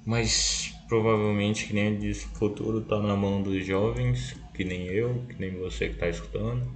Mas 0.04 0.74
provavelmente 0.88 1.68
que 1.68 1.74
nem 1.74 2.00
disse, 2.00 2.26
o 2.26 2.30
futuro 2.30 2.82
tá 2.82 3.00
na 3.00 3.16
mão 3.16 3.44
dos 3.44 3.64
jovens, 3.64 4.34
que 4.56 4.64
nem 4.64 4.88
eu, 4.88 5.24
que 5.28 5.40
nem 5.40 5.56
você 5.60 5.90
que 5.90 6.00
tá 6.00 6.10
escutando. 6.10 6.68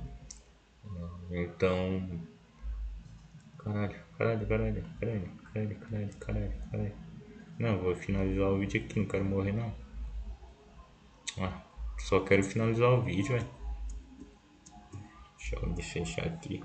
Então. 1.31 2.21
Caralho, 3.57 3.95
caralho, 4.19 4.47
caralho, 4.47 4.83
caralho, 4.99 5.31
caralho, 5.51 5.79
caralho, 5.79 6.09
caralho, 6.19 6.53
caralho. 6.69 6.95
Não, 7.57 7.79
vou 7.79 7.95
finalizar 7.95 8.51
o 8.51 8.59
vídeo 8.59 8.83
aqui, 8.83 8.99
não 8.99 9.07
quero 9.07 9.25
morrer 9.25 9.53
não. 9.53 9.73
Ah, 11.39 11.63
só 11.97 12.19
quero 12.19 12.43
finalizar 12.43 12.89
o 12.91 13.01
vídeo, 13.01 13.33
velho. 13.33 13.60
Deixa 15.41 15.65
eu 15.65 15.69
me 15.69 15.81
fechar 15.81 16.27
aqui. 16.27 16.61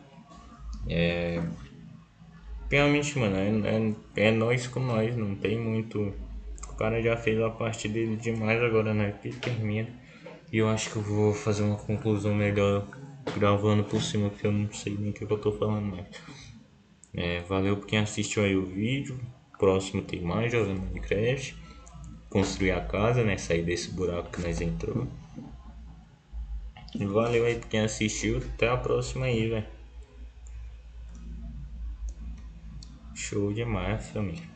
É. 0.89 1.43
Realmente, 2.71 3.19
mano, 3.19 3.37
é, 3.37 3.49
é, 4.19 4.27
é 4.29 4.31
nós 4.31 4.67
com 4.67 4.81
nós, 4.81 5.17
não 5.17 5.35
tem 5.35 5.59
muito. 5.59 6.13
O 6.69 6.75
cara 6.75 7.01
já 7.01 7.17
fez 7.17 7.41
a 7.41 7.49
parte 7.49 7.89
dele 7.89 8.17
demais, 8.17 8.63
agora 8.63 8.93
né, 8.93 9.13
que 9.23 9.31
termina. 9.31 9.89
E 10.53 10.59
eu 10.59 10.69
acho 10.69 10.91
que 10.91 10.97
eu 10.97 11.03
vou 11.03 11.33
fazer 11.33 11.63
uma 11.63 11.77
conclusão 11.77 12.35
melhor 12.35 12.87
gravando 13.37 13.83
por 13.83 14.03
cima, 14.03 14.29
porque 14.29 14.47
eu 14.47 14.53
não 14.53 14.71
sei 14.73 14.97
nem 14.97 15.11
o 15.11 15.13
que 15.13 15.25
eu 15.25 15.39
tô 15.39 15.53
falando 15.53 15.87
mais. 15.87 16.07
É, 17.15 17.41
valeu 17.43 17.79
por 17.79 17.87
quem 17.87 17.99
assistiu 17.99 18.45
aí 18.45 18.55
o 18.55 18.67
vídeo. 18.67 19.19
Próximo 19.59 20.03
tem 20.03 20.21
mais 20.21 20.53
jogando 20.53 20.83
Minecraft. 20.83 21.57
Construir 22.29 22.73
a 22.73 22.81
casa, 22.83 23.25
né? 23.25 23.39
Sair 23.39 23.63
desse 23.63 23.91
buraco 23.91 24.31
que 24.31 24.43
nós 24.43 24.61
Valeu 27.05 27.45
aí 27.45 27.59
por 27.59 27.69
quem 27.69 27.81
assistiu. 27.81 28.39
Até 28.39 28.69
a 28.69 28.77
próxima 28.77 29.27
aí, 29.27 29.49
velho. 29.49 29.67
Show 33.15 33.53
demais, 33.53 34.09
família. 34.11 34.56